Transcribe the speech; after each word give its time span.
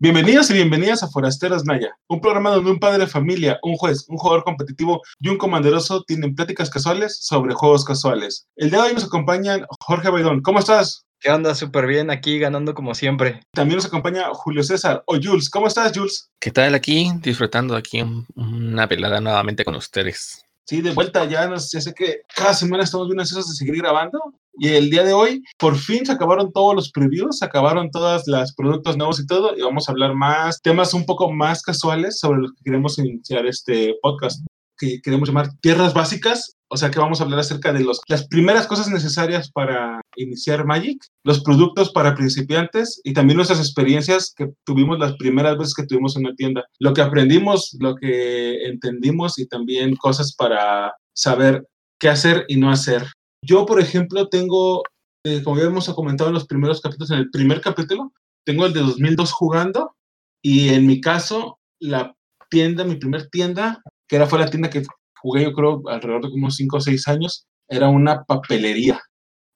Bienvenidos 0.00 0.48
y 0.50 0.52
bienvenidas 0.52 1.02
a 1.02 1.08
Forasteros 1.08 1.64
Naya, 1.64 1.90
un 2.06 2.20
programa 2.20 2.50
donde 2.50 2.70
un 2.70 2.78
padre 2.78 2.98
de 2.98 3.06
familia, 3.08 3.58
un 3.64 3.74
juez, 3.74 4.04
un 4.08 4.16
jugador 4.16 4.44
competitivo 4.44 5.02
y 5.18 5.28
un 5.28 5.36
comanderoso 5.36 6.04
tienen 6.04 6.36
pláticas 6.36 6.70
casuales 6.70 7.18
sobre 7.20 7.52
juegos 7.52 7.84
casuales. 7.84 8.46
El 8.54 8.70
día 8.70 8.80
de 8.80 8.88
hoy 8.90 8.94
nos 8.94 9.06
acompañan 9.06 9.66
Jorge 9.80 10.08
Baidón. 10.08 10.40
¿Cómo 10.40 10.60
estás? 10.60 11.04
¿Qué 11.18 11.32
onda? 11.32 11.52
Súper 11.52 11.88
bien, 11.88 12.10
aquí 12.10 12.38
ganando 12.38 12.74
como 12.74 12.94
siempre. 12.94 13.40
También 13.52 13.74
nos 13.74 13.86
acompaña 13.86 14.28
Julio 14.34 14.62
César 14.62 15.02
o 15.04 15.16
Jules. 15.20 15.50
¿Cómo 15.50 15.66
estás, 15.66 15.90
Jules? 15.92 16.30
¿Qué 16.38 16.52
tal 16.52 16.76
aquí? 16.76 17.10
Disfrutando 17.20 17.74
aquí 17.74 18.00
una 18.36 18.86
velada 18.86 19.20
nuevamente 19.20 19.64
con 19.64 19.74
ustedes. 19.74 20.44
Sí, 20.64 20.80
de 20.80 20.92
vuelta 20.92 21.24
ya, 21.24 21.48
no 21.48 21.58
sé, 21.58 21.80
sé 21.80 21.92
que 21.92 22.20
cada 22.36 22.54
semana 22.54 22.84
estamos 22.84 23.08
bien 23.08 23.18
ansiosos 23.18 23.48
de 23.48 23.56
seguir 23.56 23.78
grabando 23.78 24.20
y 24.58 24.68
el 24.68 24.90
día 24.90 25.04
de 25.04 25.12
hoy, 25.12 25.42
por 25.58 25.76
fin 25.76 26.04
se 26.04 26.12
acabaron 26.12 26.52
todos 26.52 26.74
los 26.74 26.90
previews, 26.90 27.38
se 27.38 27.44
acabaron 27.44 27.90
todas 27.90 28.26
las 28.26 28.54
productos 28.54 28.96
nuevos 28.96 29.20
y 29.20 29.26
todo, 29.26 29.56
y 29.56 29.62
vamos 29.62 29.88
a 29.88 29.92
hablar 29.92 30.14
más, 30.14 30.60
temas 30.62 30.94
un 30.94 31.06
poco 31.06 31.32
más 31.32 31.62
casuales 31.62 32.18
sobre 32.18 32.40
los 32.40 32.52
que 32.52 32.64
queremos 32.64 32.98
iniciar 32.98 33.46
este 33.46 33.94
podcast, 34.02 34.44
que 34.76 35.00
queremos 35.02 35.28
llamar 35.28 35.50
Tierras 35.60 35.94
Básicas, 35.94 36.56
o 36.70 36.76
sea 36.76 36.90
que 36.90 37.00
vamos 37.00 37.20
a 37.20 37.24
hablar 37.24 37.40
acerca 37.40 37.72
de 37.72 37.80
los, 37.80 38.00
las 38.08 38.26
primeras 38.28 38.66
cosas 38.66 38.88
necesarias 38.88 39.50
para 39.50 40.00
iniciar 40.16 40.66
Magic, 40.66 41.02
los 41.24 41.42
productos 41.42 41.90
para 41.90 42.14
principiantes 42.14 43.00
y 43.04 43.12
también 43.14 43.36
nuestras 43.36 43.58
experiencias 43.58 44.34
que 44.36 44.48
tuvimos 44.64 44.98
las 44.98 45.16
primeras 45.16 45.56
veces 45.56 45.74
que 45.74 45.86
tuvimos 45.86 46.16
en 46.16 46.26
una 46.26 46.34
tienda. 46.34 46.64
Lo 46.78 46.92
que 46.92 47.02
aprendimos, 47.02 47.76
lo 47.80 47.94
que 47.96 48.66
entendimos 48.66 49.38
y 49.38 49.46
también 49.46 49.96
cosas 49.96 50.34
para 50.36 50.92
saber 51.14 51.66
qué 51.98 52.10
hacer 52.10 52.44
y 52.48 52.56
no 52.56 52.70
hacer. 52.70 53.04
Yo, 53.42 53.66
por 53.66 53.80
ejemplo, 53.80 54.28
tengo, 54.28 54.82
eh, 55.24 55.42
como 55.42 55.58
ya 55.58 55.64
hemos 55.64 55.88
comentado 55.94 56.30
en 56.30 56.34
los 56.34 56.46
primeros 56.46 56.80
capítulos, 56.80 57.10
en 57.10 57.18
el 57.18 57.30
primer 57.30 57.60
capítulo, 57.60 58.12
tengo 58.44 58.66
el 58.66 58.72
de 58.72 58.80
2002 58.80 59.32
jugando 59.32 59.94
y 60.42 60.70
en 60.70 60.86
mi 60.86 61.00
caso, 61.00 61.58
la 61.80 62.14
tienda, 62.50 62.84
mi 62.84 62.96
primer 62.96 63.28
tienda, 63.28 63.82
que 64.08 64.16
era 64.16 64.26
fue 64.26 64.38
la 64.38 64.50
tienda 64.50 64.70
que 64.70 64.82
jugué 65.20 65.44
yo 65.44 65.52
creo 65.52 65.82
alrededor 65.88 66.22
de 66.22 66.34
unos 66.34 66.56
5 66.56 66.76
o 66.76 66.80
6 66.80 67.08
años, 67.08 67.46
era 67.68 67.88
una 67.88 68.24
papelería 68.24 69.00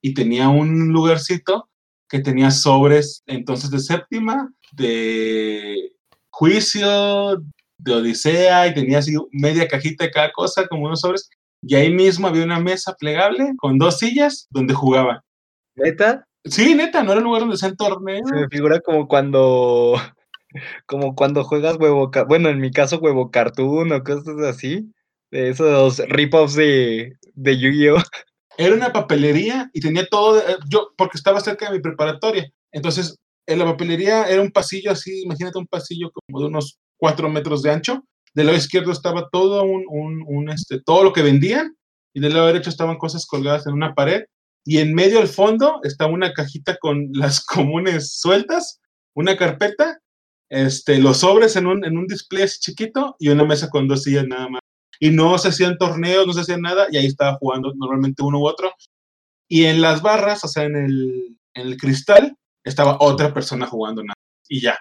y 0.03 0.15
tenía 0.15 0.49
un 0.49 0.89
lugarcito 0.93 1.69
que 2.09 2.21
tenía 2.21 2.51
sobres 2.51 3.23
entonces 3.27 3.71
de 3.71 3.79
séptima, 3.79 4.53
de 4.73 5.93
juicio, 6.31 7.43
de 7.79 7.93
odisea 7.93 8.67
y 8.67 8.75
tenía 8.75 8.99
así 8.99 9.15
media 9.31 9.67
cajita 9.67 10.05
de 10.05 10.11
cada 10.11 10.33
cosa, 10.33 10.67
como 10.67 10.87
unos 10.87 11.01
sobres. 11.01 11.31
Y 11.63 11.75
ahí 11.77 11.93
mismo 11.93 12.27
había 12.27 12.45
una 12.45 12.61
mesa 12.61 12.95
plegable 12.99 13.53
con 13.57 13.79
dos 13.79 13.99
sillas 13.99 14.49
donde 14.51 14.75
jugaban. 14.75 15.21
¿Neta? 15.77 16.27
Sí, 16.45 16.75
neta, 16.75 17.03
no 17.03 17.13
era 17.13 17.21
un 17.21 17.25
lugar 17.27 17.43
donde 17.43 17.57
sean 17.57 17.77
torneos. 17.77 18.29
Se 18.29 18.35
me 18.35 18.49
figura 18.49 18.81
como 18.81 19.07
cuando 19.07 19.95
como 20.87 21.15
cuando 21.15 21.45
juegas 21.45 21.77
huevo, 21.79 22.11
bueno, 22.29 22.49
en 22.49 22.61
mi 22.61 22.71
caso 22.71 22.99
huevo 22.99 23.31
cartoon 23.31 23.93
o 23.93 24.03
cosas 24.03 24.39
así, 24.47 24.93
de 25.31 25.51
esos 25.51 25.99
rip-offs 26.09 26.55
de, 26.55 27.13
de 27.35 27.59
Yu-Gi-Oh! 27.59 28.03
Era 28.59 28.75
una 28.75 28.93
papelería 28.93 29.71
y 29.73 29.81
tenía 29.81 30.07
todo, 30.07 30.39
eh, 30.41 30.57
yo, 30.69 30.91
porque 30.97 31.17
estaba 31.17 31.41
cerca 31.41 31.67
de 31.71 31.77
mi 31.77 31.83
preparatoria, 31.83 32.51
entonces 32.71 33.17
en 33.47 33.59
la 33.59 33.65
papelería 33.65 34.25
era 34.25 34.43
un 34.43 34.51
pasillo 34.51 34.91
así, 34.91 35.23
imagínate 35.23 35.59
un 35.59 35.67
pasillo 35.67 36.11
como 36.13 36.41
de 36.41 36.47
unos 36.49 36.79
cuatro 36.99 37.29
metros 37.29 37.63
de 37.63 37.71
ancho, 37.71 38.05
del 38.35 38.47
lado 38.47 38.59
izquierdo 38.59 38.93
estaba 38.93 39.29
todo 39.31 39.63
un, 39.65 39.85
un, 40.27 40.51
este, 40.51 40.81
todo 40.81 41.05
lo 41.05 41.13
que 41.13 41.23
vendían 41.23 41.77
y 42.15 42.21
del 42.21 42.35
lado 42.35 42.47
derecho 42.47 42.71
estaban 42.71 42.99
cosas 42.99 43.27
colgadas 43.27 43.67
en 43.67 43.75
una 43.75 43.95
pared 43.95 44.25
y 44.65 44.79
en 44.79 44.95
medio 44.95 45.21
al 45.21 45.29
fondo 45.29 45.81
estaba 45.83 46.13
una 46.13 46.33
cajita 46.33 46.77
con 46.79 47.09
las 47.13 47.45
comunes 47.45 48.19
sueltas, 48.19 48.81
una 49.15 49.37
carpeta, 49.37 49.99
este, 50.49 50.99
los 50.99 51.19
sobres 51.19 51.57
en 51.57 51.67
un, 51.67 51.85
en 51.85 51.97
un 51.97 52.07
display 52.07 52.43
así 52.43 52.61
chiquito 52.61 53.17
y 53.19 53.29
una 53.29 53.45
mesa 53.45 53.71
con 53.71 53.89
dos 53.89 54.03
sillas 54.03 54.27
nada 54.27 54.49
más. 54.49 54.61
Y 55.01 55.11
no 55.11 55.37
se 55.37 55.49
hacían 55.49 55.79
torneos, 55.79 56.27
no 56.27 56.33
se 56.33 56.43
hacían 56.43 56.61
nada 56.61 56.87
y 56.91 56.97
ahí 56.97 57.07
estaba 57.07 57.37
jugando 57.39 57.73
normalmente 57.75 58.23
uno 58.23 58.39
u 58.39 58.47
otro. 58.47 58.73
Y 59.49 59.65
en 59.65 59.81
las 59.81 60.01
barras, 60.01 60.45
o 60.45 60.49
sea, 60.49 60.65
en 60.65 60.77
el, 60.77 61.39
en 61.55 61.67
el 61.67 61.77
cristal, 61.77 62.37
estaba 62.65 62.99
otra 63.01 63.35
persona 63.35 63.67
jugando 63.67 64.03
nada. 64.03 64.15
Y 64.49 64.61
ya, 64.61 64.79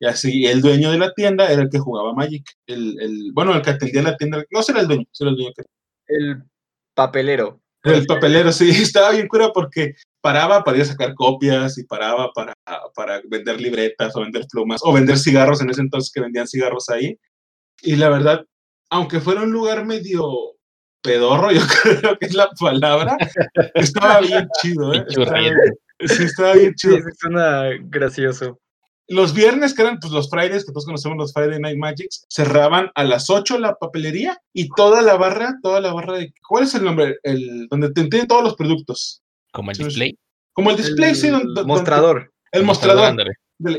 y 0.00 0.06
así, 0.06 0.46
el 0.46 0.62
dueño 0.62 0.90
de 0.90 0.98
la 0.98 1.12
tienda 1.12 1.52
era 1.52 1.60
el 1.60 1.68
que 1.68 1.78
jugaba 1.78 2.14
Magic. 2.14 2.42
El, 2.66 2.98
el, 3.00 3.32
bueno, 3.34 3.54
el 3.54 3.60
que 3.60 3.70
atendía 3.70 4.02
la 4.02 4.16
tienda, 4.16 4.42
no 4.50 4.62
será 4.62 4.80
el 4.80 4.88
dueño, 4.88 5.04
será 5.12 5.30
el 5.30 5.36
dueño. 5.36 5.52
Que... 5.54 5.62
El 6.06 6.42
papelero. 6.94 7.60
El 7.82 8.06
papelero, 8.06 8.50
sí, 8.50 8.70
estaba 8.82 9.10
bien 9.10 9.28
cura 9.28 9.50
porque 9.52 9.94
paraba 10.22 10.64
para 10.64 10.78
ir 10.78 10.84
a 10.84 10.86
sacar 10.86 11.14
copias 11.14 11.76
y 11.76 11.84
paraba 11.84 12.32
para, 12.32 12.54
para 12.94 13.20
vender 13.28 13.60
libretas 13.60 14.16
o 14.16 14.22
vender 14.22 14.46
plumas 14.50 14.80
o 14.82 14.92
vender 14.92 15.18
cigarros 15.18 15.60
en 15.60 15.68
ese 15.68 15.82
entonces 15.82 16.10
que 16.10 16.22
vendían 16.22 16.48
cigarros 16.48 16.88
ahí. 16.88 17.18
Y 17.82 17.96
la 17.96 18.08
verdad, 18.08 18.46
aunque 18.88 19.20
fuera 19.20 19.42
un 19.42 19.52
lugar 19.52 19.84
medio 19.84 20.56
pedorro, 21.02 21.52
yo 21.52 21.60
creo 21.82 22.18
que 22.18 22.24
es 22.24 22.34
la 22.34 22.48
palabra, 22.58 23.18
estaba 23.74 24.20
bien 24.20 24.48
chido, 24.62 24.94
¿eh? 24.94 25.04
Estaba, 25.06 25.40
sí, 26.06 26.22
estaba 26.22 26.54
bien 26.54 26.74
chido. 26.74 26.96
Sí, 26.96 27.02
suena 27.18 27.68
gracioso 27.82 28.58
los 29.10 29.34
viernes, 29.34 29.74
que 29.74 29.82
eran 29.82 29.98
pues, 29.98 30.12
los 30.12 30.30
Fridays, 30.30 30.64
que 30.64 30.70
todos 30.70 30.84
conocemos 30.84 31.18
los 31.18 31.32
Friday 31.32 31.58
Night 31.58 31.76
Magics, 31.76 32.24
cerraban 32.28 32.90
a 32.94 33.02
las 33.02 33.28
8 33.28 33.58
la 33.58 33.74
papelería 33.74 34.40
y 34.52 34.68
toda 34.68 35.02
la 35.02 35.16
barra, 35.16 35.58
toda 35.62 35.80
la 35.80 35.92
barra 35.92 36.16
de. 36.16 36.32
¿Cuál 36.48 36.62
es 36.62 36.76
el 36.76 36.84
nombre? 36.84 37.16
El, 37.24 37.66
donde 37.68 37.88
te 37.90 38.04
tienen 38.04 38.28
todos 38.28 38.44
los 38.44 38.54
productos. 38.54 39.20
Como 39.52 39.72
el 39.72 39.78
display. 39.78 40.16
Como 40.52 40.70
el 40.70 40.76
display, 40.76 41.16
sí. 41.16 41.28
Donde, 41.28 41.64
mostrador. 41.64 42.32
el 42.52 42.62
mostrador. 42.62 43.16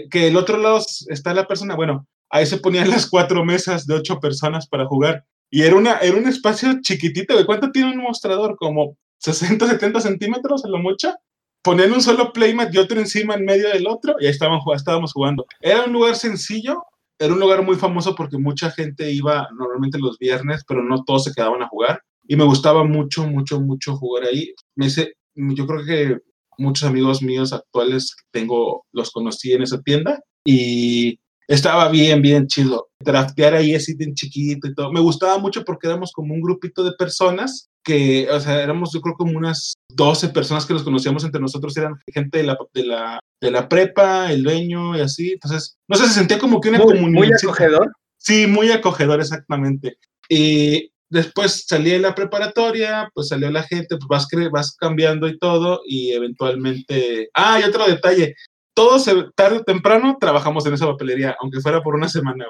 que 0.10 0.28
el 0.28 0.36
otro 0.36 0.58
lado 0.58 0.84
está 1.08 1.34
la 1.34 1.48
persona. 1.48 1.76
Bueno, 1.76 2.06
ahí 2.30 2.46
se 2.46 2.58
ponían 2.58 2.90
las 2.90 3.08
cuatro 3.08 3.46
mesas 3.46 3.88
de 3.88 3.96
ocho 3.96 4.20
personas 4.20 4.68
para 4.68 4.86
jugar. 4.86 5.24
Y 5.50 5.62
era, 5.62 5.78
una, 5.78 6.00
era 6.00 6.18
un 6.18 6.28
espacio 6.28 6.82
chiquitito. 6.82 7.38
¿De 7.38 7.46
cuánto 7.46 7.72
tiene 7.72 7.92
un 7.92 8.00
mostrador? 8.00 8.58
Como 8.58 8.98
60, 9.20 9.66
70 9.66 10.02
centímetros 10.02 10.66
a 10.66 10.68
lo 10.68 10.80
mucho 10.80 11.16
ponían 11.62 11.94
un 11.94 12.02
solo 12.02 12.34
playmat 12.34 12.74
y 12.74 12.78
otro 12.78 13.00
encima 13.00 13.36
en 13.36 13.46
medio 13.46 13.70
del 13.70 13.88
otro 13.88 14.16
y 14.20 14.26
ahí 14.26 14.32
estaban, 14.32 14.60
estábamos 14.76 15.14
jugando. 15.14 15.46
Era 15.60 15.86
un 15.86 15.94
lugar 15.94 16.16
sencillo, 16.16 16.84
era 17.20 17.34
un 17.34 17.40
lugar 17.40 17.64
muy 17.64 17.76
famoso 17.76 18.16
porque 18.16 18.38
mucha 18.38 18.72
gente 18.72 19.12
iba 19.12 19.48
normalmente 19.58 20.00
los 20.00 20.18
viernes, 20.18 20.64
pero 20.68 20.84
no 20.84 21.04
todos 21.04 21.26
se 21.26 21.34
quedaban 21.34 21.62
a 21.62 21.68
jugar. 21.68 22.02
Y 22.28 22.36
me 22.36 22.46
gustaba 22.46 22.84
mucho, 22.84 23.28
mucho, 23.28 23.60
mucho 23.60 23.96
jugar 23.96 24.26
ahí. 24.26 24.54
Me 24.76 24.88
hice, 24.88 25.14
yo 25.36 25.68
creo 25.68 25.86
que 25.86 26.18
muchos 26.58 26.88
amigos 26.88 27.22
míos 27.22 27.54
actuales 27.54 28.16
tengo, 28.32 28.86
los 28.92 29.12
conocí 29.12 29.54
en 29.54 29.64
esa 29.64 29.82
tienda 29.82 30.22
y 30.46 31.20
estaba 31.48 31.90
bien, 31.90 32.22
bien 32.22 32.48
chido. 32.48 32.90
Draftear 33.00 33.56
ahí 33.56 33.76
así 33.76 33.96
bien 33.96 34.14
chiquito 34.14 34.68
y 34.68 34.74
todo. 34.74 34.92
Me 34.92 35.02
gustaba 35.02 35.38
mucho 35.38 35.64
porque 35.64 35.88
éramos 35.88 36.12
como 36.12 36.34
un 36.34 36.42
grupito 36.42 36.84
de 36.84 36.94
personas 36.94 37.71
que, 37.84 38.30
o 38.30 38.40
sea, 38.40 38.62
éramos 38.62 38.92
yo 38.94 39.02
creo 39.02 39.16
como 39.16 39.38
unas 39.38 39.74
12 39.90 40.30
personas 40.30 40.66
que 40.66 40.74
nos 40.74 40.84
conocíamos 40.84 41.24
entre 41.24 41.42
nosotros, 41.42 41.76
eran 41.78 41.96
gente 42.14 42.40
de 42.40 42.44
la, 42.44 42.58
de 42.74 42.86
la, 42.86 43.20
de 43.42 43.52
la 43.52 43.68
prepa, 43.68 44.32
el 44.32 44.44
dueño 44.44 44.98
y 44.98 45.02
así. 45.02 45.32
Entonces, 45.34 45.78
no 45.88 45.98
sé, 45.98 46.08
se 46.08 46.14
sentía 46.14 46.40
como 46.40 46.62
que 46.62 46.70
una 46.70 46.80
comunidad. 46.80 47.20
Muy 47.20 47.30
acogedor. 47.32 47.92
Sí, 48.18 48.48
muy 48.48 48.72
acogedor, 48.72 49.20
exactamente. 49.20 49.98
Y 50.30 50.92
después 51.10 51.66
salí 51.68 51.92
de 51.92 52.00
la 52.00 52.16
preparatoria, 52.16 53.10
pues 53.14 53.30
salió 53.30 53.50
la 53.52 53.64
gente, 53.64 53.98
pues 53.98 54.08
vas, 54.08 54.28
vas 54.52 54.76
cambiando 54.78 55.28
y 55.28 55.38
todo, 55.38 55.82
y 55.86 56.12
eventualmente... 56.12 57.30
Ah, 57.34 57.60
y 57.60 57.64
otro 57.64 57.86
detalle, 57.86 58.36
todos 58.74 59.06
tarde 59.36 59.58
o 59.58 59.64
temprano 59.64 60.18
trabajamos 60.20 60.66
en 60.66 60.74
esa 60.74 60.88
papelería, 60.88 61.36
aunque 61.42 61.60
fuera 61.60 61.82
por 61.82 61.96
una 61.96 62.08
semana, 62.08 62.46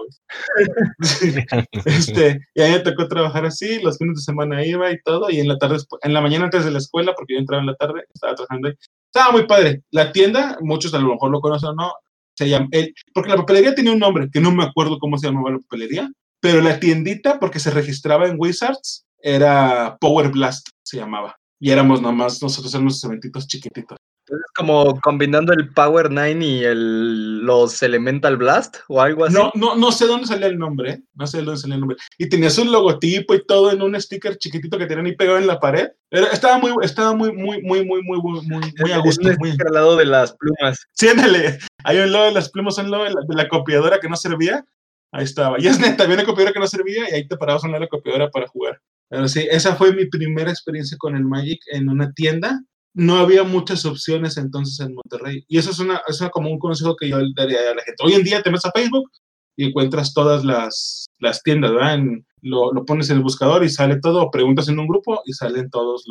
este, 1.85 2.39
y 2.53 2.61
a 2.61 2.65
mí 2.67 2.71
me 2.73 2.79
tocó 2.79 3.07
trabajar 3.07 3.45
así, 3.45 3.81
los 3.81 3.97
fines 3.97 4.17
de 4.17 4.21
semana 4.21 4.65
iba 4.65 4.91
y 4.91 5.01
todo, 5.01 5.29
y 5.29 5.39
en 5.39 5.47
la 5.47 5.57
tarde, 5.57 5.77
en 6.01 6.13
la 6.13 6.21
mañana 6.21 6.45
antes 6.45 6.63
de 6.63 6.71
la 6.71 6.77
escuela, 6.77 7.13
porque 7.15 7.33
yo 7.33 7.39
entraba 7.39 7.61
en 7.61 7.67
la 7.67 7.75
tarde, 7.75 8.03
estaba 8.13 8.35
trabajando 8.35 8.67
ahí. 8.67 8.75
Estaba 9.13 9.31
muy 9.31 9.45
padre. 9.45 9.83
La 9.91 10.11
tienda, 10.11 10.57
muchos 10.61 10.93
a 10.93 10.99
lo 10.99 11.09
mejor 11.09 11.31
lo 11.31 11.41
conocen 11.41 11.69
o 11.69 11.73
no, 11.73 11.93
se 12.35 12.47
llama, 12.47 12.67
el, 12.71 12.93
porque 13.13 13.29
la 13.29 13.37
papelería 13.37 13.75
tenía 13.75 13.91
un 13.91 13.99
nombre, 13.99 14.29
que 14.31 14.39
no 14.39 14.51
me 14.51 14.63
acuerdo 14.63 14.99
cómo 14.99 15.17
se 15.17 15.27
llamaba 15.27 15.51
la 15.51 15.59
papelería, 15.59 16.09
pero 16.39 16.61
la 16.61 16.79
tiendita, 16.79 17.39
porque 17.39 17.59
se 17.59 17.71
registraba 17.71 18.27
en 18.27 18.35
Wizards, 18.37 19.05
era 19.21 19.97
Power 19.99 20.29
Blast, 20.29 20.69
se 20.83 20.97
llamaba. 20.97 21.35
Y 21.59 21.69
éramos 21.69 22.01
nomás, 22.01 22.41
nosotros 22.41 22.73
éramos 22.73 23.03
eventitos 23.03 23.47
chiquititos. 23.47 23.97
Es 24.31 24.53
como 24.55 24.97
combinando 25.01 25.51
el 25.51 25.73
Power 25.73 26.09
9 26.09 26.45
y 26.45 26.63
el, 26.63 27.39
los 27.39 27.83
Elemental 27.83 28.37
Blast 28.37 28.77
o 28.87 29.01
algo 29.01 29.25
así. 29.25 29.33
No, 29.33 29.51
no, 29.55 29.75
no 29.75 29.91
sé 29.91 30.07
dónde 30.07 30.25
salía 30.25 30.47
el 30.47 30.57
nombre, 30.57 30.91
¿eh? 30.91 31.03
no 31.15 31.27
sé 31.27 31.41
dónde 31.41 31.59
salía 31.59 31.75
el 31.75 31.81
nombre. 31.81 31.97
Y 32.17 32.29
tenías 32.29 32.57
un 32.57 32.71
logotipo 32.71 33.35
y 33.35 33.45
todo 33.45 33.71
en 33.71 33.81
un 33.81 33.99
sticker 33.99 34.37
chiquitito 34.37 34.77
que 34.77 34.85
tenían 34.85 35.05
ahí 35.05 35.17
pegado 35.17 35.37
en 35.37 35.47
la 35.47 35.59
pared. 35.59 35.89
estaba 36.09 36.57
muy, 36.59 36.71
estaba 36.81 37.13
muy, 37.13 37.33
muy, 37.33 37.61
muy, 37.61 37.83
muy, 37.83 38.01
muy, 38.03 38.21
muy, 38.21 38.41
muy 38.79 38.91
a 38.93 38.99
gusto. 38.99 39.29
muy... 39.37 39.49
al 39.49 39.73
lado 39.73 39.97
de 39.97 40.05
las 40.05 40.33
plumas. 40.37 40.87
Sí, 40.93 41.09
ándale. 41.09 41.59
Hay 41.83 41.99
un 41.99 42.13
lado 42.13 42.25
de 42.25 42.31
las 42.31 42.49
plumas, 42.49 42.77
un 42.77 42.89
lado 42.89 43.03
de 43.03 43.09
la, 43.09 43.21
de 43.27 43.35
la 43.35 43.49
copiadora 43.49 43.99
que 43.99 44.07
no 44.07 44.15
servía. 44.15 44.63
Ahí 45.11 45.25
estaba. 45.25 45.59
Y 45.59 45.67
es 45.67 45.77
neta, 45.77 46.03
había 46.03 46.15
una 46.15 46.25
copiadora 46.25 46.53
que 46.53 46.59
no 46.59 46.67
servía 46.67 47.09
y 47.09 47.15
ahí 47.15 47.27
te 47.27 47.35
parabas 47.35 47.65
en 47.65 47.73
la 47.73 47.87
copiadora 47.87 48.29
para 48.29 48.47
jugar. 48.47 48.79
Pero 49.09 49.27
sí, 49.27 49.45
esa 49.51 49.75
fue 49.75 49.93
mi 49.93 50.05
primera 50.05 50.49
experiencia 50.49 50.97
con 50.97 51.17
el 51.17 51.25
Magic 51.25 51.59
en 51.67 51.89
una 51.89 52.13
tienda 52.13 52.61
no 52.93 53.17
había 53.17 53.43
muchas 53.43 53.85
opciones 53.85 54.37
entonces 54.37 54.79
en 54.85 54.95
Monterrey. 54.95 55.45
Y 55.47 55.57
eso 55.57 55.71
es, 55.71 55.79
una, 55.79 56.01
es 56.07 56.21
como 56.31 56.49
un 56.49 56.59
consejo 56.59 56.95
que 56.95 57.09
yo 57.09 57.19
daría 57.35 57.59
a 57.59 57.75
la 57.75 57.83
gente. 57.83 58.03
Hoy 58.03 58.13
en 58.13 58.23
día 58.23 58.41
te 58.41 58.49
metes 58.49 58.65
a 58.65 58.71
Facebook 58.71 59.09
y 59.55 59.67
encuentras 59.67 60.13
todas 60.13 60.43
las, 60.43 61.05
las 61.19 61.41
tiendas, 61.43 61.71
¿verdad? 61.71 61.99
lo, 62.41 62.73
lo, 62.73 62.85
pones 62.85 63.09
en 63.09 63.17
el 63.17 63.23
buscador 63.23 63.63
y 63.63 63.69
sale 63.69 63.99
todo, 63.99 64.31
preguntas 64.31 64.67
en 64.67 64.79
un 64.79 64.87
grupo 64.87 65.21
y 65.25 65.33
salen 65.33 65.69
todas 65.69 66.03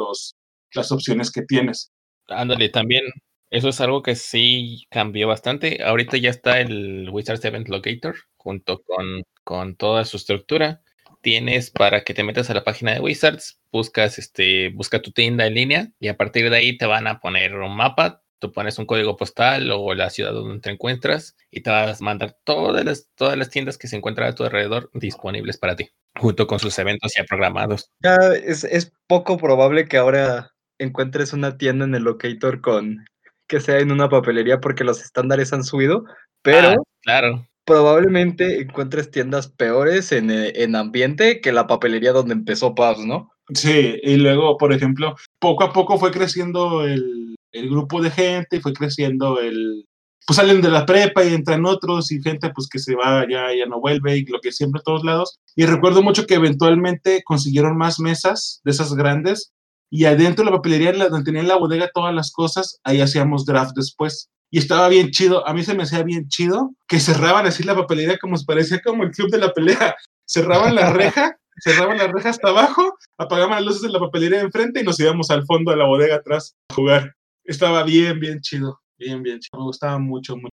las 0.73 0.93
opciones 0.93 1.31
que 1.31 1.43
tienes. 1.43 1.91
Ándale, 2.29 2.69
también 2.69 3.05
eso 3.51 3.69
es 3.69 3.81
algo 3.81 4.03
que 4.03 4.15
sí 4.15 4.87
cambió 4.91 5.27
bastante. 5.27 5.83
Ahorita 5.83 6.17
ya 6.17 6.31
está 6.31 6.61
el 6.61 7.09
Wizards 7.11 7.45
Event 7.45 7.69
Locator 7.69 8.15
junto 8.37 8.83
con, 8.83 9.23
con 9.43 9.77
toda 9.77 10.05
su 10.05 10.17
estructura 10.17 10.83
tienes 11.21 11.71
para 11.71 12.03
que 12.05 12.15
te 12.15 12.25
metas 12.25 12.51
a 12.51 12.55
la 12.55 12.65
página 12.65 12.93
de 12.93 13.01
Wizards, 13.01 13.61
buscas 13.73 14.19
este, 14.19 14.71
busca 14.71 15.03
tu 15.03 15.13
tienda 15.13 15.47
en 15.47 15.55
línea 15.55 15.89
y 15.99 16.09
a 16.09 16.17
partir 16.17 16.51
de 16.51 16.57
ahí 16.57 16.77
te 16.77 16.87
van 16.87 17.07
a 17.07 17.21
poner 17.21 17.55
un 17.55 17.77
mapa, 17.77 18.23
tú 18.39 18.53
pones 18.53 18.79
un 18.79 18.87
código 18.87 19.17
postal 19.17 19.71
o 19.71 19.95
la 19.95 20.11
ciudad 20.11 20.33
donde 20.33 20.61
te 20.61 20.71
encuentras 20.71 21.37
y 21.51 21.61
te 21.61 21.71
vas 21.71 22.01
a 22.01 22.05
mandar 22.05 22.37
todas 22.45 22.85
las, 22.85 23.09
todas 23.15 23.37
las 23.37 23.51
tiendas 23.51 23.79
que 23.79 23.89
se 23.89 23.97
encuentran 23.97 24.29
a 24.29 24.35
tu 24.35 24.45
alrededor 24.45 24.91
disponibles 24.95 25.59
para 25.59 25.77
ti, 25.77 25.91
junto 26.17 26.47
con 26.47 26.59
sus 26.59 26.79
eventos 26.79 27.13
ya 27.17 27.25
programados. 27.25 27.91
Ya 28.03 28.17
es, 28.45 28.65
es 28.65 28.93
poco 29.07 29.37
probable 29.37 29.87
que 29.87 29.99
ahora 29.99 30.53
encuentres 30.79 31.33
una 31.33 31.59
tienda 31.59 31.85
en 31.85 31.95
el 31.95 32.05
locator 32.05 32.61
con 32.61 33.05
que 33.47 33.61
sea 33.61 33.81
en 33.81 33.91
una 33.91 34.09
papelería 34.09 34.61
porque 34.61 34.85
los 34.85 35.03
estándares 35.03 35.53
han 35.53 35.65
subido, 35.65 36.05
pero 36.43 36.71
Ah, 36.71 36.77
claro. 37.03 37.50
Probablemente 37.71 38.63
encuentres 38.63 39.13
tiendas 39.13 39.47
peores 39.47 40.11
en, 40.11 40.29
eh, 40.33 40.53
en 40.57 40.75
ambiente 40.75 41.41
que 41.41 41.53
la 41.53 41.69
papelería 41.69 42.11
donde 42.11 42.35
empezó 42.35 42.75
Pabs, 42.75 43.07
¿no? 43.07 43.31
Sí, 43.55 43.95
y 44.03 44.17
luego, 44.17 44.59
por 44.59 44.73
ejemplo, 44.73 45.15
poco 45.39 45.63
a 45.63 45.73
poco 45.73 45.97
fue 45.97 46.11
creciendo 46.11 46.85
el, 46.85 47.37
el 47.53 47.71
grupo 47.71 48.03
de 48.03 48.11
gente, 48.11 48.61
fue 48.61 48.73
creciendo 48.73 49.39
el... 49.39 49.85
Pues 50.27 50.37
salen 50.37 50.61
de 50.63 50.69
la 50.69 50.85
prepa 50.85 51.25
y 51.25 51.33
entran 51.33 51.65
otros 51.65 52.11
y 52.11 52.21
gente 52.21 52.51
pues 52.53 52.69
que 52.69 52.81
se 52.81 52.97
va 52.97 53.25
ya, 53.31 53.55
ya 53.57 53.67
no 53.67 53.81
vuelve 53.81 54.19
y 54.19 54.25
lo 54.25 54.41
que 54.41 54.51
siempre 54.51 54.81
a 54.81 54.83
todos 54.83 55.05
lados. 55.05 55.39
Y 55.55 55.65
recuerdo 55.65 56.03
mucho 56.03 56.27
que 56.27 56.35
eventualmente 56.35 57.23
consiguieron 57.25 57.79
más 57.79 58.01
mesas 58.01 58.61
de 58.65 58.73
esas 58.73 58.95
grandes 58.95 59.53
y 59.91 60.07
adentro 60.07 60.45
de 60.45 60.51
la 60.51 60.57
papelería, 60.57 60.93
donde 60.93 61.25
tenían 61.25 61.45
en 61.45 61.49
la 61.49 61.57
bodega 61.57 61.89
todas 61.95 62.15
las 62.15 62.33
cosas, 62.33 62.81
ahí 62.83 63.01
hacíamos 63.01 63.47
draft 63.47 63.77
después. 63.77 64.29
Y 64.51 64.59
estaba 64.59 64.89
bien 64.89 65.11
chido, 65.11 65.47
a 65.47 65.55
mí 65.55 65.63
se 65.63 65.75
me 65.75 65.85
hacía 65.85 66.03
bien 66.03 66.29
chido 66.29 66.73
que 66.89 66.99
cerraban 67.01 67.47
así 67.47 67.63
la 67.63 67.77
papelería 67.77 68.19
como 68.19 68.37
se 68.37 68.45
parecía 68.45 68.81
como 68.83 69.05
el 69.05 69.11
club 69.13 69.31
de 69.31 69.39
la 69.39 69.53
pelea. 69.53 69.95
Cerraban 70.27 70.75
la 70.77 70.93
reja, 70.93 71.37
cerraban 71.61 71.99
la 71.99 72.07
reja 72.07 72.29
hasta 72.31 72.49
abajo, 72.51 72.97
apagaban 73.19 73.51
las 73.57 73.65
luces 73.65 73.83
de 73.83 73.89
la 73.91 73.99
papelería 73.99 74.39
de 74.39 74.45
enfrente 74.45 74.81
y 74.81 74.85
nos 74.85 74.99
íbamos 75.01 75.29
al 75.31 75.45
fondo 75.45 75.73
de 75.73 75.77
la 75.77 75.87
bodega 75.87 76.17
atrás 76.17 76.55
a 76.71 76.75
jugar. 76.75 77.15
Estaba 77.45 77.83
bien, 77.83 78.21
bien 78.21 78.41
chido, 78.41 78.81
bien, 78.97 79.23
bien 79.25 79.41
chido. 79.41 79.59
Me 79.59 79.65
gustaba 79.65 79.99
mucho, 79.99 80.37
mucho. 80.37 80.51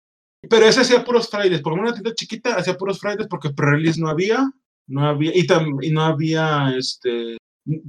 Pero 0.48 0.64
ese 0.66 0.80
hacía 0.80 1.04
puros 1.04 1.28
Fridays, 1.28 1.60
por 1.60 1.74
una 1.74 1.92
tienda 1.92 2.14
chiquita 2.14 2.54
hacía 2.56 2.74
puros 2.78 2.98
Fridays 3.00 3.28
porque 3.28 3.50
pre-release 3.50 4.00
no 4.00 4.08
había, 4.08 4.50
no 4.88 5.06
había, 5.06 5.32
y, 5.36 5.46
tam- 5.46 5.78
y 5.82 5.90
no 5.90 6.02
había, 6.02 6.72
este, 6.76 7.36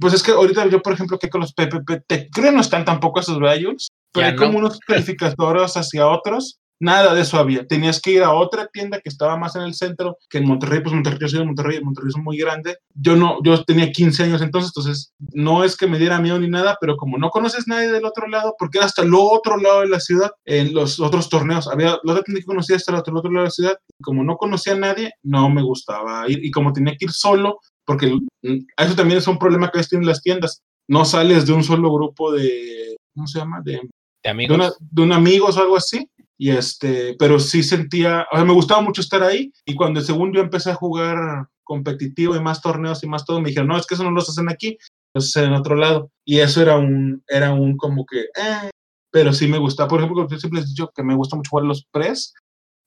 pues 0.00 0.14
es 0.14 0.22
que 0.22 0.32
ahorita 0.32 0.66
yo, 0.68 0.82
por 0.82 0.92
ejemplo, 0.92 1.18
que 1.18 1.30
con 1.30 1.40
los 1.40 1.52
PPP, 1.52 2.04
te 2.06 2.30
creo 2.30 2.52
no 2.52 2.60
están 2.60 2.84
tampoco 2.84 3.20
esos 3.20 3.38
values, 3.38 3.88
pero 4.12 4.26
Ya 4.26 4.32
hay 4.32 4.36
como 4.36 4.52
no. 4.52 4.58
unos 4.58 4.78
calificadores 4.80 5.76
hacia 5.76 6.08
otros, 6.08 6.58
nada 6.80 7.14
de 7.14 7.22
eso 7.22 7.38
había. 7.38 7.66
Tenías 7.66 8.00
que 8.00 8.12
ir 8.12 8.22
a 8.22 8.32
otra 8.32 8.66
tienda 8.66 9.00
que 9.00 9.08
estaba 9.08 9.36
más 9.36 9.56
en 9.56 9.62
el 9.62 9.74
centro, 9.74 10.16
que 10.28 10.38
en 10.38 10.46
Monterrey, 10.46 10.80
pues 10.80 10.94
Monterrey, 10.94 11.18
yo 11.20 11.28
soy 11.28 11.38
de 11.40 11.44
Monterrey, 11.44 11.80
Monterrey 11.82 12.10
es 12.10 12.22
muy 12.22 12.38
grande. 12.38 12.76
Yo 12.94 13.16
no, 13.16 13.38
yo 13.42 13.62
tenía 13.64 13.90
15 13.90 14.24
años 14.24 14.42
entonces, 14.42 14.72
entonces 14.74 15.12
no 15.32 15.64
es 15.64 15.76
que 15.76 15.86
me 15.86 15.98
diera 15.98 16.20
miedo 16.20 16.38
ni 16.38 16.48
nada, 16.48 16.76
pero 16.80 16.96
como 16.96 17.18
no 17.18 17.30
conoces 17.30 17.66
nadie 17.66 17.90
del 17.90 18.04
otro 18.04 18.28
lado, 18.28 18.54
porque 18.58 18.78
era 18.78 18.86
hasta 18.86 19.02
el 19.02 19.12
otro 19.14 19.56
lado 19.56 19.80
de 19.80 19.88
la 19.88 20.00
ciudad, 20.00 20.30
en 20.44 20.74
los 20.74 21.00
otros 21.00 21.28
torneos, 21.28 21.68
había, 21.68 21.98
la 22.02 22.12
otra 22.12 22.22
tienda 22.22 22.40
que 22.40 22.46
conocía 22.46 22.76
hasta 22.76 22.92
el 22.92 22.98
otro, 22.98 23.12
el 23.12 23.18
otro 23.18 23.30
lado 23.32 23.42
de 23.44 23.48
la 23.48 23.52
ciudad, 23.52 23.78
y 23.98 24.02
como 24.02 24.24
no 24.24 24.36
conocía 24.36 24.74
a 24.74 24.78
nadie, 24.78 25.12
no 25.22 25.48
me 25.50 25.62
gustaba 25.62 26.28
ir, 26.28 26.44
y 26.44 26.50
como 26.50 26.72
tenía 26.72 26.94
que 26.96 27.06
ir 27.06 27.12
solo, 27.12 27.58
porque 27.88 28.06
mm, 28.42 28.58
eso 28.76 28.94
también 28.94 29.18
es 29.18 29.26
un 29.26 29.38
problema 29.38 29.70
que 29.70 29.82
tienen 29.82 30.06
las 30.06 30.22
tiendas, 30.22 30.62
no 30.88 31.04
sales 31.06 31.46
de 31.46 31.54
un 31.54 31.64
solo 31.64 31.90
grupo 31.92 32.30
de, 32.32 32.96
¿cómo 33.14 33.26
se 33.26 33.38
llama? 33.38 33.62
De, 33.64 33.72
De 33.72 33.80
de, 34.24 34.30
amigos. 34.30 34.56
una- 34.56 34.72
de 34.78 35.02
un 35.02 35.12
amigos 35.12 35.56
o 35.56 35.60
algo 35.62 35.76
así. 35.76 36.06
Y 36.40 36.50
este, 36.50 37.16
pero 37.18 37.40
sí 37.40 37.62
sentía, 37.64 38.26
o 38.30 38.36
sea, 38.36 38.44
me 38.44 38.52
gustaba 38.52 38.80
mucho 38.82 39.00
estar 39.00 39.22
ahí. 39.22 39.50
Y 39.64 39.74
cuando 39.74 40.00
según 40.02 40.32
yo 40.32 40.40
empecé 40.40 40.70
a 40.70 40.74
jugar 40.74 41.48
competitivo 41.64 42.36
y 42.36 42.40
más 42.40 42.60
torneos 42.62 43.02
y 43.02 43.08
más 43.08 43.24
todo, 43.24 43.40
me 43.40 43.48
dijeron, 43.48 43.68
no, 43.68 43.76
es 43.76 43.86
que 43.86 43.94
eso 43.94 44.04
no 44.04 44.10
lo 44.12 44.20
hacen 44.20 44.48
aquí, 44.50 44.76
lo 45.14 45.18
hacen 45.20 45.46
en 45.46 45.54
otro 45.54 45.74
lado. 45.74 46.10
Y 46.24 46.38
eso 46.40 46.60
era 46.62 46.76
un, 46.76 47.24
era 47.26 47.52
un 47.54 47.76
como 47.76 48.04
que, 48.06 48.20
eh, 48.20 48.70
pero 49.10 49.32
sí 49.32 49.48
me 49.48 49.58
gusta. 49.58 49.88
Por 49.88 50.00
ejemplo, 50.00 50.28
yo 50.28 50.38
siempre 50.38 50.60
les 50.60 50.68
he 50.68 50.72
dicho 50.74 50.90
que 50.94 51.02
me 51.02 51.14
gusta 51.16 51.36
mucho 51.36 51.48
jugar 51.50 51.66
los 51.66 51.84
press. 51.90 52.34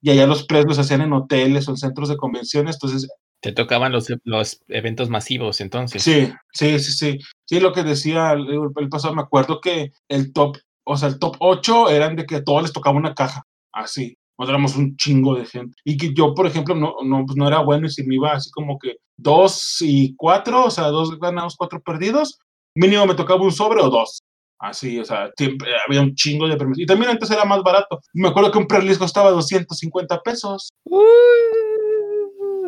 Y 0.03 0.11
allá 0.11 0.27
los 0.27 0.43
press 0.45 0.65
los 0.65 0.79
hacían 0.79 1.01
en 1.01 1.11
hoteles 1.13 1.67
o 1.67 1.71
en 1.71 1.77
centros 1.77 2.07
de 2.09 2.17
convenciones. 2.17 2.75
Entonces, 2.75 3.09
Te 3.41 3.51
tocaban 3.51 3.91
los, 3.91 4.07
los 4.23 4.61
eventos 4.67 5.09
masivos 5.09 5.61
entonces. 5.61 6.03
Sí, 6.03 6.31
sí, 6.53 6.79
sí, 6.79 6.91
sí. 6.91 7.19
Sí, 7.45 7.59
lo 7.59 7.73
que 7.73 7.83
decía 7.83 8.33
el, 8.33 8.47
el 8.75 8.89
pasado, 8.89 9.15
me 9.15 9.23
acuerdo 9.23 9.59
que 9.59 9.91
el 10.07 10.31
top, 10.31 10.57
o 10.83 10.95
sea, 10.95 11.09
el 11.09 11.19
top 11.19 11.37
8 11.39 11.89
eran 11.89 12.15
de 12.15 12.25
que 12.25 12.35
a 12.37 12.43
todos 12.43 12.61
les 12.61 12.73
tocaba 12.73 12.97
una 12.97 13.15
caja, 13.15 13.43
así. 13.73 14.15
Nosotros 14.37 14.55
éramos 14.55 14.75
un 14.75 14.95
chingo 14.95 15.35
de 15.35 15.45
gente. 15.45 15.75
Y 15.85 15.97
que 15.97 16.13
yo, 16.13 16.33
por 16.33 16.47
ejemplo, 16.47 16.73
no, 16.75 16.95
no, 17.03 17.25
pues 17.25 17.35
no 17.37 17.47
era 17.47 17.59
bueno 17.59 17.87
y 17.87 17.89
si 17.91 18.03
me 18.03 18.15
iba 18.15 18.31
así 18.31 18.49
como 18.51 18.79
que 18.79 18.95
dos 19.17 19.77
y 19.81 20.15
cuatro, 20.15 20.65
o 20.65 20.71
sea, 20.71 20.85
dos 20.85 21.19
ganados, 21.19 21.55
cuatro 21.57 21.79
perdidos, 21.81 22.39
mínimo 22.75 23.05
me 23.05 23.15
tocaba 23.15 23.41
un 23.41 23.51
sobre 23.51 23.81
o 23.81 23.89
dos. 23.89 24.21
Así, 24.59 24.99
o 24.99 25.05
sea, 25.05 25.31
siempre 25.35 25.71
había 25.87 26.01
un 26.01 26.13
chingo 26.13 26.47
de 26.47 26.55
premios. 26.55 26.77
Y 26.77 26.85
también 26.85 27.09
antes 27.09 27.31
era 27.31 27.45
más 27.45 27.63
barato. 27.63 27.99
Me 28.13 28.27
acuerdo 28.27 28.51
que 28.51 28.59
un 28.59 28.67
pre 28.67 28.95
costaba 28.97 29.31
250 29.31 30.21
pesos. 30.21 30.69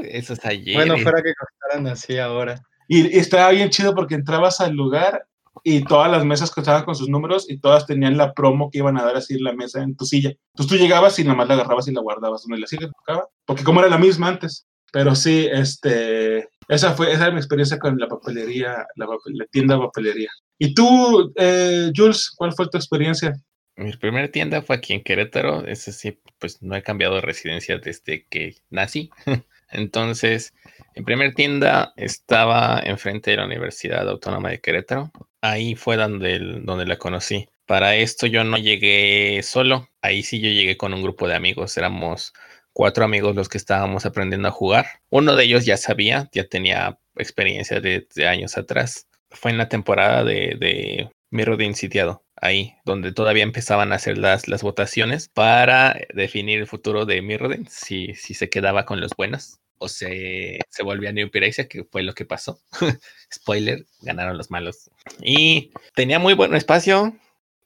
Esos 0.01 0.43
ayer. 0.45 0.75
Bueno, 0.75 0.97
fuera 0.97 1.21
que 1.21 1.33
costaran 1.33 1.87
así 1.87 2.17
ahora. 2.17 2.61
Y, 2.87 3.15
y 3.15 3.19
estaba 3.19 3.49
bien 3.51 3.69
chido 3.69 3.93
porque 3.95 4.15
entrabas 4.15 4.59
al 4.59 4.73
lugar 4.73 5.25
y 5.63 5.83
todas 5.85 6.11
las 6.11 6.25
mesas 6.25 6.51
contaban 6.51 6.83
con 6.83 6.95
sus 6.95 7.07
números 7.09 7.45
y 7.49 7.57
todas 7.59 7.85
tenían 7.85 8.17
la 8.17 8.33
promo 8.33 8.69
que 8.69 8.79
iban 8.79 8.97
a 8.97 9.03
dar 9.03 9.15
así 9.15 9.35
en 9.35 9.43
la 9.43 9.53
mesa 9.53 9.81
en 9.81 9.95
tu 9.95 10.05
silla. 10.05 10.29
Entonces 10.53 10.67
tú 10.77 10.83
llegabas 10.83 11.17
y 11.19 11.23
nada 11.23 11.35
más 11.35 11.47
la 11.47 11.53
agarrabas 11.53 11.87
y 11.87 11.93
la 11.93 12.01
guardabas 12.01 12.43
donde 12.43 12.59
la 12.59 12.67
silla 12.67 12.87
tocaba, 12.89 13.27
porque 13.45 13.63
como 13.63 13.79
era 13.79 13.89
la 13.89 13.97
misma 13.97 14.27
antes. 14.29 14.65
Pero 14.91 15.15
sí, 15.15 15.47
este, 15.51 16.49
esa 16.67 16.93
fue 16.93 17.11
esa 17.11 17.23
era 17.25 17.31
mi 17.31 17.37
experiencia 17.39 17.79
con 17.79 17.97
la 17.97 18.07
papelería, 18.07 18.85
la, 18.95 19.05
papel- 19.07 19.37
la 19.37 19.45
tienda 19.45 19.75
de 19.75 19.81
papelería. 19.81 20.29
¿Y 20.59 20.73
tú, 20.75 21.33
eh, 21.35 21.91
Jules, 21.95 22.31
cuál 22.35 22.53
fue 22.53 22.67
tu 22.69 22.77
experiencia? 22.77 23.33
Mi 23.75 23.91
primera 23.97 24.27
tienda 24.27 24.61
fue 24.61 24.75
aquí 24.75 24.93
en 24.93 25.03
Querétaro. 25.03 25.65
Ese 25.65 25.91
sí, 25.91 26.19
pues 26.37 26.61
no 26.61 26.75
he 26.75 26.83
cambiado 26.83 27.15
de 27.15 27.21
residencia 27.21 27.79
desde 27.79 28.25
que 28.27 28.55
nací. 28.69 29.09
Entonces, 29.73 30.53
mi 30.95 31.03
primera 31.03 31.33
tienda 31.33 31.93
estaba 31.97 32.79
enfrente 32.83 33.31
de 33.31 33.37
la 33.37 33.45
Universidad 33.45 34.07
Autónoma 34.07 34.49
de 34.49 34.61
Querétaro. 34.61 35.11
Ahí 35.41 35.75
fue 35.75 35.97
donde, 35.97 36.39
donde 36.61 36.85
la 36.85 36.97
conocí. 36.97 37.49
Para 37.65 37.95
esto 37.95 38.27
yo 38.27 38.43
no 38.43 38.57
llegué 38.57 39.41
solo. 39.43 39.89
Ahí 40.01 40.21
sí 40.23 40.39
yo 40.39 40.49
llegué 40.49 40.77
con 40.77 40.93
un 40.93 41.01
grupo 41.01 41.27
de 41.27 41.35
amigos. 41.35 41.75
Éramos 41.77 42.33
cuatro 42.73 43.05
amigos 43.05 43.35
los 43.35 43.49
que 43.49 43.57
estábamos 43.57 44.05
aprendiendo 44.05 44.47
a 44.47 44.51
jugar. 44.51 44.85
Uno 45.09 45.35
de 45.35 45.45
ellos 45.45 45.65
ya 45.65 45.77
sabía, 45.77 46.29
ya 46.31 46.43
tenía 46.43 46.99
experiencia 47.15 47.79
de, 47.79 48.05
años 48.27 48.57
atrás. 48.57 49.07
Fue 49.31 49.49
en 49.51 49.57
la 49.57 49.69
temporada 49.69 50.23
de, 50.23 50.55
de 50.59 51.73
sitiado, 51.73 52.23
ahí, 52.35 52.75
donde 52.85 53.11
todavía 53.11 53.43
empezaban 53.43 53.91
a 53.91 53.95
hacer 53.95 54.19
las, 54.19 54.47
las 54.47 54.61
votaciones 54.61 55.29
para 55.29 55.97
definir 56.13 56.59
el 56.59 56.67
futuro 56.67 57.05
de 57.05 57.21
Mirrodin, 57.23 57.67
si, 57.67 58.13
si 58.13 58.35
se 58.35 58.49
quedaba 58.49 58.85
con 58.85 59.01
los 59.01 59.11
buenos 59.17 59.59
o 59.83 59.89
se, 59.89 60.59
se 60.69 60.83
volvía 60.83 61.11
New 61.11 61.29
Piracia, 61.29 61.67
que 61.67 61.83
fue 61.83 62.03
lo 62.03 62.13
que 62.13 62.23
pasó. 62.23 62.61
Spoiler, 63.33 63.85
ganaron 64.01 64.37
los 64.37 64.49
malos. 64.49 64.89
Y 65.21 65.71
tenía 65.93 66.19
muy 66.19 66.35
buen 66.35 66.55
espacio, 66.55 67.17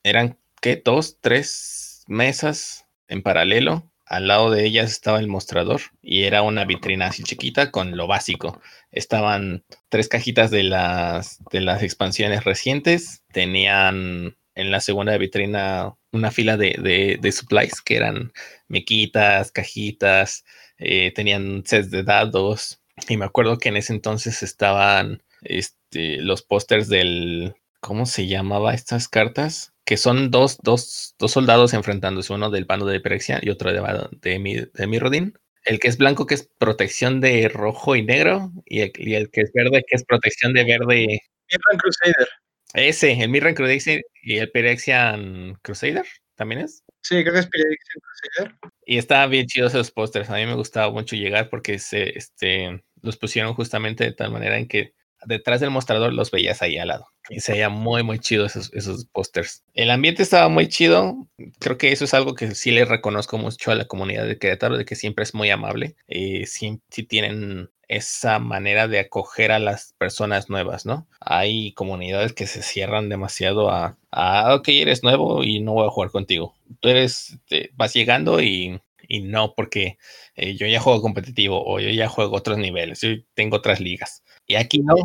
eran, 0.04 0.38
¿qué? 0.60 0.82
Dos, 0.84 1.20
tres 1.22 2.04
mesas 2.08 2.86
en 3.08 3.22
paralelo. 3.22 3.92
Al 4.08 4.28
lado 4.28 4.50
de 4.50 4.66
ellas 4.66 4.90
estaba 4.90 5.20
el 5.20 5.28
mostrador 5.28 5.82
y 6.02 6.24
era 6.24 6.42
una 6.42 6.66
vitrina 6.66 7.08
así 7.08 7.22
chiquita 7.24 7.70
con 7.72 7.96
lo 7.96 8.08
básico. 8.08 8.60
Estaban 8.92 9.64
tres 9.90 10.08
cajitas 10.08 10.50
de 10.50 10.64
las, 10.64 11.44
de 11.52 11.62
las 11.62 11.84
expansiones 11.84 12.46
recientes. 12.46 13.22
Tenían 13.32 14.38
en 14.56 14.72
la 14.72 14.80
segunda 14.80 15.16
vitrina 15.18 15.94
una 16.18 16.32
fila 16.32 16.58
de, 16.58 16.76
de, 16.82 17.18
de 17.22 17.32
supplies 17.32 17.82
que 17.82 17.96
eran 17.98 18.34
mequitas, 18.68 19.52
cajitas, 19.52 20.46
eh, 20.78 21.12
tenían 21.16 21.64
sets 21.66 21.92
de 21.92 22.04
dados. 22.04 22.82
Y 23.10 23.18
me 23.18 23.26
acuerdo 23.26 23.58
que 23.60 23.70
en 23.70 23.78
ese 23.78 23.94
entonces 23.94 24.44
estaban 24.44 25.24
este, 25.42 26.18
los 26.22 26.42
pósters 26.44 26.88
del. 26.90 27.56
¿Cómo 27.80 28.06
se 28.06 28.28
llamaba 28.28 28.74
estas 28.74 29.08
cartas? 29.08 29.74
Que 29.86 29.98
son 29.98 30.32
dos, 30.32 30.58
dos, 30.64 31.16
dos 31.20 31.32
soldados 31.32 31.74
enfrentándose, 31.74 32.34
uno 32.34 32.50
del 32.50 32.66
bando 32.66 32.86
de 32.88 33.00
Perexia 33.00 33.40
y 33.42 33.50
otro 33.50 33.72
de, 33.72 33.82
de, 34.22 34.40
mi, 34.40 34.56
de 34.56 34.88
Mirrodin. 34.88 35.34
El 35.64 35.80
que 35.80 35.88
es 35.90 35.98
blanco, 35.98 36.26
que 36.26 36.34
es 36.36 36.50
protección 36.60 37.22
de 37.22 37.48
rojo 37.50 37.96
y 37.96 38.04
negro, 38.04 38.52
y 38.66 38.82
el, 38.82 38.92
y 38.98 39.14
el, 39.16 39.30
que 39.30 39.42
es 39.42 39.52
verde, 39.54 39.84
que 39.88 39.96
es 39.96 40.04
protección 40.06 40.54
de 40.54 40.64
verde. 40.66 41.20
Mirran 41.52 41.78
Crusader. 41.78 42.28
Ese, 42.74 43.12
el 43.22 43.30
Mirren 43.30 43.56
Crusader 43.56 44.04
y 44.22 44.38
el 44.38 44.52
Pyrexian 44.52 45.56
Crusader, 45.62 46.06
¿también 46.36 46.62
es? 46.62 46.84
Sí, 47.02 47.22
creo 47.24 47.34
que 47.34 47.40
es 47.40 47.48
Pyrexian 47.48 48.02
Crusader. 48.02 48.56
Y 48.86 48.98
estaban 48.98 49.30
bien 49.30 49.48
chidos 49.48 49.74
esos 49.74 49.92
pósters. 49.92 50.30
A 50.30 50.36
mí 50.36 50.46
me 50.46 50.56
gustaba 50.56 50.92
mucho 50.92 51.16
llegar 51.16 51.50
porque 51.50 51.80
se, 51.80 52.18
este, 52.18 52.84
los 53.02 53.18
pusieron 53.18 53.54
justamente 53.54 54.04
de 54.04 54.14
tal 54.14 54.32
manera 54.32 54.58
en 54.58 54.68
que 54.68 54.94
detrás 55.26 55.60
del 55.60 55.72
mostrador 55.72 56.14
los 56.14 56.32
veías 56.32 56.62
ahí 56.62 56.78
al 56.78 56.90
lado. 56.90 57.08
Y 57.30 57.42
se 57.42 57.54
veía 57.54 57.70
muy, 57.70 58.04
muy 58.04 58.20
chido 58.20 58.46
esos, 58.46 58.72
esos 58.74 59.06
pósters. 59.06 59.64
El 59.74 59.90
ambiente 59.92 60.24
estaba 60.24 60.48
muy 60.50 60.68
chido. 60.70 61.28
Creo 61.60 61.78
que 61.78 61.92
eso 61.92 62.06
es 62.06 62.14
algo 62.14 62.36
que 62.36 62.56
sí 62.56 62.72
le 62.72 62.86
reconozco 62.86 63.38
mucho 63.38 63.72
a 63.72 63.76
la 63.76 63.86
comunidad 63.86 64.26
de 64.26 64.38
Querétaro, 64.38 64.78
de 64.78 64.86
que 64.86 64.96
siempre 64.96 65.24
es 65.24 65.34
muy 65.34 65.50
amable. 65.50 65.96
Y 66.08 66.46
sí, 66.46 66.80
sí 66.90 67.04
tienen 67.04 67.70
esa 67.88 68.40
manera 68.40 68.88
de 68.88 69.00
acoger 69.00 69.52
a 69.52 69.60
las 69.60 69.94
personas 69.98 70.50
nuevas, 70.50 70.86
¿no? 70.86 71.08
Hay 71.20 71.74
comunidades 71.74 72.34
que 72.34 72.48
se 72.48 72.62
cierran 72.62 73.10
demasiado 73.10 73.70
a, 73.70 73.98
a 74.12 74.56
ok, 74.56 74.68
eres 74.70 75.04
nuevo 75.04 75.44
y 75.44 75.60
no 75.60 75.74
voy 75.74 75.88
a 75.88 75.92
jugar 75.92 76.12
contigo. 76.12 76.56
Tú 76.80 76.90
eres, 76.90 77.40
te, 77.48 77.72
vas 77.76 77.94
llegando 77.94 78.42
y, 78.42 78.82
y 79.08 79.22
no, 79.22 79.54
porque 79.56 79.98
eh, 80.36 80.56
yo 80.56 80.68
ya 80.68 80.82
juego 80.82 81.02
competitivo 81.02 81.64
o 81.66 81.80
yo 81.80 81.90
ya 81.90 82.10
juego 82.10 82.36
otros 82.36 82.58
niveles, 82.58 83.02
yo 83.02 83.10
tengo 83.34 83.58
otras 83.58 83.80
ligas. 83.80 84.24
Y 84.48 84.56
aquí 84.56 84.80
no. 84.80 84.96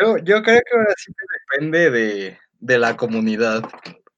Yo, 0.00 0.16
yo 0.18 0.42
creo 0.42 0.60
que 0.60 0.76
ahora 0.76 0.94
sí 0.96 1.12
depende 1.50 1.90
de, 1.90 2.38
de 2.60 2.78
la 2.78 2.96
comunidad. 2.96 3.62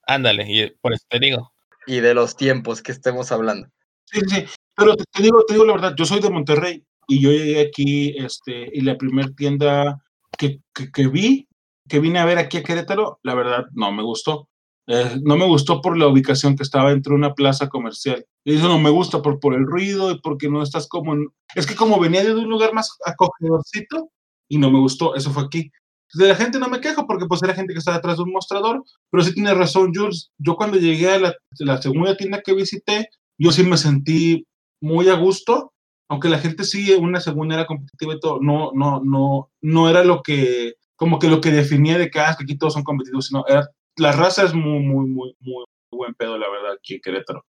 Ándale, 0.07 0.45
y 0.47 0.71
por 0.81 0.93
eso 0.93 1.05
te 1.09 1.19
digo. 1.19 1.53
Y 1.87 2.01
de 2.01 2.15
los 2.15 2.37
tiempos 2.37 2.83
que 2.83 2.93
estemos 2.93 3.33
hablando. 3.33 3.69
Sí, 4.07 4.21
sí, 4.29 4.45
pero 4.77 4.97
te, 4.97 5.05
te 5.13 5.23
digo, 5.23 5.45
te 5.47 5.55
digo 5.55 5.65
la 5.65 5.75
verdad, 5.75 5.95
yo 5.97 6.05
soy 6.05 6.21
de 6.21 6.31
Monterrey 6.31 6.85
y 7.09 7.21
yo 7.21 7.31
llegué 7.31 7.61
aquí, 7.61 8.15
este, 8.19 8.71
y 8.73 8.81
la 8.83 8.97
primera 8.97 9.29
tienda 9.37 10.03
que, 10.39 10.61
que, 10.75 10.91
que, 10.93 11.09
vi, 11.09 11.49
que 11.89 12.01
vine 12.01 12.19
a 12.19 12.25
ver 12.25 12.39
aquí 12.39 12.59
a 12.59 12.63
Querétaro, 12.63 13.19
la 13.23 13.35
verdad 13.35 13.65
no 13.73 13.93
me 13.93 14.03
gustó. 14.03 14.49
Eh, 14.87 15.17
no 15.23 15.37
me 15.37 15.47
gustó 15.47 15.81
por 15.81 15.97
la 15.97 16.07
ubicación 16.07 16.57
que 16.57 16.63
estaba 16.63 16.93
entre 16.93 17.15
una 17.15 17.35
plaza 17.35 17.69
comercial. 17.69 18.27
Y 18.45 18.57
eso 18.57 18.69
no 18.69 18.79
me 18.79 18.91
gusta 18.91 19.23
por, 19.23 19.41
por 19.41 19.55
el 19.55 19.67
ruido 19.67 20.11
y 20.11 20.21
porque 20.21 20.51
no 20.51 20.63
estás 20.63 20.87
como... 20.89 21.15
En, 21.15 21.29
es 21.55 21.67
que 21.67 21.75
como 21.75 21.99
venía 21.99 22.23
de 22.23 22.35
un 22.35 22.51
lugar 22.51 22.75
más 22.75 22.97
acogedorcito 23.07 24.11
y 24.49 24.59
no 24.59 24.71
me 24.71 24.79
gustó, 24.79 25.15
eso 25.15 25.31
fue 25.31 25.45
aquí. 25.45 25.71
De 26.15 26.29
la 26.29 26.37
gente 26.37 26.59
no 26.59 26.69
me 26.69 26.81
quejo 26.81 27.07
porque 27.07 27.27
pues 27.27 27.43
era 27.43 27.55
gente 27.55 27.73
que 27.73 27.79
estaba 27.79 27.97
detrás 27.97 28.19
de 28.19 28.23
un 28.23 28.33
mostrador, 28.33 28.85
pero 29.11 29.25
sí 29.25 29.35
tiene 29.35 29.53
razón 29.53 29.93
Jules. 29.95 30.31
Yo 30.39 30.55
cuando 30.55 30.79
llegué 30.79 31.11
a 31.11 31.19
la, 31.19 31.35
la 31.59 31.83
segunda 31.83 32.17
tienda 32.17 32.41
que 32.41 32.55
visité, 32.55 33.09
yo 33.37 33.51
sí 33.51 33.65
me 33.65 33.77
sentí 33.77 34.47
muy 34.81 35.09
a 35.09 35.15
gusto 35.15 35.75
aunque 36.09 36.29
la 36.29 36.39
gente 36.39 36.65
sí, 36.65 36.93
una 36.93 37.21
segunda 37.21 37.55
era 37.55 37.67
competitiva 37.67 38.15
y 38.15 38.21
todo, 38.21 38.39
no, 38.41 38.73
no, 38.75 39.01
no, 39.03 39.51
no 39.61 39.91
era 39.91 40.05
lo 40.05 40.23
que, 40.23 40.75
como 40.97 41.19
que 41.19 41.29
lo 41.29 41.41
que 41.41 41.51
definía 41.51 41.99
de 41.99 42.11
que, 42.11 42.21
ah, 42.21 42.35
que 42.39 42.45
aquí 42.45 42.59
todos 42.59 42.75
son 42.75 42.85
competitivos, 42.85 43.29
sino 43.29 43.45
era, 43.49 43.69
la 43.97 44.13
raza 44.13 44.45
es 44.45 44.55
muy, 44.55 44.81
muy, 44.81 45.09
muy, 45.11 45.35
muy 45.41 45.65
buen 45.91 46.15
pedo, 46.15 46.37
la 46.39 46.49
verdad, 46.51 46.73
aquí 46.79 46.95
en 46.95 47.01
Querétaro. 47.01 47.45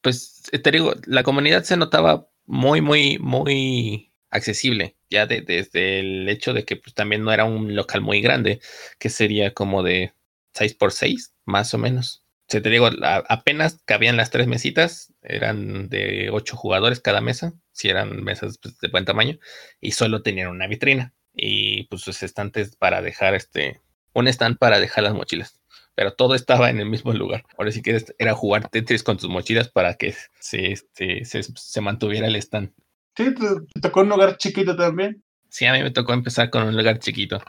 Pues 0.00 0.42
te 0.50 0.70
digo, 0.70 0.94
la 1.06 1.22
comunidad 1.22 1.62
se 1.62 1.76
notaba 1.76 2.28
muy, 2.44 2.80
muy, 2.80 3.18
muy 3.18 4.12
accesible, 4.30 4.96
ya 5.12 5.26
de, 5.26 5.42
desde 5.42 6.00
el 6.00 6.28
hecho 6.28 6.52
de 6.54 6.64
que 6.64 6.76
pues, 6.76 6.94
también 6.94 7.22
no 7.24 7.32
era 7.32 7.44
un 7.44 7.76
local 7.76 8.00
muy 8.00 8.20
grande, 8.20 8.60
que 8.98 9.10
sería 9.10 9.54
como 9.54 9.84
de 9.84 10.14
6 10.54 10.74
por 10.74 10.92
6 10.92 11.34
más 11.44 11.74
o 11.74 11.78
menos 11.78 12.22
se 12.52 12.60
te 12.60 12.68
digo, 12.68 12.90
apenas 13.28 13.80
cabían 13.86 14.18
las 14.18 14.30
tres 14.30 14.46
mesitas, 14.46 15.14
eran 15.22 15.88
de 15.88 16.28
ocho 16.30 16.54
jugadores 16.54 17.00
cada 17.00 17.22
mesa, 17.22 17.54
si 17.72 17.88
eran 17.88 18.22
mesas 18.22 18.58
pues, 18.58 18.78
de 18.78 18.88
buen 18.88 19.06
tamaño, 19.06 19.38
y 19.80 19.92
solo 19.92 20.20
tenían 20.20 20.48
una 20.48 20.66
vitrina 20.66 21.14
y 21.32 21.84
pues 21.84 22.02
sus 22.02 22.22
estantes 22.22 22.76
para 22.76 23.00
dejar 23.00 23.34
este, 23.34 23.80
un 24.12 24.28
stand 24.28 24.58
para 24.58 24.80
dejar 24.80 25.04
las 25.04 25.14
mochilas. 25.14 25.58
Pero 25.94 26.12
todo 26.12 26.34
estaba 26.34 26.68
en 26.68 26.78
el 26.78 26.90
mismo 26.90 27.14
lugar. 27.14 27.44
Ahora 27.56 27.70
sí 27.70 27.80
que 27.80 27.98
era 28.18 28.34
jugar 28.34 28.68
Tetris 28.68 29.02
con 29.02 29.16
tus 29.16 29.30
mochilas 29.30 29.70
para 29.70 29.94
que 29.94 30.14
se, 30.38 30.72
este, 30.72 31.24
se, 31.24 31.42
se 31.42 31.80
mantuviera 31.80 32.26
el 32.26 32.36
stand. 32.36 32.74
¿Sí? 33.16 33.34
¿Te 33.34 33.80
tocó 33.80 34.00
un 34.00 34.08
lugar 34.08 34.36
chiquito 34.36 34.76
también? 34.76 35.22
Sí, 35.48 35.66
a 35.66 35.72
mí 35.72 35.82
me 35.82 35.90
tocó 35.90 36.14
empezar 36.14 36.50
con 36.50 36.62
un 36.64 36.76
lugar 36.76 36.98
chiquito. 36.98 37.42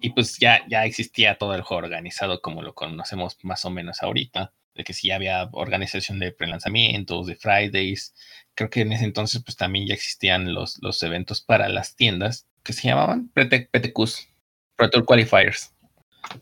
Y 0.00 0.10
pues 0.10 0.38
ya, 0.38 0.66
ya 0.68 0.86
existía 0.86 1.36
todo 1.36 1.54
el 1.54 1.62
juego 1.62 1.84
organizado 1.84 2.40
como 2.40 2.62
lo 2.62 2.74
conocemos 2.74 3.36
más 3.42 3.64
o 3.66 3.70
menos 3.70 4.02
ahorita, 4.02 4.54
de 4.74 4.84
que 4.84 4.94
sí 4.94 5.10
había 5.10 5.50
organización 5.52 6.18
de 6.18 6.32
prelanzamientos, 6.32 7.26
de 7.26 7.36
Fridays. 7.36 8.14
Creo 8.54 8.70
que 8.70 8.80
en 8.80 8.92
ese 8.92 9.04
entonces 9.04 9.42
pues 9.44 9.56
también 9.56 9.86
ya 9.86 9.94
existían 9.94 10.54
los, 10.54 10.78
los 10.80 11.02
eventos 11.02 11.42
para 11.42 11.68
las 11.68 11.96
tiendas 11.96 12.46
que 12.62 12.72
se 12.72 12.88
llamaban 12.88 13.30
PTQs, 13.34 14.28
Pro 14.76 14.88
Tour 14.88 15.04
Qualifiers. 15.04 15.74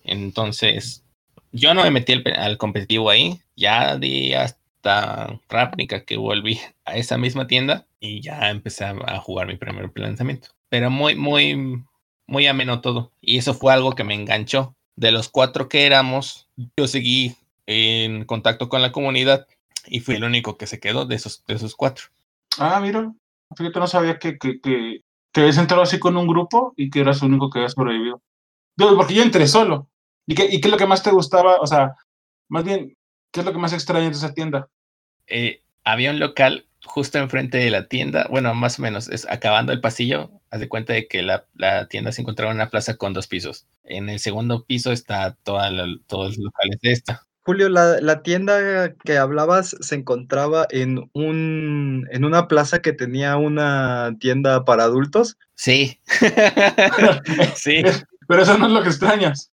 Entonces, 0.04 1.04
yo 1.50 1.74
no 1.74 1.82
me 1.82 1.90
metí 1.90 2.12
al, 2.12 2.24
al 2.36 2.58
competitivo 2.58 3.10
ahí, 3.10 3.40
ya 3.56 3.96
di 3.96 4.34
hasta 4.34 4.58
Ravnica 5.48 6.04
que 6.04 6.16
volví 6.16 6.60
a 6.84 6.96
esa 6.96 7.18
misma 7.18 7.46
tienda 7.46 7.86
y 8.00 8.20
ya 8.20 8.50
empecé 8.50 8.84
a 8.84 9.18
jugar 9.18 9.46
mi 9.46 9.56
primer 9.56 9.90
lanzamiento. 9.94 10.48
Pero 10.68 10.90
muy, 10.90 11.14
muy, 11.14 11.82
muy 12.26 12.46
ameno 12.46 12.80
todo. 12.80 13.12
Y 13.20 13.38
eso 13.38 13.54
fue 13.54 13.72
algo 13.72 13.94
que 13.94 14.04
me 14.04 14.14
enganchó. 14.14 14.74
De 14.96 15.12
los 15.12 15.28
cuatro 15.28 15.68
que 15.68 15.86
éramos, 15.86 16.48
yo 16.76 16.88
seguí 16.88 17.36
en 17.66 18.24
contacto 18.24 18.68
con 18.68 18.82
la 18.82 18.92
comunidad 18.92 19.46
y 19.86 20.00
fui 20.00 20.16
el 20.16 20.24
único 20.24 20.56
que 20.56 20.66
se 20.66 20.80
quedó 20.80 21.06
de 21.06 21.14
esos, 21.14 21.44
de 21.46 21.54
esos 21.54 21.76
cuatro. 21.76 22.06
Ah, 22.58 22.80
mira, 22.80 23.12
fíjate, 23.56 23.78
no 23.78 23.86
sabía 23.86 24.18
que, 24.18 24.38
que, 24.38 24.60
que, 24.60 25.02
que 25.32 25.40
habías 25.40 25.58
entrado 25.58 25.82
así 25.82 25.98
con 25.98 26.16
un 26.16 26.26
grupo 26.26 26.74
y 26.76 26.90
que 26.90 27.00
eras 27.00 27.22
el 27.22 27.28
único 27.28 27.50
que 27.50 27.60
había 27.60 27.68
sobrevivido. 27.68 28.20
Porque 28.76 29.14
yo 29.14 29.22
entré 29.22 29.46
solo. 29.46 29.88
¿Y 30.26 30.34
qué, 30.34 30.44
¿Y 30.44 30.60
qué 30.60 30.68
es 30.68 30.72
lo 30.72 30.78
que 30.78 30.86
más 30.86 31.02
te 31.02 31.10
gustaba? 31.10 31.56
O 31.60 31.66
sea, 31.66 31.94
más 32.48 32.64
bien, 32.64 32.96
¿qué 33.32 33.40
es 33.40 33.46
lo 33.46 33.52
que 33.52 33.58
más 33.58 33.72
extraña 33.72 34.06
de 34.06 34.12
esa 34.12 34.34
tienda? 34.34 34.68
Eh, 35.28 35.62
había 35.84 36.10
un 36.10 36.18
local 36.18 36.66
justo 36.84 37.18
enfrente 37.18 37.58
de 37.58 37.70
la 37.70 37.86
tienda, 37.86 38.26
bueno, 38.30 38.54
más 38.54 38.78
o 38.78 38.82
menos, 38.82 39.08
es 39.08 39.26
acabando 39.28 39.72
el 39.72 39.80
pasillo, 39.80 40.30
haz 40.50 40.60
de 40.60 40.68
cuenta 40.68 40.92
de 40.92 41.06
que 41.06 41.22
la, 41.22 41.44
la, 41.54 41.86
tienda 41.86 42.12
se 42.12 42.22
encontraba 42.22 42.50
en 42.50 42.56
una 42.56 42.70
plaza 42.70 42.96
con 42.96 43.12
dos 43.12 43.26
pisos. 43.26 43.66
En 43.84 44.08
el 44.08 44.18
segundo 44.18 44.64
piso 44.64 44.92
está 44.92 45.36
toda 45.42 45.70
la, 45.70 45.86
todos 46.06 46.36
los 46.36 46.46
locales 46.46 46.78
de 46.80 46.92
esta. 46.92 47.22
Julio, 47.42 47.68
la, 47.68 48.00
la, 48.00 48.22
tienda 48.22 48.94
que 49.04 49.16
hablabas 49.16 49.74
se 49.80 49.94
encontraba 49.94 50.66
en 50.70 51.08
un 51.14 52.06
en 52.10 52.24
una 52.26 52.46
plaza 52.46 52.82
que 52.82 52.92
tenía 52.92 53.36
una 53.38 54.14
tienda 54.20 54.66
para 54.66 54.84
adultos. 54.84 55.38
Sí. 55.54 55.98
sí. 57.54 57.82
Pero 58.26 58.42
eso 58.42 58.58
no 58.58 58.66
es 58.66 58.72
lo 58.72 58.82
que 58.82 58.90
extrañas. 58.90 59.50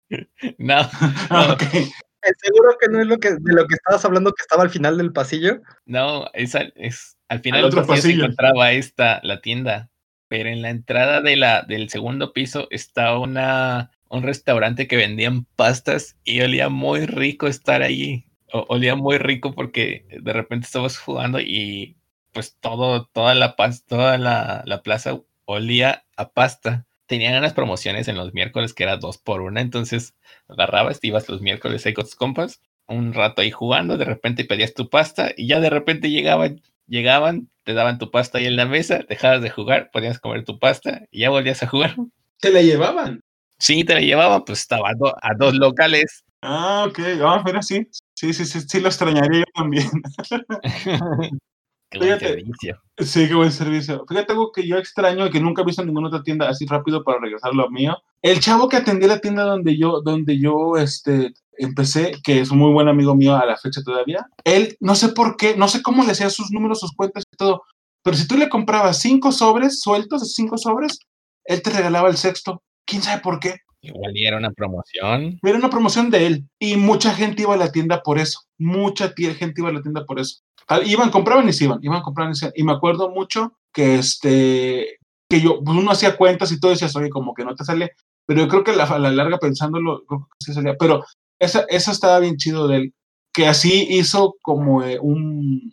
No. 0.60 0.88
no. 1.32 1.54
okay. 1.54 1.90
¿Seguro 2.22 2.78
que 2.80 2.90
no 2.90 3.02
es 3.02 3.08
lo 3.08 3.18
que, 3.18 3.32
de 3.32 3.54
lo 3.54 3.68
que 3.68 3.76
estabas 3.76 4.04
hablando 4.06 4.34
que 4.34 4.42
estaba 4.42 4.64
al 4.64 4.70
final 4.70 4.98
del 4.98 5.14
pasillo? 5.14 5.62
No, 5.86 6.30
es, 6.34 6.56
es 6.76 7.18
al 7.30 7.40
final 7.40 7.62
del 7.62 7.72
pasillo, 7.72 7.88
pasillo, 7.88 8.02
se 8.02 8.26
encontraba 8.26 8.72
esta, 8.72 9.20
la 9.24 9.42
tienda. 9.42 9.90
Pero 10.28 10.50
en 10.50 10.62
la 10.62 10.70
entrada 10.70 11.22
de 11.22 11.38
la, 11.38 11.64
del 11.64 11.90
segundo 11.90 12.34
piso 12.34 12.68
está 12.72 13.18
una, 13.18 13.92
un 14.10 14.24
restaurante 14.24 14.88
que 14.88 14.98
vendían 14.98 15.46
pastas 15.56 16.18
y 16.24 16.42
olía 16.42 16.70
muy 16.70 17.06
rico 17.06 17.48
estar 17.48 17.82
ahí. 17.82 18.26
O, 18.52 18.66
olía 18.70 18.96
muy 18.96 19.18
rico 19.18 19.54
porque 19.54 20.06
de 20.22 20.34
repente 20.34 20.66
estabas 20.66 20.98
jugando 20.98 21.40
y 21.40 21.98
pues 22.32 22.58
todo, 22.60 23.06
toda 23.08 23.34
la 23.34 23.56
paz, 23.56 23.86
toda 23.86 24.18
la, 24.18 24.64
la 24.66 24.84
plaza 24.84 25.20
olía 25.46 26.06
a 26.16 26.30
pasta 26.30 26.86
tenían 27.10 27.36
unas 27.36 27.54
promociones 27.54 28.08
en 28.08 28.16
los 28.16 28.36
miércoles 28.36 28.74
que 28.76 28.84
era 28.84 28.98
dos 28.98 29.18
por 29.18 29.42
una, 29.42 29.62
entonces 29.62 30.16
agarrabas, 30.48 31.00
te 31.00 31.08
ibas 31.08 31.28
los 31.28 31.42
miércoles 31.42 31.84
ahí 31.86 31.94
con 31.94 32.06
tus 32.06 32.16
compas, 32.16 32.62
un 32.88 33.14
rato 33.14 33.42
ahí 33.42 33.50
jugando, 33.50 33.98
de 33.98 34.06
repente 34.06 34.46
pedías 34.46 34.76
tu 34.76 34.90
pasta 34.90 35.32
y 35.36 35.48
ya 35.48 35.60
de 35.60 35.72
repente 35.72 36.12
llegaban, 36.12 36.62
llegaban, 36.88 37.50
te 37.64 37.74
daban 37.74 37.98
tu 37.98 38.12
pasta 38.12 38.38
ahí 38.38 38.46
en 38.46 38.56
la 38.56 38.68
mesa, 38.68 39.00
dejabas 39.10 39.42
de 39.42 39.50
jugar, 39.50 39.90
podías 39.92 40.20
comer 40.20 40.46
tu 40.46 40.60
pasta 40.60 41.02
y 41.10 41.22
ya 41.22 41.32
volvías 41.32 41.64
a 41.64 41.68
jugar. 41.68 41.96
¿Te 42.40 42.52
la 42.52 42.62
llevaban? 42.62 43.22
Sí, 43.58 43.84
te 43.84 43.96
la 43.96 44.02
llevaban, 44.02 44.46
pues 44.46 44.60
estaba 44.60 44.90
a, 44.90 44.94
do, 44.94 45.08
a 45.08 45.34
dos 45.36 45.56
locales. 45.56 46.24
Ah, 46.44 46.86
ok, 46.88 47.00
ah, 47.24 47.42
pero 47.44 47.62
sí, 47.64 47.88
sí, 48.14 48.34
sí, 48.34 48.46
sí, 48.46 48.62
sí 48.62 48.80
lo 48.80 48.88
extrañaría 48.88 49.40
yo 49.40 49.46
también. 49.56 49.90
Qué 51.90 51.98
buen 51.98 52.10
Fíjate, 52.10 52.28
servicio. 52.28 52.82
Sí, 52.98 53.28
qué 53.28 53.34
buen 53.34 53.52
servicio. 53.52 54.06
Fíjate 54.08 54.34
algo 54.34 54.52
que 54.52 54.68
yo 54.68 54.78
extraño 54.78 55.26
y 55.26 55.32
que 55.32 55.40
nunca 55.40 55.62
he 55.62 55.66
visto 55.66 55.82
en 55.82 55.88
ninguna 55.88 56.10
otra 56.10 56.22
tienda 56.22 56.48
así 56.48 56.66
rápido 56.66 57.04
para 57.04 57.20
regresar 57.20 57.54
lo 57.54 57.70
mío. 57.70 57.98
El 58.22 58.40
chavo 58.40 58.70
que 58.70 58.78
atendía 58.78 59.08
la 59.08 59.20
tienda 59.20 59.44
donde 59.44 59.78
yo, 59.78 60.02
donde 60.02 60.40
yo 60.40 60.78
este, 60.78 61.34
empecé, 61.58 62.14
que 62.24 62.42
es 62.42 62.52
un 62.52 62.60
muy 62.60 62.72
buen 62.72 62.88
amigo 62.88 63.16
mío 63.16 63.36
a 63.36 63.46
la 63.46 63.58
fecha 63.58 63.82
todavía, 63.84 64.26
él, 64.44 64.78
no 64.80 64.94
sé 64.96 65.10
por 65.10 65.36
qué, 65.36 65.56
no 65.56 65.68
sé 65.68 65.82
cómo 65.82 66.04
le 66.04 66.12
hacía 66.12 66.30
sus 66.30 66.52
números, 66.52 66.80
sus 66.80 66.94
cuentas 66.94 67.24
y 67.32 67.38
todo, 67.38 67.64
pero 68.04 68.16
si 68.16 68.28
tú 68.28 68.38
le 68.38 68.50
comprabas 68.50 69.00
cinco 69.00 69.32
sobres 69.32 69.82
sueltos, 69.82 70.34
cinco 70.34 70.58
sobres, 70.58 71.00
él 71.46 71.62
te 71.62 71.70
regalaba 71.72 72.10
el 72.10 72.18
sexto. 72.18 72.62
¿Quién 72.86 73.02
sabe 73.02 73.22
por 73.22 73.40
qué? 73.40 73.58
Igual 73.82 74.14
era 74.16 74.38
una 74.38 74.52
promoción. 74.52 75.40
Era 75.42 75.58
una 75.58 75.70
promoción 75.70 76.10
de 76.10 76.28
él. 76.28 76.50
Y 76.60 76.76
mucha 76.76 77.14
gente 77.14 77.44
iba 77.44 77.54
a 77.54 77.58
la 77.58 77.72
tienda 77.72 78.02
por 78.04 78.20
eso. 78.20 78.42
Mucha 78.58 79.14
gente 79.16 79.62
iba 79.62 79.70
a 79.70 79.74
la 79.74 79.82
tienda 79.82 80.06
por 80.06 80.20
eso. 80.20 80.42
Iban, 80.86 81.10
compraban 81.10 81.50
y 81.50 81.54
se 81.54 81.64
iban, 81.64 81.80
iban, 81.82 82.02
compraban 82.02 82.34
y 82.34 82.38
iban. 82.38 82.54
Y 82.56 82.64
me 82.64 82.74
acuerdo 82.74 83.10
mucho 83.10 83.54
que 83.74 83.96
este 83.96 85.00
que 85.30 85.42
yo, 85.42 85.64
pues 85.64 85.78
uno 85.78 85.92
hacía 85.92 86.18
cuentas 86.18 86.52
y 86.52 86.60
todo, 86.60 86.72
decías, 86.72 86.96
oye, 86.96 87.10
como 87.10 87.34
que 87.34 87.46
no 87.46 87.56
te 87.56 87.64
sale. 87.64 87.92
pero 88.26 88.42
yo 88.42 88.48
creo 88.48 88.64
que 88.64 88.72
a 88.72 89.00
la 89.00 89.12
larga 89.12 89.38
pensándolo, 89.38 90.04
creo 90.08 90.22
que 90.22 90.46
sí 90.46 90.54
salía. 90.54 90.76
Pero 90.78 91.06
esa, 91.40 91.66
eso 91.70 91.92
estaba 91.92 92.20
bien 92.20 92.38
chido 92.38 92.68
de 92.68 92.78
él, 92.78 92.94
que 93.34 93.48
así 93.48 93.88
hizo 93.90 94.36
como 94.42 94.84
eh, 94.84 94.98
un, 95.00 95.72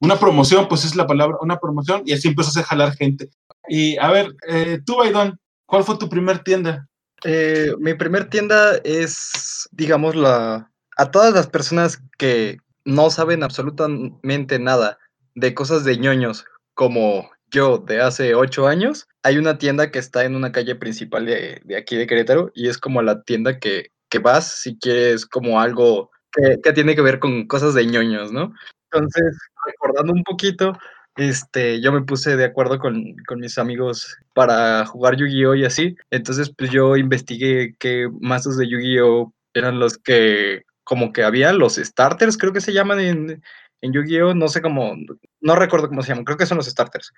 una 0.00 0.16
promoción, 0.18 0.68
pues 0.68 0.84
es 0.84 0.96
la 0.96 1.06
palabra, 1.06 1.36
una 1.40 1.58
promoción, 1.58 2.02
y 2.06 2.12
así 2.12 2.28
empezó 2.28 2.58
a 2.58 2.62
jalar 2.62 2.96
gente. 2.96 3.28
Y 3.68 3.96
a 3.98 4.10
ver, 4.10 4.34
eh, 4.48 4.80
tú, 4.84 4.96
Baidón, 4.96 5.38
¿cuál 5.66 5.84
fue 5.84 5.98
tu 5.98 6.08
primer 6.08 6.42
tienda? 6.42 6.88
Eh, 7.24 7.72
mi 7.78 7.94
primer 7.94 8.28
tienda 8.28 8.76
es, 8.84 9.68
digamos, 9.72 10.14
la, 10.14 10.70
a 10.96 11.10
todas 11.10 11.32
las 11.34 11.46
personas 11.46 12.02
que 12.18 12.58
no 12.84 13.10
saben 13.10 13.42
absolutamente 13.42 14.58
nada 14.58 14.98
de 15.34 15.54
cosas 15.54 15.84
de 15.84 15.98
ñoños, 15.98 16.44
como 16.74 17.30
yo 17.50 17.78
de 17.78 18.00
hace 18.00 18.34
ocho 18.34 18.66
años, 18.66 19.08
hay 19.22 19.38
una 19.38 19.58
tienda 19.58 19.90
que 19.90 19.98
está 19.98 20.24
en 20.24 20.34
una 20.34 20.52
calle 20.52 20.74
principal 20.74 21.26
de, 21.26 21.62
aquí 21.76 21.96
de 21.96 22.06
Querétaro 22.06 22.50
y 22.54 22.68
es 22.68 22.78
como 22.78 23.02
la 23.02 23.22
tienda 23.22 23.58
que, 23.58 23.90
que 24.08 24.18
vas 24.18 24.60
si 24.60 24.78
quieres 24.78 25.26
como 25.26 25.60
algo 25.60 26.10
que, 26.32 26.60
que, 26.62 26.72
tiene 26.72 26.94
que 26.94 27.02
ver 27.02 27.18
con 27.18 27.46
cosas 27.46 27.74
de 27.74 27.86
ñoños, 27.86 28.32
¿no? 28.32 28.52
Entonces, 28.90 29.36
recordando 29.66 30.12
un 30.12 30.22
poquito, 30.22 30.72
este, 31.16 31.80
yo 31.80 31.92
me 31.92 32.02
puse 32.02 32.36
de 32.36 32.44
acuerdo 32.44 32.78
con, 32.78 33.16
con 33.26 33.40
mis 33.40 33.58
amigos 33.58 34.16
para 34.34 34.84
jugar 34.86 35.16
Yu-Gi-Oh! 35.16 35.54
y 35.54 35.64
así. 35.64 35.96
Entonces, 36.10 36.52
pues 36.56 36.70
yo 36.70 36.96
investigué 36.96 37.74
qué 37.78 38.08
mazos 38.20 38.56
de 38.56 38.68
Yu-Gi-Oh! 38.68 39.32
eran 39.54 39.78
los 39.78 39.96
que 39.96 40.64
como 40.84 41.12
que 41.12 41.24
había, 41.24 41.52
los 41.52 41.76
starters, 41.76 42.36
creo 42.36 42.52
que 42.52 42.60
se 42.60 42.72
llaman 42.72 43.00
en, 43.00 43.42
en 43.80 43.92
Yu-Gi-Oh! 43.92 44.34
No 44.34 44.48
sé 44.48 44.62
cómo, 44.62 44.94
no 45.40 45.56
recuerdo 45.56 45.88
cómo 45.88 46.02
se 46.02 46.08
llaman, 46.08 46.24
creo 46.24 46.38
que 46.38 46.46
son 46.46 46.58
los 46.58 46.66
starters. 46.66 47.12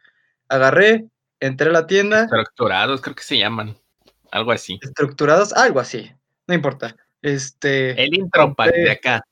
Agarré, 0.48 1.06
entré 1.40 1.68
a 1.68 1.72
la 1.72 1.86
tienda. 1.86 2.22
Estructurados, 2.22 3.00
creo 3.00 3.14
que 3.14 3.24
se 3.24 3.36
llaman. 3.36 3.76
Algo 4.30 4.52
así. 4.52 4.78
Estructurados, 4.80 5.52
algo 5.52 5.80
así. 5.80 6.10
No 6.46 6.54
importa. 6.54 6.96
Este. 7.22 8.00
El 8.02 8.14
intro 8.14 8.54
de 8.72 8.90
acá. 8.90 9.24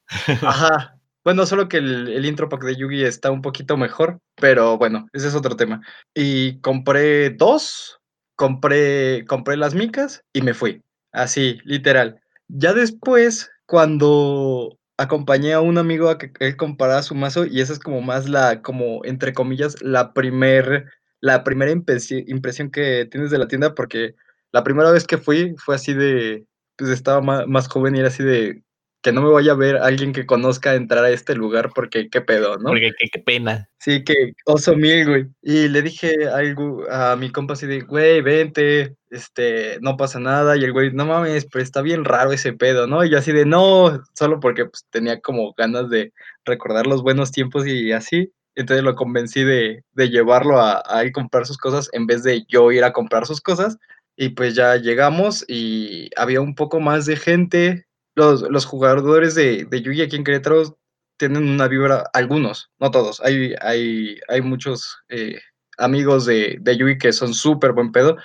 Ajá. 0.42 0.95
Bueno, 1.26 1.45
solo 1.45 1.68
que 1.68 1.78
el, 1.78 2.06
el 2.06 2.25
intro 2.25 2.49
pack 2.49 2.62
de 2.62 2.76
Yugi 2.76 3.02
está 3.02 3.33
un 3.33 3.42
poquito 3.42 3.76
mejor, 3.76 4.21
pero 4.37 4.78
bueno, 4.78 5.09
ese 5.12 5.26
es 5.26 5.35
otro 5.35 5.56
tema. 5.56 5.80
Y 6.14 6.61
compré 6.61 7.30
dos, 7.30 7.99
compré, 8.37 9.25
compré 9.26 9.56
las 9.56 9.75
micas 9.75 10.23
y 10.33 10.42
me 10.42 10.54
fui. 10.54 10.85
Así, 11.11 11.59
literal. 11.64 12.21
Ya 12.47 12.75
después, 12.75 13.50
cuando 13.66 14.78
acompañé 14.99 15.52
a 15.52 15.61
un 15.61 15.78
amigo 15.78 16.11
a 16.11 16.18
que 16.18 16.30
él 16.38 16.56
comparara 16.56 17.02
su 17.02 17.16
mazo, 17.16 17.45
y 17.45 17.61
esa 17.61 17.73
es 17.73 17.80
como 17.80 18.00
más 18.02 18.28
la, 18.28 18.62
como 18.62 19.04
entre 19.04 19.33
comillas, 19.33 19.83
la 19.83 20.12
primer, 20.12 20.85
la 21.21 21.42
primera 21.42 21.73
impresión 21.73 22.71
que 22.71 23.09
tienes 23.11 23.33
de 23.33 23.38
la 23.38 23.49
tienda, 23.49 23.75
porque 23.75 24.14
la 24.52 24.62
primera 24.62 24.92
vez 24.92 25.04
que 25.04 25.18
fui 25.18 25.56
fue 25.56 25.75
así 25.75 25.92
de, 25.92 26.47
pues 26.76 26.88
estaba 26.92 27.21
más, 27.21 27.49
más 27.49 27.66
joven 27.66 27.97
y 27.97 27.99
era 27.99 28.09
así 28.11 28.23
de, 28.23 28.62
que 29.02 29.12
no 29.12 29.22
me 29.22 29.30
vaya 29.30 29.52
a 29.52 29.56
ver 29.56 29.76
alguien 29.76 30.12
que 30.12 30.26
conozca 30.26 30.74
entrar 30.74 31.04
a 31.04 31.10
este 31.10 31.34
lugar 31.34 31.70
porque 31.74 32.08
qué 32.10 32.20
pedo, 32.20 32.58
¿no? 32.58 32.70
Porque 32.70 32.90
qué, 33.12 33.20
pena. 33.20 33.68
Sí, 33.78 34.02
que 34.02 34.32
oso 34.46 34.74
mil, 34.74 35.06
güey. 35.06 35.26
Y 35.42 35.68
le 35.68 35.82
dije 35.82 36.28
algo 36.28 36.84
a 36.90 37.14
mi 37.16 37.30
compa 37.30 37.54
así 37.54 37.66
de, 37.66 37.82
güey, 37.82 38.20
vente, 38.20 38.96
este, 39.10 39.78
no 39.80 39.96
pasa 39.96 40.18
nada. 40.18 40.56
Y 40.56 40.64
el 40.64 40.72
güey, 40.72 40.92
no 40.92 41.06
mames, 41.06 41.46
pero 41.46 41.62
está 41.62 41.82
bien 41.82 42.04
raro 42.04 42.32
ese 42.32 42.52
pedo, 42.52 42.86
¿no? 42.86 43.04
Y 43.04 43.10
yo 43.10 43.18
así 43.18 43.32
de, 43.32 43.46
no, 43.46 44.02
solo 44.14 44.40
porque 44.40 44.66
pues, 44.66 44.84
tenía 44.90 45.20
como 45.20 45.52
ganas 45.56 45.88
de 45.88 46.12
recordar 46.44 46.86
los 46.86 47.02
buenos 47.02 47.30
tiempos 47.30 47.66
y 47.66 47.92
así. 47.92 48.32
Entonces 48.56 48.82
lo 48.82 48.96
convencí 48.96 49.44
de, 49.44 49.84
de 49.92 50.10
llevarlo 50.10 50.58
a, 50.58 50.82
a 50.86 51.04
ir 51.04 51.10
a 51.10 51.12
comprar 51.12 51.46
sus 51.46 51.58
cosas 51.58 51.88
en 51.92 52.06
vez 52.06 52.22
de 52.22 52.44
yo 52.48 52.72
ir 52.72 52.82
a 52.82 52.92
comprar 52.92 53.26
sus 53.26 53.40
cosas. 53.40 53.78
Y 54.16 54.30
pues 54.30 54.54
ya 54.54 54.76
llegamos 54.76 55.44
y 55.46 56.10
había 56.16 56.40
un 56.40 56.54
poco 56.54 56.80
más 56.80 57.06
de 57.06 57.16
gente, 57.16 57.85
los, 58.16 58.64
jugadores 58.64 59.35
de, 59.35 59.66
de 59.66 59.82
Yugi 59.82 60.02
aquí 60.02 60.16
en 60.16 60.25
Querétaro 60.25 60.78
tienen 61.18 61.49
una 61.49 61.68
vibra, 61.68 62.04
algunos, 62.12 62.70
no 62.78 62.90
todos, 62.90 63.20
hay, 63.20 63.54
hay, 63.61 64.18
hay 64.28 64.40
muchos 64.40 64.99
eh, 65.08 65.40
amigos 65.78 66.26
de, 66.26 66.58
de 66.61 66.76
Yugi 66.76 66.99
que 66.99 67.12
son 67.12 67.35
súper 67.35 67.73
buen 67.73 67.92
pedo, 67.92 68.16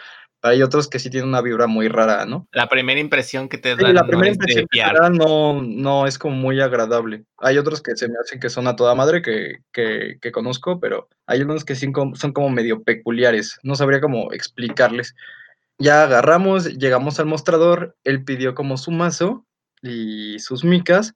pero 0.42 0.54
hay 0.54 0.64
otros 0.64 0.88
que 0.88 0.98
sí 0.98 1.10
tienen 1.10 1.30
una 1.30 1.42
vibra 1.42 1.68
muy 1.68 1.88
rara, 1.88 2.26
¿no? 2.26 2.48
La 2.52 2.68
primera 2.68 3.00
impresión 3.00 3.48
que 3.48 3.58
te 3.58 3.76
da. 3.76 3.94
la 3.94 4.08
primera 4.08 4.32
impresión 4.32 4.66
que 4.72 4.80
te 4.80 5.00
da 5.00 5.10
no, 5.10 5.62
no 5.62 6.08
es 6.08 6.18
como 6.18 6.36
muy 6.36 6.60
agradable. 6.60 7.26
Hay 7.38 7.58
otros 7.60 7.82
que 7.82 7.96
se 7.96 8.08
me 8.08 8.16
hacen 8.20 8.40
que 8.40 8.50
son 8.50 8.68
a 8.68 8.76
toda 8.76 8.96
madre 8.96 9.22
que, 9.22 9.60
que, 9.72 10.18
que 10.20 10.32
conozco, 10.32 10.80
pero 10.80 11.08
hay 11.28 11.44
unos 11.44 11.64
que 11.64 11.76
sí 11.76 11.92
son 12.16 12.34
como 12.34 12.50
medio 12.50 12.82
peculiares. 12.82 13.60
No 13.62 13.76
sabría 13.76 14.02
cómo 14.02 14.34
explicarles. 14.34 15.16
Ya 15.78 16.04
agarramos, 16.04 16.66
llegamos 16.78 17.20
al 17.20 17.28
mostrador, 17.28 17.96
él 18.04 18.24
pidió 18.24 18.56
como 18.56 18.78
su 18.78 18.90
mazo 18.92 19.46
y 19.82 20.40
sus 20.40 20.64
micas, 20.64 21.14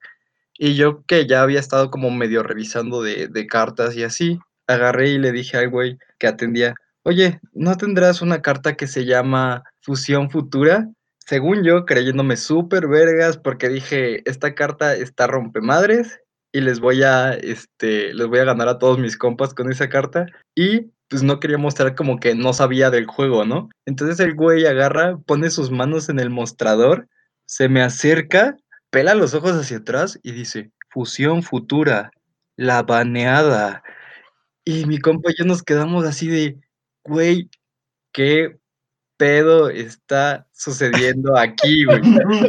y 0.57 0.75
yo 0.75 1.03
que 1.05 1.27
ya 1.27 1.41
había 1.41 1.59
estado 1.59 1.91
como 1.91 2.11
medio 2.11 2.43
revisando 2.43 3.01
de, 3.01 3.27
de 3.27 3.47
cartas 3.47 3.95
y 3.95 4.03
así, 4.03 4.39
agarré 4.67 5.09
y 5.09 5.17
le 5.17 5.31
dije 5.31 5.57
al 5.57 5.69
güey 5.69 5.97
que 6.17 6.27
atendía, 6.27 6.75
oye, 7.03 7.39
¿no 7.53 7.75
tendrás 7.77 8.21
una 8.21 8.41
carta 8.41 8.75
que 8.75 8.87
se 8.87 9.05
llama 9.05 9.63
Fusión 9.81 10.29
Futura? 10.29 10.89
Según 11.19 11.63
yo, 11.63 11.85
creyéndome 11.85 12.37
súper 12.37 12.87
vergas, 12.87 13.37
porque 13.37 13.69
dije, 13.69 14.27
esta 14.29 14.55
carta 14.55 14.95
está 14.95 15.27
rompemadres 15.27 16.19
y 16.51 16.61
les 16.61 16.79
voy 16.79 17.03
a, 17.03 17.33
este, 17.33 18.13
les 18.13 18.27
voy 18.27 18.39
a 18.39 18.45
ganar 18.45 18.67
a 18.69 18.77
todos 18.77 18.99
mis 18.99 19.17
compas 19.17 19.53
con 19.53 19.71
esa 19.71 19.89
carta. 19.89 20.27
Y 20.55 20.91
pues 21.09 21.21
no 21.21 21.39
quería 21.39 21.57
mostrar 21.57 21.95
como 21.95 22.19
que 22.19 22.33
no 22.33 22.53
sabía 22.53 22.89
del 22.89 23.05
juego, 23.05 23.45
¿no? 23.45 23.69
Entonces 23.85 24.19
el 24.19 24.35
güey 24.35 24.65
agarra, 24.65 25.17
pone 25.25 25.49
sus 25.49 25.69
manos 25.71 26.09
en 26.09 26.19
el 26.19 26.29
mostrador 26.29 27.07
se 27.45 27.69
me 27.69 27.81
acerca, 27.81 28.57
pela 28.89 29.15
los 29.15 29.33
ojos 29.33 29.53
hacia 29.53 29.77
atrás 29.77 30.19
y 30.23 30.31
dice, 30.31 30.71
fusión 30.89 31.43
futura, 31.43 32.11
la 32.55 32.83
baneada. 32.83 33.83
Y 34.63 34.85
mi 34.85 34.99
compa 34.99 35.31
y 35.31 35.35
yo 35.37 35.45
nos 35.45 35.63
quedamos 35.63 36.05
así 36.05 36.27
de, 36.27 36.57
güey, 37.03 37.49
qué 38.11 38.57
pedo 39.17 39.69
está 39.69 40.47
sucediendo 40.51 41.37
aquí, 41.37 41.85
güey. 41.85 42.01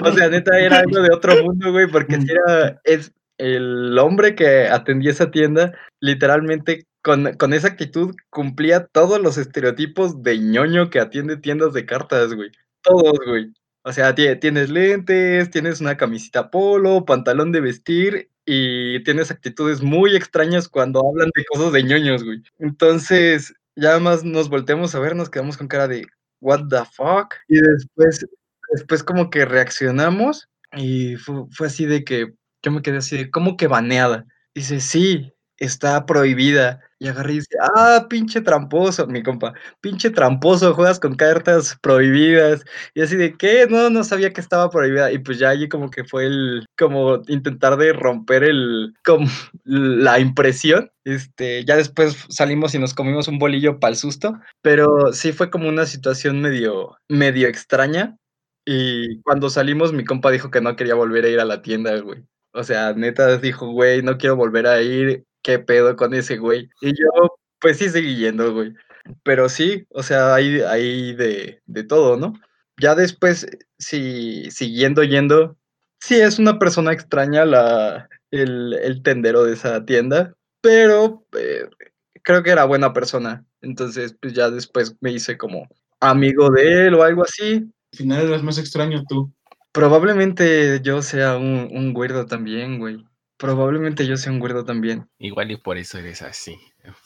O 0.02 0.12
sea, 0.12 0.28
neta, 0.28 0.58
era 0.58 0.78
algo 0.78 1.00
de 1.00 1.12
otro 1.14 1.42
mundo, 1.44 1.72
güey, 1.72 1.86
porque 1.88 2.20
si 2.20 2.30
era, 2.30 2.80
es 2.84 3.12
el 3.38 3.98
hombre 3.98 4.34
que 4.34 4.68
atendía 4.68 5.10
esa 5.10 5.30
tienda, 5.30 5.72
literalmente 6.00 6.86
con, 7.02 7.34
con, 7.34 7.52
esa 7.52 7.68
actitud 7.68 8.14
cumplía 8.30 8.86
todos 8.86 9.20
los 9.20 9.38
estereotipos 9.38 10.22
de 10.22 10.38
ñoño 10.38 10.90
que 10.90 11.00
atiende 11.00 11.36
tiendas 11.36 11.72
de 11.72 11.86
cartas, 11.86 12.34
güey. 12.34 12.50
Todos, 12.82 13.18
güey. 13.26 13.52
O 13.88 13.92
sea, 13.92 14.16
tienes 14.16 14.68
lentes, 14.68 15.48
tienes 15.52 15.80
una 15.80 15.96
camisita 15.96 16.50
polo, 16.50 17.04
pantalón 17.04 17.52
de 17.52 17.60
vestir 17.60 18.32
y 18.44 19.00
tienes 19.04 19.30
actitudes 19.30 19.80
muy 19.80 20.16
extrañas 20.16 20.68
cuando 20.68 21.08
hablan 21.08 21.30
de 21.36 21.44
cosas 21.44 21.72
de 21.72 21.84
ñoños, 21.84 22.24
güey. 22.24 22.42
Entonces, 22.58 23.54
ya 23.76 24.00
más 24.00 24.24
nos 24.24 24.48
volteamos 24.48 24.92
a 24.96 24.98
ver, 24.98 25.14
nos 25.14 25.30
quedamos 25.30 25.56
con 25.56 25.68
cara 25.68 25.86
de 25.86 26.04
what 26.40 26.66
the 26.68 26.78
fuck 26.94 27.34
y 27.46 27.60
después 27.60 28.26
después 28.72 29.04
como 29.04 29.30
que 29.30 29.44
reaccionamos 29.44 30.48
y 30.72 31.14
fue, 31.14 31.44
fue 31.52 31.68
así 31.68 31.86
de 31.86 32.02
que 32.02 32.34
yo 32.64 32.72
me 32.72 32.82
quedé 32.82 32.96
así 32.96 33.16
de 33.16 33.30
¿cómo 33.30 33.56
que 33.56 33.68
baneada? 33.68 34.26
Dice, 34.52 34.80
"Sí, 34.80 35.32
está 35.58 36.06
prohibida." 36.06 36.80
Y 36.98 37.08
agarré 37.08 37.34
y 37.34 37.36
dice, 37.36 37.56
ah, 37.76 38.06
pinche 38.08 38.40
tramposo, 38.40 39.06
mi 39.06 39.22
compa, 39.22 39.52
pinche 39.82 40.08
tramposo, 40.08 40.72
juegas 40.72 40.98
con 40.98 41.14
cartas 41.14 41.76
prohibidas. 41.82 42.64
Y 42.94 43.02
así 43.02 43.16
de, 43.16 43.36
¿qué? 43.36 43.66
No, 43.68 43.90
no 43.90 44.02
sabía 44.02 44.32
que 44.32 44.40
estaba 44.40 44.70
prohibida. 44.70 45.12
Y 45.12 45.18
pues 45.18 45.38
ya 45.38 45.50
allí 45.50 45.68
como 45.68 45.90
que 45.90 46.04
fue 46.04 46.24
el, 46.24 46.64
como 46.78 47.20
intentar 47.28 47.76
de 47.76 47.92
romper 47.92 48.44
el, 48.44 48.94
como 49.04 49.26
la 49.64 50.18
impresión. 50.20 50.90
Este, 51.04 51.64
ya 51.66 51.76
después 51.76 52.16
salimos 52.30 52.74
y 52.74 52.78
nos 52.78 52.94
comimos 52.94 53.28
un 53.28 53.38
bolillo 53.38 53.78
para 53.78 53.90
el 53.90 53.96
susto. 53.96 54.40
Pero 54.62 55.12
sí 55.12 55.32
fue 55.32 55.50
como 55.50 55.68
una 55.68 55.84
situación 55.84 56.40
medio, 56.40 56.96
medio 57.10 57.46
extraña. 57.48 58.16
Y 58.64 59.20
cuando 59.20 59.50
salimos, 59.50 59.92
mi 59.92 60.04
compa 60.04 60.30
dijo 60.30 60.50
que 60.50 60.62
no 60.62 60.76
quería 60.76 60.94
volver 60.94 61.26
a 61.26 61.28
ir 61.28 61.40
a 61.40 61.44
la 61.44 61.60
tienda, 61.62 61.94
güey. 62.00 62.24
O 62.52 62.64
sea, 62.64 62.94
neta 62.94 63.36
dijo, 63.36 63.68
güey, 63.70 64.02
no 64.02 64.16
quiero 64.16 64.34
volver 64.36 64.66
a 64.66 64.80
ir 64.80 65.24
qué 65.46 65.60
pedo 65.60 65.94
con 65.94 66.12
ese 66.12 66.38
güey. 66.38 66.68
Y 66.80 66.88
yo, 66.90 67.38
pues 67.60 67.78
sí 67.78 67.88
seguí 67.88 68.16
yendo, 68.16 68.52
güey. 68.52 68.74
Pero 69.22 69.48
sí, 69.48 69.86
o 69.90 70.02
sea, 70.02 70.34
hay, 70.34 70.60
hay 70.62 71.14
de, 71.14 71.62
de 71.66 71.84
todo, 71.84 72.16
¿no? 72.16 72.34
Ya 72.78 72.96
después, 72.96 73.46
si 73.78 74.50
siguiendo 74.50 75.04
yendo, 75.04 75.56
sí 76.00 76.16
es 76.16 76.40
una 76.40 76.58
persona 76.58 76.92
extraña 76.92 77.44
la, 77.44 78.08
el, 78.32 78.74
el 78.82 79.04
tendero 79.04 79.44
de 79.44 79.52
esa 79.52 79.84
tienda, 79.84 80.34
pero 80.60 81.24
eh, 81.38 81.70
creo 82.22 82.42
que 82.42 82.50
era 82.50 82.64
buena 82.64 82.92
persona. 82.92 83.44
Entonces, 83.60 84.16
pues 84.20 84.32
ya 84.34 84.50
después 84.50 84.96
me 85.00 85.12
hice 85.12 85.38
como 85.38 85.68
amigo 86.00 86.50
de 86.50 86.88
él 86.88 86.94
o 86.94 87.04
algo 87.04 87.22
así. 87.22 87.70
Al 87.92 87.98
final 87.98 88.26
eras 88.26 88.42
más 88.42 88.58
extraño 88.58 89.04
tú. 89.08 89.32
Probablemente 89.70 90.80
yo 90.82 91.02
sea 91.02 91.36
un, 91.36 91.68
un 91.70 91.92
güerdo 91.92 92.26
también, 92.26 92.80
güey. 92.80 93.06
Probablemente 93.36 94.06
yo 94.06 94.16
sea 94.16 94.32
un 94.32 94.40
güerdo 94.40 94.64
también. 94.64 95.08
Igual 95.18 95.50
y 95.50 95.56
por 95.56 95.76
eso 95.76 95.98
eres 95.98 96.22
así. 96.22 96.58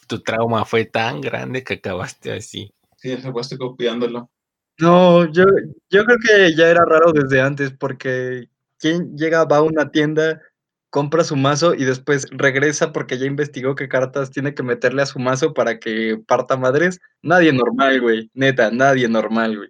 Tu 0.07 0.21
trauma 0.21 0.65
fue 0.65 0.85
tan 0.85 1.21
grande 1.21 1.65
que 1.65 1.75
acabaste 1.75 2.33
así. 2.33 2.73
Sí, 2.97 3.13
acabaste 3.13 3.59
copiándolo. 3.59 4.31
No, 4.79 5.31
yo, 5.31 5.45
yo 5.91 6.05
creo 6.05 6.17
que 6.27 6.55
ya 6.57 6.69
era 6.69 6.85
raro 6.85 7.13
desde 7.13 7.41
antes, 7.41 7.73
porque 7.73 8.49
¿quién 8.79 9.17
llega, 9.17 9.45
va 9.45 9.59
a 9.59 9.63
una 9.63 9.91
tienda, 9.91 10.41
compra 10.89 11.25
su 11.25 11.37
mazo 11.37 11.75
y 11.75 11.85
después 11.85 12.27
regresa 12.31 12.93
porque 12.93 13.19
ya 13.19 13.27
investigó 13.27 13.75
qué 13.75 13.89
cartas 13.89 14.31
tiene 14.31 14.55
que 14.55 14.63
meterle 14.63 15.03
a 15.03 15.07
su 15.07 15.19
mazo 15.19 15.53
para 15.53 15.79
que 15.79 16.19
parta 16.27 16.57
madres? 16.57 17.01
Nadie 17.23 17.53
normal, 17.53 18.01
güey. 18.01 18.31
Neta, 18.35 18.71
nadie 18.71 19.09
normal, 19.09 19.57
güey. 19.57 19.69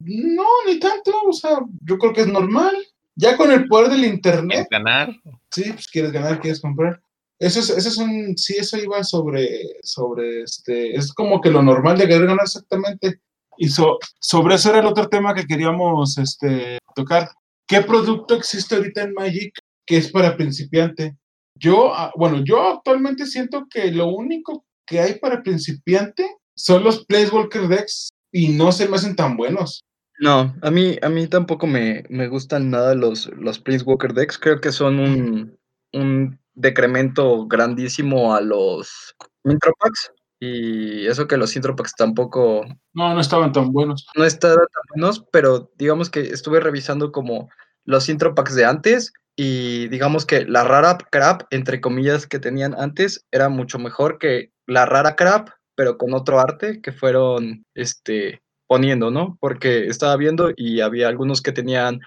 No, 0.00 0.44
ni 0.66 0.78
tanto, 0.78 1.12
o 1.26 1.32
sea, 1.32 1.58
yo 1.82 1.98
creo 1.98 2.12
que 2.12 2.22
es 2.22 2.28
normal. 2.28 2.74
Ya 3.16 3.36
con 3.36 3.50
el 3.52 3.66
poder 3.66 3.90
del 3.90 4.04
internet. 4.04 4.66
¿Quieres 4.68 4.84
ganar? 4.84 5.16
Sí, 5.50 5.72
pues 5.72 5.88
quieres 5.88 6.12
ganar, 6.12 6.40
quieres 6.40 6.60
comprar. 6.60 7.02
Eso 7.38 7.60
es, 7.60 7.70
eso 7.70 7.88
es 7.88 7.96
un, 7.96 8.36
sí, 8.36 8.54
eso 8.58 8.76
iba 8.76 9.02
sobre, 9.02 9.48
sobre, 9.82 10.42
este, 10.42 10.94
es 10.94 11.12
como 11.12 11.40
que 11.40 11.50
lo 11.50 11.62
normal 11.62 11.96
de 11.96 12.06
querer 12.06 12.26
ganar 12.26 12.44
exactamente. 12.44 13.20
Y 13.56 13.68
sobre 13.68 14.54
eso 14.54 14.70
era 14.70 14.80
el 14.80 14.86
otro 14.86 15.08
tema 15.08 15.34
que 15.34 15.46
queríamos 15.46 16.18
este, 16.18 16.78
tocar. 16.94 17.30
¿Qué 17.66 17.82
producto 17.82 18.34
existe 18.34 18.74
ahorita 18.74 19.02
en 19.02 19.14
Magic 19.14 19.58
que 19.86 19.96
es 19.98 20.10
para 20.10 20.36
principiante? 20.36 21.16
Yo, 21.54 21.94
ah, 21.94 22.12
bueno, 22.16 22.42
yo 22.44 22.76
actualmente 22.76 23.26
siento 23.26 23.66
que 23.70 23.90
lo 23.90 24.08
único 24.08 24.64
que 24.86 25.00
hay 25.00 25.18
para 25.18 25.42
principiante 25.42 26.36
son 26.54 26.84
los 26.84 27.04
Placewalker 27.06 27.68
decks 27.68 28.10
y 28.32 28.48
no 28.48 28.72
se 28.72 28.88
me 28.88 28.96
hacen 28.96 29.16
tan 29.16 29.36
buenos. 29.36 29.82
No, 30.20 30.54
a 30.60 30.70
mí, 30.70 30.98
a 31.00 31.08
mí 31.08 31.26
tampoco 31.28 31.66
me, 31.66 32.04
me 32.10 32.28
gustan 32.28 32.70
nada 32.70 32.94
los, 32.94 33.30
los 33.38 33.58
Planeswalker 33.58 34.12
decks. 34.12 34.38
Creo 34.38 34.60
que 34.60 34.70
son 34.70 35.00
un, 35.00 35.58
un 35.94 36.38
decremento 36.52 37.46
grandísimo 37.46 38.34
a 38.34 38.42
los 38.42 39.16
Intropacks. 39.44 40.12
Y 40.38 41.06
eso 41.06 41.26
que 41.26 41.38
los 41.38 41.56
Intropacks 41.56 41.94
tampoco. 41.96 42.66
No, 42.92 43.14
no 43.14 43.20
estaban 43.20 43.52
tan 43.52 43.72
buenos. 43.72 44.06
No 44.14 44.24
estaban 44.24 44.58
tan 44.58 44.82
buenos, 44.94 45.24
pero 45.32 45.70
digamos 45.76 46.10
que 46.10 46.20
estuve 46.20 46.60
revisando 46.60 47.12
como 47.12 47.48
los 47.86 48.10
Intropacks 48.10 48.54
de 48.54 48.66
antes. 48.66 49.14
Y 49.36 49.88
digamos 49.88 50.26
que 50.26 50.44
la 50.44 50.64
rara 50.64 50.98
crap, 51.10 51.44
entre 51.50 51.80
comillas, 51.80 52.26
que 52.26 52.38
tenían 52.38 52.74
antes, 52.74 53.26
era 53.30 53.48
mucho 53.48 53.78
mejor 53.78 54.18
que 54.18 54.52
la 54.66 54.84
rara 54.84 55.16
crap, 55.16 55.48
pero 55.74 55.96
con 55.96 56.12
otro 56.12 56.40
arte 56.40 56.82
que 56.82 56.92
fueron 56.92 57.64
este, 57.74 58.42
poniendo, 58.70 59.10
¿no? 59.10 59.36
Porque 59.40 59.88
estaba 59.88 60.16
viendo 60.16 60.52
y 60.56 60.80
había 60.80 61.08
algunos 61.08 61.42
que 61.42 61.50
tenían 61.50 61.98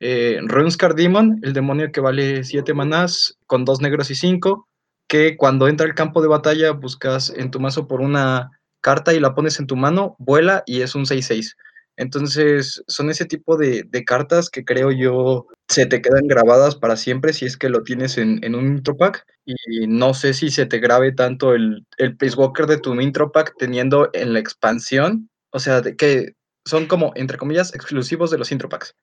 eh, 0.00 0.40
Runescar 0.44 0.94
Demon, 0.94 1.40
el 1.42 1.52
demonio 1.52 1.92
que 1.92 2.00
vale 2.00 2.42
7 2.42 2.72
manás 2.72 3.36
con 3.46 3.66
2 3.66 3.82
negros 3.82 4.10
y 4.10 4.14
5, 4.14 4.66
que 5.06 5.36
cuando 5.36 5.68
entra 5.68 5.86
al 5.86 5.94
campo 5.94 6.22
de 6.22 6.28
batalla 6.28 6.70
buscas 6.70 7.28
en 7.36 7.50
tu 7.50 7.60
mazo 7.60 7.86
por 7.86 8.00
una 8.00 8.50
carta 8.80 9.12
y 9.12 9.20
la 9.20 9.34
pones 9.34 9.60
en 9.60 9.66
tu 9.66 9.76
mano, 9.76 10.16
vuela 10.18 10.62
y 10.64 10.80
es 10.80 10.94
un 10.94 11.04
6-6. 11.04 11.54
Entonces, 11.98 12.82
son 12.86 13.10
ese 13.10 13.26
tipo 13.26 13.58
de, 13.58 13.86
cartas 14.06 14.48
que 14.48 14.64
creo 14.64 14.92
yo 14.92 15.46
se 15.68 15.84
te 15.84 16.00
quedan 16.00 16.28
grabadas 16.28 16.76
para 16.76 16.96
siempre 16.96 17.34
si 17.34 17.44
es 17.44 17.58
que 17.58 17.68
lo 17.68 17.82
tienes 17.82 18.16
en, 18.16 18.54
un 18.54 18.66
intro 18.68 18.96
pack. 18.96 19.26
Y 19.44 19.86
no 19.86 20.14
sé 20.14 20.32
si 20.32 20.48
se 20.48 20.64
te 20.64 20.78
grabe 20.78 21.12
tanto 21.12 21.52
el, 21.52 21.86
el 21.98 22.16
Place 22.16 22.36
Walker 22.36 22.66
de 22.66 22.78
tu 22.78 22.98
intro 22.98 23.32
pack 23.32 23.52
teniendo 23.58 24.08
en 24.14 24.32
la 24.32 24.38
expansión 24.38 25.28
o 25.56 25.58
sea, 25.58 25.80
de 25.80 25.96
que 25.96 26.34
son 26.66 26.86
como, 26.86 27.12
entre 27.14 27.38
comillas, 27.38 27.74
exclusivos 27.74 28.30
de 28.30 28.36
los 28.36 28.52
intro 28.52 28.68
packs. 28.68 28.94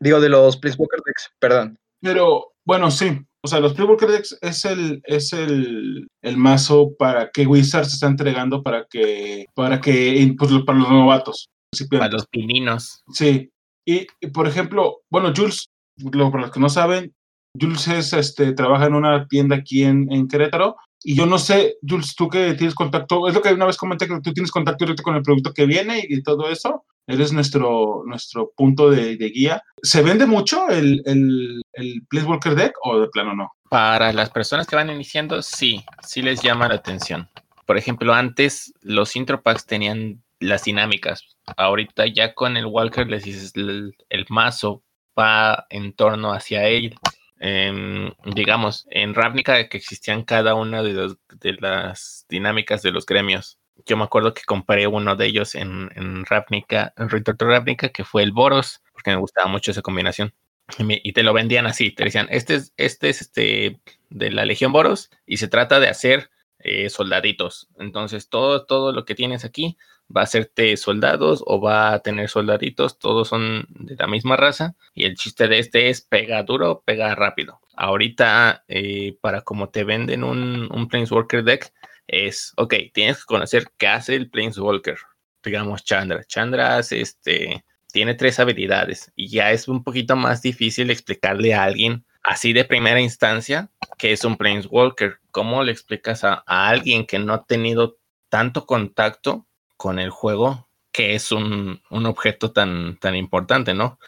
Digo, 0.00 0.20
de 0.20 0.28
los 0.28 0.56
Walker 0.56 1.00
decks, 1.06 1.30
perdón. 1.38 1.78
Pero, 2.00 2.52
bueno, 2.66 2.90
sí. 2.90 3.20
O 3.44 3.48
sea, 3.48 3.60
los 3.60 3.78
Walker 3.78 4.10
decks 4.10 4.36
es 4.42 4.64
el, 4.64 5.00
es 5.04 5.32
el, 5.32 6.08
el 6.22 6.36
mazo 6.36 6.90
para 6.98 7.30
que 7.30 7.46
Wizard 7.46 7.84
se 7.84 7.94
está 7.94 8.08
entregando 8.08 8.62
para 8.64 8.86
que, 8.90 9.44
para 9.54 9.80
que, 9.80 10.34
pues, 10.36 10.50
para 10.66 10.78
los 10.78 10.90
novatos. 10.90 11.48
Para 11.90 12.08
los 12.08 12.26
pininos. 12.26 13.02
Sí. 13.12 13.50
Y, 13.86 14.06
por 14.34 14.48
ejemplo, 14.48 15.02
bueno, 15.10 15.32
Jules, 15.36 15.68
lo, 16.12 16.32
para 16.32 16.42
los 16.42 16.50
que 16.50 16.60
no 16.60 16.68
saben, 16.68 17.14
Jules 17.58 17.86
es, 17.86 18.12
este, 18.14 18.52
trabaja 18.52 18.86
en 18.86 18.94
una 18.94 19.28
tienda 19.28 19.56
aquí 19.56 19.84
en, 19.84 20.10
en 20.10 20.26
Querétaro 20.26 20.74
y 21.02 21.16
yo 21.16 21.26
no 21.26 21.38
sé, 21.38 21.76
Jules, 21.86 22.14
tú 22.14 22.28
que 22.28 22.54
tienes 22.54 22.74
contacto, 22.74 23.26
es 23.26 23.34
lo 23.34 23.40
que 23.40 23.52
una 23.52 23.66
vez 23.66 23.76
comenté 23.76 24.06
que 24.06 24.20
tú 24.20 24.32
tienes 24.32 24.50
contacto 24.50 24.84
directo 24.84 25.02
con 25.02 25.16
el 25.16 25.22
producto 25.22 25.54
que 25.54 25.64
viene 25.64 26.04
y, 26.06 26.22
todo 26.22 26.50
eso. 26.50 26.84
Eres 27.06 27.32
nuestro, 27.32 28.02
nuestro 28.06 28.52
punto 28.54 28.90
de, 28.90 29.16
guía. 29.16 29.62
¿Se 29.82 30.02
vende 30.02 30.26
mucho 30.26 30.68
el, 30.68 31.02
el, 31.06 31.62
el 31.72 32.24
Walker 32.24 32.54
Deck 32.54 32.74
o 32.84 33.00
de 33.00 33.08
plano 33.08 33.34
no? 33.34 33.50
Para 33.70 34.12
las 34.12 34.30
personas 34.30 34.66
que 34.66 34.76
van 34.76 34.90
iniciando, 34.90 35.42
sí, 35.42 35.84
sí 36.06 36.22
les 36.22 36.42
llama 36.42 36.68
la 36.68 36.74
atención. 36.74 37.28
Por 37.66 37.78
ejemplo, 37.78 38.12
antes 38.12 38.74
los 38.82 39.16
intro 39.16 39.42
packs 39.42 39.64
tenían 39.64 40.22
las 40.38 40.64
dinámicas. 40.64 41.24
Ahorita 41.56 42.06
ya 42.06 42.34
con 42.34 42.56
el 42.56 42.66
Walker 42.66 43.08
les 43.08 43.24
dices 43.24 43.52
el, 43.54 43.96
el 44.08 44.26
mazo 44.28 44.82
va 45.18 45.66
en 45.70 45.92
torno 45.94 46.32
hacia 46.32 46.66
él 46.68 46.94
digamos, 47.40 48.86
en 48.90 49.14
Ravnica 49.14 49.68
que 49.68 49.78
existían 49.78 50.24
cada 50.24 50.54
una 50.54 50.82
de, 50.82 51.14
de, 51.40 51.52
las 51.54 52.26
dinámicas 52.28 52.82
de 52.82 52.90
los 52.90 53.06
gremios. 53.06 53.58
Yo 53.86 53.96
me 53.96 54.04
acuerdo 54.04 54.34
que 54.34 54.42
compré 54.44 54.86
uno 54.86 55.16
de 55.16 55.26
ellos 55.26 55.54
en, 55.54 55.90
en 55.94 56.26
Ravnica, 56.26 56.92
en 56.98 57.08
Return 57.08 57.38
Ravnica, 57.38 57.88
que 57.88 58.04
fue 58.04 58.22
el 58.22 58.32
Boros, 58.32 58.82
porque 58.92 59.10
me 59.10 59.16
gustaba 59.16 59.48
mucho 59.48 59.70
esa 59.70 59.80
combinación. 59.80 60.34
Y, 60.78 61.12
te 61.12 61.22
lo 61.22 61.32
vendían 61.32 61.66
así, 61.66 61.90
te 61.90 62.04
decían, 62.04 62.28
este 62.30 62.54
es, 62.56 62.72
este 62.76 63.08
es 63.08 63.22
este 63.22 63.80
de 64.10 64.30
la 64.30 64.44
Legión 64.44 64.70
Boros 64.70 65.10
y 65.26 65.38
se 65.38 65.48
trata 65.48 65.80
de 65.80 65.88
hacer 65.88 66.30
eh, 66.58 66.90
soldaditos. 66.90 67.68
Entonces, 67.78 68.28
todo, 68.28 68.66
todo 68.66 68.92
lo 68.92 69.04
que 69.04 69.14
tienes 69.14 69.44
aquí 69.44 69.78
va 70.14 70.22
a 70.22 70.24
hacerte 70.24 70.76
soldados 70.76 71.42
o 71.46 71.60
va 71.60 71.92
a 71.92 72.00
tener 72.00 72.28
soldaditos, 72.28 72.98
todos 72.98 73.28
son 73.28 73.66
de 73.70 73.96
la 73.96 74.06
misma 74.06 74.36
raza. 74.36 74.74
Y 74.94 75.04
el 75.04 75.16
chiste 75.16 75.48
de 75.48 75.58
este 75.58 75.88
es 75.88 76.00
pega 76.02 76.42
duro, 76.42 76.82
pega 76.84 77.14
rápido. 77.14 77.60
Ahorita, 77.76 78.64
eh, 78.68 79.16
para 79.20 79.42
como 79.42 79.70
te 79.70 79.84
venden 79.84 80.24
un, 80.24 80.68
un 80.72 80.88
Planeswalker 80.88 81.44
deck, 81.44 81.72
es, 82.06 82.52
ok, 82.56 82.74
tienes 82.92 83.18
que 83.18 83.24
conocer 83.26 83.68
qué 83.78 83.86
hace 83.86 84.16
el 84.16 84.30
Planeswalker. 84.30 84.98
Digamos, 85.42 85.84
Chandra. 85.84 86.24
Chandra 86.24 86.80
este, 86.80 87.64
tiene 87.92 88.14
tres 88.14 88.38
habilidades 88.40 89.12
y 89.16 89.28
ya 89.28 89.52
es 89.52 89.68
un 89.68 89.84
poquito 89.84 90.16
más 90.16 90.42
difícil 90.42 90.90
explicarle 90.90 91.54
a 91.54 91.64
alguien 91.64 92.04
así 92.22 92.52
de 92.52 92.64
primera 92.64 93.00
instancia 93.00 93.70
que 93.98 94.12
es 94.12 94.24
un 94.24 94.36
Planeswalker. 94.36 95.20
¿Cómo 95.30 95.62
le 95.62 95.72
explicas 95.72 96.24
a, 96.24 96.42
alguien 96.46 97.06
que 97.06 97.18
no 97.18 97.34
ha 97.34 97.44
tenido 97.44 97.98
tanto 98.28 98.66
contacto 98.66 99.46
con 99.80 99.98
el 99.98 100.10
juego 100.10 100.68
que 100.92 101.14
es 101.14 101.32
un, 101.32 101.80
objeto 101.88 102.52
tan, 102.52 102.98
tan 102.98 103.16
importante, 103.16 103.72
¿no? 103.72 103.98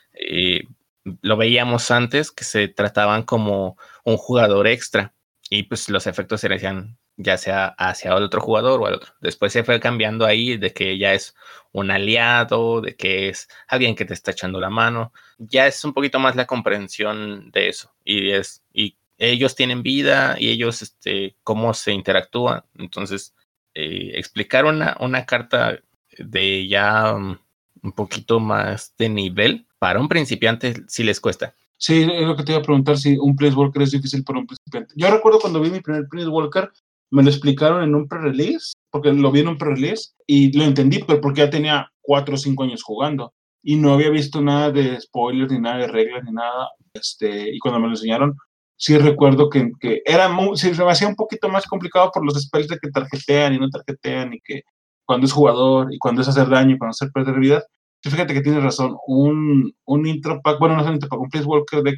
lo 1.22 1.36
veíamos 1.38 1.90
antes 1.90 2.30
que 2.30 2.44
se 2.44 2.68
trataban 2.68 3.22
como 3.22 3.78
un 4.04 4.18
jugador 4.18 4.66
extra 4.66 5.14
y 5.48 5.62
pues 5.62 5.88
los 5.88 6.06
efectos 6.06 6.42
se 6.42 6.54
hacían 6.54 6.98
ya 7.16 7.38
sea 7.38 7.68
hacia 7.78 8.14
otro 8.14 8.42
jugador 8.42 8.82
o 8.82 8.86
al 8.86 8.94
otro. 8.94 9.14
Después 9.22 9.52
se 9.54 9.64
fue 9.64 9.80
cambiando 9.80 10.26
ahí 10.26 10.58
de 10.58 10.74
que 10.74 10.98
ya 10.98 11.14
es 11.14 11.34
un 11.72 11.90
aliado, 11.90 12.82
de 12.82 12.94
que 12.94 13.30
es 13.30 13.48
alguien 13.66 13.94
que 13.94 14.04
te 14.04 14.14
está 14.14 14.32
echando 14.32 14.60
la 14.60 14.70
mano. 14.70 15.12
Ya 15.38 15.66
es 15.66 15.82
un 15.84 15.94
poquito 15.94 16.18
más 16.18 16.36
la 16.36 16.46
comprensión 16.46 17.50
de 17.50 17.68
eso. 17.68 17.92
Y 18.04 18.30
es, 18.32 18.62
y 18.74 18.96
ellos 19.18 19.54
tienen 19.54 19.82
vida 19.82 20.36
y 20.38 20.50
ellos, 20.50 20.82
este, 20.82 21.36
cómo 21.42 21.74
se 21.74 21.92
interactúan. 21.92 22.64
Entonces, 22.76 23.34
eh, 23.74 24.12
explicar 24.14 24.64
una, 24.64 24.96
una 25.00 25.24
carta 25.26 25.78
de 26.18 26.68
ya 26.68 27.14
um, 27.14 27.36
un 27.82 27.92
poquito 27.92 28.40
más 28.40 28.94
de 28.98 29.08
nivel 29.08 29.66
para 29.78 30.00
un 30.00 30.08
principiante 30.08 30.74
sí 30.88 31.02
les 31.02 31.20
cuesta. 31.20 31.54
Sí, 31.76 32.02
es 32.02 32.26
lo 32.26 32.36
que 32.36 32.44
te 32.44 32.52
iba 32.52 32.60
a 32.60 32.64
preguntar 32.64 32.96
si 32.96 33.16
un 33.18 33.34
Place 33.34 33.56
Walker 33.56 33.82
es 33.82 33.90
difícil 33.90 34.22
para 34.22 34.38
un 34.38 34.46
principiante. 34.46 34.94
Yo 34.96 35.10
recuerdo 35.10 35.40
cuando 35.40 35.60
vi 35.60 35.70
mi 35.70 35.80
primer 35.80 36.06
Place 36.08 36.28
Walker, 36.28 36.70
me 37.10 37.22
lo 37.22 37.28
explicaron 37.28 37.82
en 37.82 37.94
un 37.94 38.06
pre-release, 38.06 38.72
porque 38.90 39.12
lo 39.12 39.32
vi 39.32 39.40
en 39.40 39.48
un 39.48 39.58
pre-release 39.58 40.12
y 40.26 40.56
lo 40.56 40.64
entendí, 40.64 41.02
pero 41.04 41.20
porque 41.20 41.40
ya 41.40 41.50
tenía 41.50 41.90
cuatro 42.00 42.34
o 42.34 42.38
cinco 42.38 42.62
años 42.62 42.82
jugando 42.82 43.34
y 43.62 43.76
no 43.76 43.94
había 43.94 44.10
visto 44.10 44.40
nada 44.40 44.70
de 44.70 45.00
spoilers 45.00 45.50
ni 45.50 45.58
nada 45.58 45.78
de 45.78 45.88
reglas 45.88 46.22
ni 46.24 46.32
nada. 46.32 46.68
Este, 46.94 47.54
y 47.54 47.58
cuando 47.58 47.80
me 47.80 47.86
lo 47.86 47.94
enseñaron, 47.94 48.36
sí 48.82 48.98
recuerdo 48.98 49.48
que, 49.48 49.70
que 49.78 50.02
era 50.04 50.28
muy, 50.28 50.56
se 50.56 50.72
me 50.72 50.90
hacía 50.90 51.06
un 51.06 51.14
poquito 51.14 51.48
más 51.48 51.66
complicado 51.66 52.10
por 52.12 52.26
los 52.26 52.34
spells 52.42 52.66
de 52.66 52.78
que 52.78 52.90
tarjetean 52.90 53.54
y 53.54 53.58
no 53.60 53.70
tarjetean 53.70 54.34
y 54.34 54.40
que 54.40 54.62
cuando 55.04 55.24
es 55.24 55.32
jugador 55.32 55.94
y 55.94 55.98
cuando 55.98 56.20
es 56.20 56.26
hacer 56.26 56.48
daño 56.48 56.74
y 56.74 56.78
cuando 56.78 56.90
es 56.90 57.00
hacer 57.00 57.12
perder 57.12 57.38
vida. 57.38 57.62
fíjate 58.02 58.34
que 58.34 58.40
tienes 58.40 58.64
razón, 58.64 58.96
un, 59.06 59.72
un 59.84 60.06
intro 60.06 60.40
pack, 60.42 60.58
bueno, 60.58 60.74
no 60.74 60.82
es 60.82 60.88
un 60.88 60.94
intro 60.94 61.08
pack, 61.08 61.20
un 61.20 61.30
Place 61.30 61.46
Walker 61.46 61.82
deck 61.84 61.96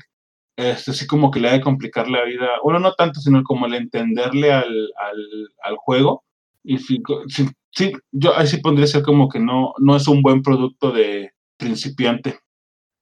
este, 0.56 0.92
sí 0.92 1.06
como 1.06 1.30
que 1.30 1.40
le 1.40 1.48
ha 1.48 1.52
de 1.52 1.62
complicar 1.62 2.06
la 2.06 2.22
vida, 2.24 2.48
bueno, 2.62 2.80
no 2.80 2.92
tanto, 2.92 3.18
sino 3.20 3.42
como 3.44 3.64
el 3.64 3.74
entenderle 3.74 4.52
al, 4.52 4.90
al, 5.62 5.76
juego. 5.78 6.22
Y 6.62 6.78
sí, 6.78 7.02
sí, 7.72 7.92
yo 8.12 8.36
ahí 8.36 8.46
sí 8.46 8.58
pondría 8.58 8.86
ser 8.86 9.02
como 9.02 9.30
que 9.30 9.40
no, 9.40 9.72
no 9.78 9.96
es 9.96 10.06
un 10.06 10.20
buen 10.20 10.42
producto 10.42 10.92
de 10.92 11.32
principiante. 11.56 12.40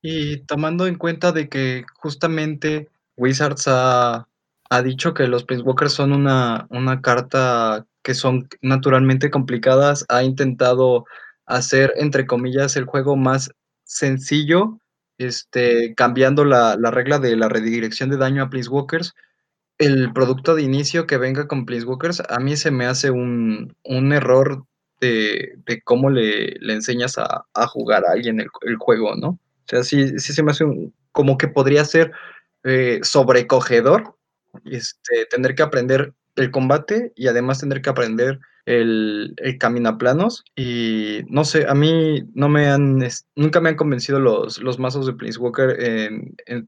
Y 0.02 0.38
tomando 0.44 0.86
en 0.86 0.94
cuenta 0.94 1.32
de 1.32 1.48
que 1.48 1.84
justamente 1.94 2.88
Wizards 3.16 3.64
ha, 3.66 4.28
ha 4.70 4.82
dicho 4.82 5.14
que 5.14 5.26
los 5.26 5.44
Walkers 5.48 5.92
son 5.92 6.12
una, 6.12 6.66
una 6.70 7.00
carta 7.00 7.86
que 8.02 8.14
son 8.14 8.48
naturalmente 8.60 9.30
complicadas, 9.30 10.04
ha 10.08 10.22
intentado 10.24 11.04
hacer, 11.46 11.92
entre 11.96 12.26
comillas, 12.26 12.76
el 12.76 12.86
juego 12.86 13.16
más 13.16 13.50
sencillo, 13.84 14.78
este, 15.18 15.94
cambiando 15.94 16.44
la, 16.44 16.76
regla 16.90 17.18
de 17.18 17.36
la 17.36 17.48
redirección 17.48 18.10
de 18.10 18.16
daño 18.16 18.42
a 18.42 18.50
Walkers 18.70 19.14
el 19.78 20.12
producto 20.12 20.54
de 20.54 20.62
inicio 20.62 21.06
que 21.06 21.16
venga 21.16 21.48
con 21.48 21.66
Walkers 21.68 22.22
a 22.28 22.38
mí 22.38 22.56
se 22.56 22.70
me 22.70 22.86
hace 22.86 23.10
un, 23.10 23.74
error 23.84 24.64
de, 25.00 25.58
cómo 25.84 26.10
le, 26.10 26.56
enseñas 26.72 27.18
a, 27.18 27.66
jugar 27.66 28.04
a 28.06 28.12
alguien 28.12 28.40
el, 28.40 28.76
juego, 28.78 29.16
¿no? 29.16 29.28
O 29.28 29.38
sea, 29.66 29.82
sí, 29.82 30.18
sí 30.18 30.32
se 30.32 30.42
me 30.42 30.52
hace 30.52 30.64
como 31.12 31.36
que 31.36 31.48
podría 31.48 31.84
ser 31.84 32.12
eh, 32.64 33.00
sobrecogedor 33.02 34.16
este, 34.64 35.26
tener 35.30 35.54
que 35.54 35.62
aprender 35.62 36.12
el 36.36 36.50
combate 36.50 37.12
y 37.14 37.28
además 37.28 37.60
tener 37.60 37.82
que 37.82 37.90
aprender 37.90 38.40
el, 38.64 39.34
el 39.38 39.58
caminaplanos. 39.58 40.44
Y 40.56 41.20
no 41.28 41.44
sé, 41.44 41.66
a 41.68 41.74
mí 41.74 42.24
no 42.34 42.48
me 42.48 42.68
han, 42.68 43.02
nunca 43.34 43.60
me 43.60 43.70
han 43.70 43.76
convencido 43.76 44.20
los, 44.20 44.58
los 44.58 44.78
mazos 44.78 45.06
de 45.06 45.14
Planeswalker 45.14 45.76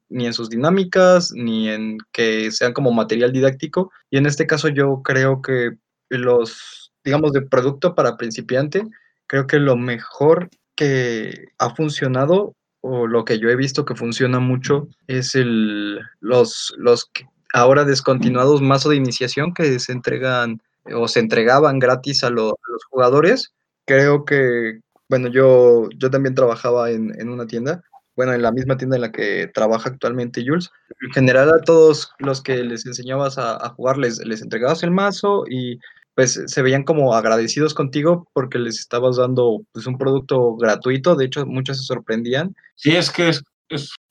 ni 0.08 0.26
en 0.26 0.32
sus 0.32 0.50
dinámicas, 0.50 1.32
ni 1.32 1.68
en 1.68 1.98
que 2.12 2.50
sean 2.50 2.72
como 2.72 2.92
material 2.92 3.32
didáctico. 3.32 3.90
Y 4.10 4.18
en 4.18 4.26
este 4.26 4.46
caso 4.46 4.68
yo 4.68 5.02
creo 5.02 5.40
que 5.40 5.72
los, 6.10 6.92
digamos, 7.04 7.32
de 7.32 7.42
producto 7.42 7.94
para 7.94 8.16
principiante, 8.16 8.84
creo 9.26 9.46
que 9.46 9.58
lo 9.58 9.76
mejor 9.76 10.50
que 10.76 11.48
ha 11.58 11.74
funcionado 11.74 12.54
o 12.86 13.06
lo 13.06 13.24
que 13.24 13.38
yo 13.38 13.48
he 13.48 13.56
visto 13.56 13.86
que 13.86 13.94
funciona 13.94 14.40
mucho 14.40 14.88
es 15.06 15.34
el, 15.34 15.98
los, 16.20 16.74
los 16.76 17.10
ahora 17.54 17.86
descontinuados 17.86 18.60
mazos 18.60 18.90
de 18.90 18.96
iniciación 18.96 19.54
que 19.54 19.78
se 19.78 19.92
entregan 19.92 20.60
o 20.94 21.08
se 21.08 21.20
entregaban 21.20 21.78
gratis 21.78 22.24
a, 22.24 22.28
los 22.28 22.52
jugadores. 22.90 23.54
Creo 23.86 24.26
que, 24.26 24.80
bueno, 25.08 25.28
yo, 25.28 25.88
yo 25.96 26.10
también 26.10 26.34
trabajaba 26.34 26.90
en, 26.90 27.26
una 27.26 27.46
tienda, 27.46 27.82
bueno, 28.16 28.34
en 28.34 28.42
la 28.42 28.52
misma 28.52 28.76
tienda 28.76 28.96
en 28.96 29.02
la 29.02 29.12
que 29.12 29.50
trabaja 29.54 29.88
actualmente 29.88 30.44
Jules. 30.46 30.70
En 31.00 31.10
general 31.12 31.48
a 31.54 31.62
todos 31.64 32.12
los 32.18 32.42
que 32.42 32.62
les 32.64 32.84
enseñabas 32.84 33.38
a, 33.38 33.66
jugar 33.70 33.96
les, 33.96 34.18
les 34.18 34.42
entregabas 34.42 34.82
el 34.82 34.90
mazo 34.90 35.44
y 35.48 35.78
pues 36.14 36.40
se 36.46 36.62
veían 36.62 36.84
como 36.84 37.14
agradecidos 37.14 37.74
contigo 37.74 38.28
porque 38.32 38.58
les 38.58 38.78
estabas 38.78 39.16
dando 39.16 39.62
pues 39.72 39.86
un 39.86 39.98
producto 39.98 40.56
gratuito, 40.56 41.16
de 41.16 41.26
hecho 41.26 41.46
muchos 41.46 41.78
se 41.78 41.84
sorprendían. 41.84 42.54
Sí, 42.76 42.94
es 42.94 43.10
que 43.10 43.28
es, 43.28 43.42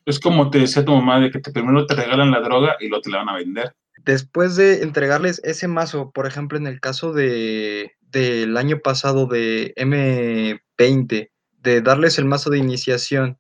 es, 0.06 0.20
como 0.20 0.50
te 0.50 0.60
decía 0.60 0.84
tu 0.84 0.94
mamá, 0.94 1.20
de 1.20 1.32
que 1.32 1.40
te, 1.40 1.52
primero 1.52 1.86
te 1.86 1.96
regalan 1.96 2.32
la 2.32 2.42
droga 2.42 2.76
y 2.80 2.90
luego 2.90 3.02
te 3.02 3.10
la 3.10 3.20
van 3.20 3.30
a 3.30 3.36
vender 3.36 3.74
después 4.06 4.56
de 4.56 4.84
entregarles 4.84 5.42
ese 5.44 5.68
mazo, 5.68 6.12
por 6.12 6.28
ejemplo, 6.28 6.58
en 6.58 6.68
el 6.68 6.80
caso 6.80 7.14
de 7.14 7.94
del 8.02 8.58
año 8.58 8.78
pasado 8.80 9.26
de 9.26 9.74
M20, 9.76 11.32
de 11.58 11.82
darles 11.82 12.20
el 12.20 12.26
mazo 12.26 12.52
de 12.52 12.60
iniciación, 12.60 13.40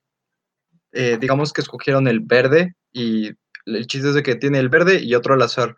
eh, 0.93 1.17
digamos 1.21 1.53
que 1.53 1.61
escogieron 1.61 2.07
el 2.07 2.21
verde 2.21 2.73
y 2.91 3.33
el 3.67 3.85
chiste 3.85 4.09
es 4.09 4.15
de 4.15 4.23
que 4.23 4.35
tiene 4.35 4.57
el 4.57 4.69
verde 4.69 5.03
y 5.03 5.13
otro 5.13 5.35
al 5.35 5.43
azar. 5.43 5.75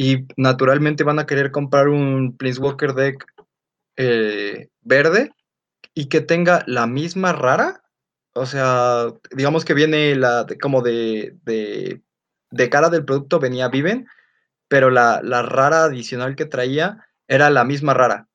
Y 0.00 0.26
naturalmente 0.38 1.04
van 1.04 1.18
a 1.18 1.26
querer 1.26 1.50
comprar 1.50 1.88
un 1.88 2.38
Walker 2.58 2.94
deck 2.94 3.26
eh, 3.96 4.68
verde 4.80 5.30
y 5.92 6.08
que 6.08 6.22
tenga 6.22 6.64
la 6.66 6.86
misma 6.86 7.34
rara. 7.34 7.82
O 8.32 8.46
sea, 8.46 9.08
digamos 9.36 9.66
que 9.66 9.74
viene 9.74 10.14
la 10.14 10.46
como 10.58 10.80
de 10.80 11.34
de 12.50 12.68
cara 12.68 12.90
del 12.90 13.04
producto 13.04 13.38
venía 13.38 13.68
Viven, 13.68 14.06
pero 14.68 14.90
la, 14.90 15.20
rara 15.42 15.84
adicional 15.84 16.36
que 16.36 16.46
traía 16.46 17.06
era 17.28 17.50
la 17.50 17.64
misma 17.64 17.94
rara, 17.94 18.28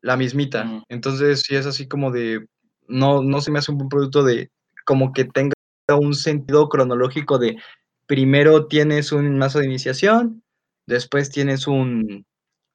la 0.00 0.16
mismita. 0.16 0.64
Mm. 0.64 0.82
Entonces, 0.88 1.42
sí 1.42 1.56
es 1.56 1.66
así 1.66 1.88
como 1.88 2.10
de, 2.10 2.46
no, 2.86 3.22
no 3.22 3.40
se 3.40 3.50
me 3.50 3.58
hace 3.58 3.72
un 3.72 3.78
buen 3.78 3.88
producto 3.88 4.22
de, 4.22 4.50
como 4.84 5.12
que 5.12 5.24
tenga 5.24 5.54
un 5.88 6.14
sentido 6.14 6.68
cronológico 6.68 7.38
de, 7.38 7.56
primero 8.06 8.66
tienes 8.66 9.12
un 9.12 9.38
mazo 9.38 9.58
de 9.58 9.66
iniciación, 9.66 10.43
después 10.86 11.30
tienes 11.30 11.66
un, 11.66 12.24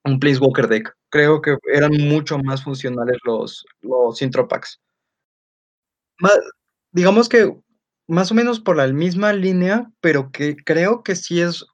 un 0.05 0.19
Walker 0.39 0.67
deck. 0.67 0.93
Creo 1.09 1.41
que 1.41 1.57
eran 1.73 1.91
mucho 1.97 2.37
más 2.39 2.63
funcionales 2.63 3.17
los, 3.23 3.65
los 3.81 4.21
intro 4.21 4.47
packs. 4.47 4.79
digamos 6.91 7.29
que 7.29 7.55
más 8.07 8.31
o 8.31 8.35
menos 8.35 8.59
por 8.59 8.75
la 8.77 8.87
misma 8.87 9.33
línea, 9.33 9.91
pero 10.01 10.31
que 10.31 10.55
creo 10.55 11.03
que 11.03 11.15
sí 11.15 11.41
es 11.41 11.65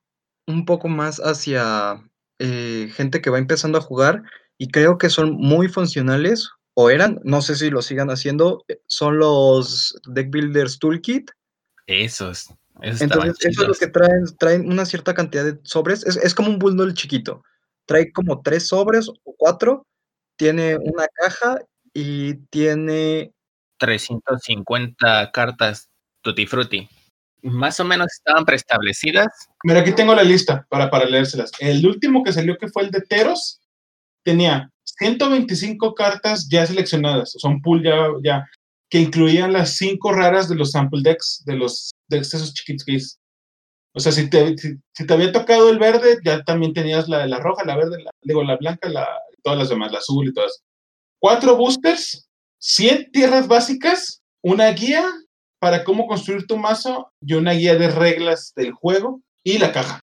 un 0.47 0.65
poco 0.65 0.87
más 0.87 1.19
hacia 1.19 2.03
eh, 2.39 2.89
gente 2.93 3.21
que 3.21 3.29
va 3.29 3.37
empezando 3.37 3.77
a 3.77 3.81
jugar 3.81 4.23
y 4.57 4.69
creo 4.69 4.97
que 4.97 5.09
son 5.09 5.33
muy 5.33 5.69
funcionales 5.69 6.49
o 6.75 6.89
eran, 6.89 7.19
no 7.23 7.41
sé 7.41 7.55
si 7.55 7.69
lo 7.69 7.81
sigan 7.81 8.09
haciendo, 8.09 8.63
eh, 8.67 8.79
son 8.87 9.17
los 9.17 9.99
Deck 10.07 10.29
Builders 10.29 10.77
Toolkit. 10.77 11.31
Esos. 11.87 12.53
Esos 12.81 13.01
Entonces, 13.01 13.35
eso 13.45 13.61
es 13.63 13.67
lo 13.67 13.73
que 13.73 13.87
traen, 13.87 14.25
traen 14.37 14.71
una 14.71 14.85
cierta 14.85 15.13
cantidad 15.13 15.45
de 15.45 15.59
sobres, 15.63 16.05
es, 16.05 16.17
es 16.17 16.35
como 16.35 16.49
un 16.49 16.59
bundle 16.59 16.93
chiquito, 16.93 17.43
trae 17.85 18.11
como 18.11 18.41
tres 18.41 18.67
sobres 18.67 19.09
o 19.09 19.35
cuatro, 19.37 19.85
tiene 20.37 20.77
una 20.77 21.07
caja 21.07 21.59
y 21.93 22.35
tiene 22.49 23.31
350 23.77 25.31
cartas 25.31 25.89
Tutti 26.21 26.45
Frutti. 26.45 26.87
Más 27.41 27.79
o 27.79 27.85
menos 27.85 28.07
estaban 28.11 28.43
preestablecidas. 28.43 29.27
Mira, 29.63 29.81
aquí 29.81 29.93
tengo 29.93 30.15
la 30.15 30.23
lista 30.23 30.65
para, 30.69 30.89
para 30.89 31.05
leérselas. 31.05 31.51
El 31.59 31.85
último 31.85 32.23
que 32.23 32.33
salió, 32.33 32.57
que 32.57 32.67
fue 32.67 32.83
el 32.83 32.91
de 32.91 33.01
Teros, 33.01 33.61
tenía 34.23 34.71
125 34.83 35.93
cartas 35.93 36.47
ya 36.49 36.65
seleccionadas, 36.65 37.33
son 37.37 37.61
pool 37.61 37.83
ya, 37.83 38.07
ya, 38.23 38.45
que 38.89 38.99
incluían 38.99 39.53
las 39.53 39.77
cinco 39.77 40.11
raras 40.11 40.49
de 40.49 40.55
los 40.55 40.71
sample 40.71 41.01
decks, 41.03 41.43
de 41.45 41.55
los 41.55 41.91
decks 42.07 42.33
esos 42.33 42.53
chiquitos 42.53 42.85
es. 42.87 43.19
O 43.93 43.99
sea, 43.99 44.11
si 44.11 44.29
te, 44.29 44.55
si, 44.57 45.07
te 45.07 45.13
había 45.13 45.31
tocado 45.31 45.69
el 45.69 45.79
verde, 45.79 46.17
ya 46.23 46.43
también 46.43 46.73
tenías 46.73 47.07
la, 47.07 47.25
la 47.27 47.39
roja, 47.39 47.63
la 47.63 47.77
verde, 47.77 48.03
la, 48.03 48.11
digo, 48.21 48.43
la 48.43 48.57
blanca, 48.57 48.89
la, 48.89 49.07
todas 49.41 49.59
las 49.59 49.69
demás, 49.69 49.91
la 49.91 49.99
azul 49.99 50.27
y 50.27 50.33
todas. 50.33 50.63
Cuatro 51.19 51.55
boosters, 51.55 52.27
100 52.59 53.11
tierras 53.11 53.47
básicas, 53.47 54.21
una 54.41 54.67
guía 54.71 55.05
para 55.59 55.83
cómo 55.83 56.07
construir 56.07 56.45
tu 56.45 56.57
mazo 56.57 57.11
y 57.21 57.33
una 57.33 57.53
guía 57.53 57.75
de 57.75 57.89
reglas 57.89 58.51
del 58.55 58.73
juego 58.73 59.21
y 59.43 59.57
la 59.59 59.71
caja. 59.71 60.01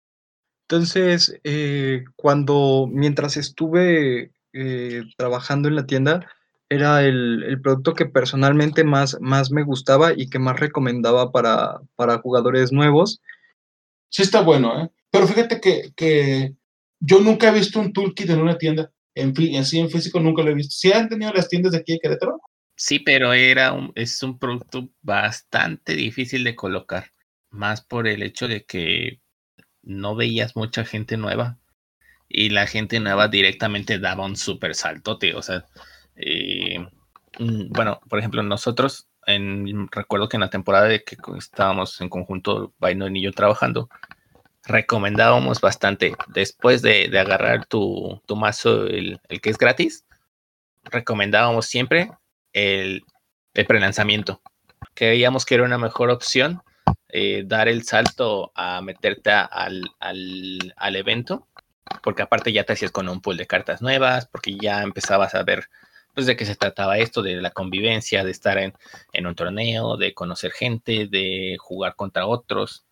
Entonces, 0.68 1.38
eh, 1.44 2.04
cuando, 2.16 2.88
mientras 2.90 3.36
estuve 3.36 4.32
eh, 4.54 5.02
trabajando 5.18 5.68
en 5.68 5.76
la 5.76 5.86
tienda, 5.86 6.26
era 6.74 7.04
el, 7.04 7.61
producto 7.62 7.94
que 7.94 8.06
personalmente 8.06 8.85
más, 8.85 9.18
más 9.20 9.50
me 9.50 9.62
gustaba 9.62 10.12
y 10.16 10.28
que 10.28 10.38
más 10.38 10.58
recomendaba 10.58 11.32
para, 11.32 11.80
para 11.96 12.18
jugadores 12.18 12.72
nuevos. 12.72 13.20
Sí 14.08 14.22
está 14.22 14.40
bueno, 14.40 14.82
¿eh? 14.82 14.90
Pero 15.11 15.26
fíjate 15.26 15.61
que, 15.61 16.54
yo 17.00 17.20
nunca 17.20 17.48
he 17.48 17.52
visto 17.52 17.80
un 17.80 17.92
toolkit 17.92 18.30
en 18.30 18.40
una 18.40 18.56
tienda. 18.56 18.90
En, 19.14 19.35
así 19.58 19.78
en 19.78 19.90
físico 19.90 20.20
nunca 20.20 20.42
lo 20.42 20.50
he 20.50 20.54
visto. 20.54 20.74
¿Sí 20.74 20.92
han 20.92 21.08
tenido 21.08 21.32
las 21.32 21.48
tiendas 21.48 21.72
de 21.72 21.78
aquí 21.78 21.92
de 21.92 21.98
Querétaro? 21.98 22.40
Sí, 22.76 22.98
pero 22.98 23.32
era 23.32 23.72
un, 23.72 23.92
es 23.94 24.22
un 24.22 24.38
producto 24.38 24.88
bastante 25.02 25.94
difícil 25.94 26.44
de 26.44 26.56
colocar, 26.56 27.11
más 27.50 27.82
por 27.85 28.08
el 28.08 28.22
hecho 28.22 28.48
de 28.48 28.64
que 28.64 29.20
no 29.82 30.16
veías 30.16 30.56
mucha 30.56 30.85
gente 30.85 31.16
nueva 31.16 31.58
y 32.28 32.48
la 32.48 32.66
gente 32.66 32.98
nueva 32.98 33.28
directamente 33.28 33.98
daba 33.98 34.24
un 34.24 34.37
super 34.37 34.74
saltote, 34.74 35.35
o 35.35 35.42
sea, 35.42 35.66
eh, 36.16 36.51
bueno, 37.70 38.00
por 38.09 38.18
ejemplo, 38.18 38.42
nosotros, 38.42 39.09
en, 39.26 39.88
recuerdo 39.90 40.28
que 40.28 40.37
en 40.37 40.42
la 40.42 40.50
temporada 40.50 40.87
de 40.87 41.05
que 41.05 41.16
estábamos 41.38 42.00
en 42.00 42.09
conjunto, 42.09 42.74
Vaino 42.78 43.09
y 43.09 43.22
yo 43.22 43.33
trabajando, 43.33 43.88
recomendábamos 44.64 45.61
bastante, 45.61 46.14
después 46.28 46.83
de, 46.83 47.11
agarrar 47.18 47.66
tu, 47.66 48.20
tu 48.26 48.37
mazo, 48.37 48.87
el, 48.87 49.20
el 49.28 49.40
que 49.40 49.50
es 49.50 49.59
gratis, 49.59 50.05
recomendábamos 50.85 51.66
siempre 51.66 52.11
el, 52.52 53.05
el 53.55 53.66
prelanzamiento. 53.66 54.40
Creíamos 54.94 55.44
que 55.44 55.55
era 55.55 55.64
una 55.64 55.78
mejor 55.78 56.11
opción 56.11 56.62
eh, 57.14 57.42
dar 57.44 57.68
el 57.68 57.85
salto 57.85 58.52
a 58.55 58.81
meterte 58.81 59.31
al, 59.31 59.83
al, 59.98 60.96
evento, 60.96 61.46
porque 62.02 62.22
aparte 62.22 62.52
ya 62.52 62.64
te 62.64 62.72
hacías 62.72 62.90
con 62.90 63.09
un 63.09 63.20
pool 63.20 63.37
de 63.37 63.46
cartas 63.46 63.83
nuevas, 63.83 64.26
porque 64.26 64.57
ya 64.57 64.83
empezabas 64.83 65.35
a 65.35 65.42
ver 65.42 65.68
pues 66.14 66.27
de 66.27 66.37
qué 66.37 66.44
se 66.44 66.57
trataba 66.57 66.98
esto, 66.98 67.22
de 67.22 67.40
la 67.40 67.51
convivencia, 67.51 68.25
de 68.25 68.31
estar 68.31 68.59
en, 68.59 68.75
en 69.12 69.27
un 69.27 69.35
torneo, 69.35 69.96
de 69.96 70.14
conocer 70.14 70.53
gente, 70.53 71.07
de 71.07 71.57
jugar 71.59 71.96
contra 71.96 72.27
otros. 72.27 72.85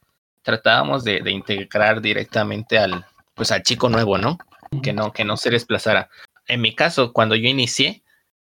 Tratábamos 0.42 1.04
de, 1.04 1.20
de, 1.20 1.30
integrar 1.30 2.00
directamente 2.00 2.78
al, 2.78 3.04
pues 3.34 3.50
al 3.52 3.62
chico 3.62 3.88
nuevo, 3.88 4.16
¿no? 4.16 4.38
Que 4.82 4.92
no, 4.92 5.12
que 5.12 5.24
no 5.24 5.36
se 5.36 5.50
desplazara. 5.50 6.08
En 6.46 6.60
mi 6.60 6.74
caso, 6.74 7.12
cuando 7.12 7.36
yo 7.36 7.48
inicié, 7.48 8.02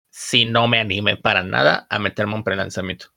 si 0.09 0.45
no 0.45 0.67
me 0.67 0.79
animé 0.79 1.17
para 1.17 1.43
nada 1.43 1.87
a 1.89 1.99
meterme 1.99 2.35
un 2.35 2.43
prelanzamiento. 2.43 3.07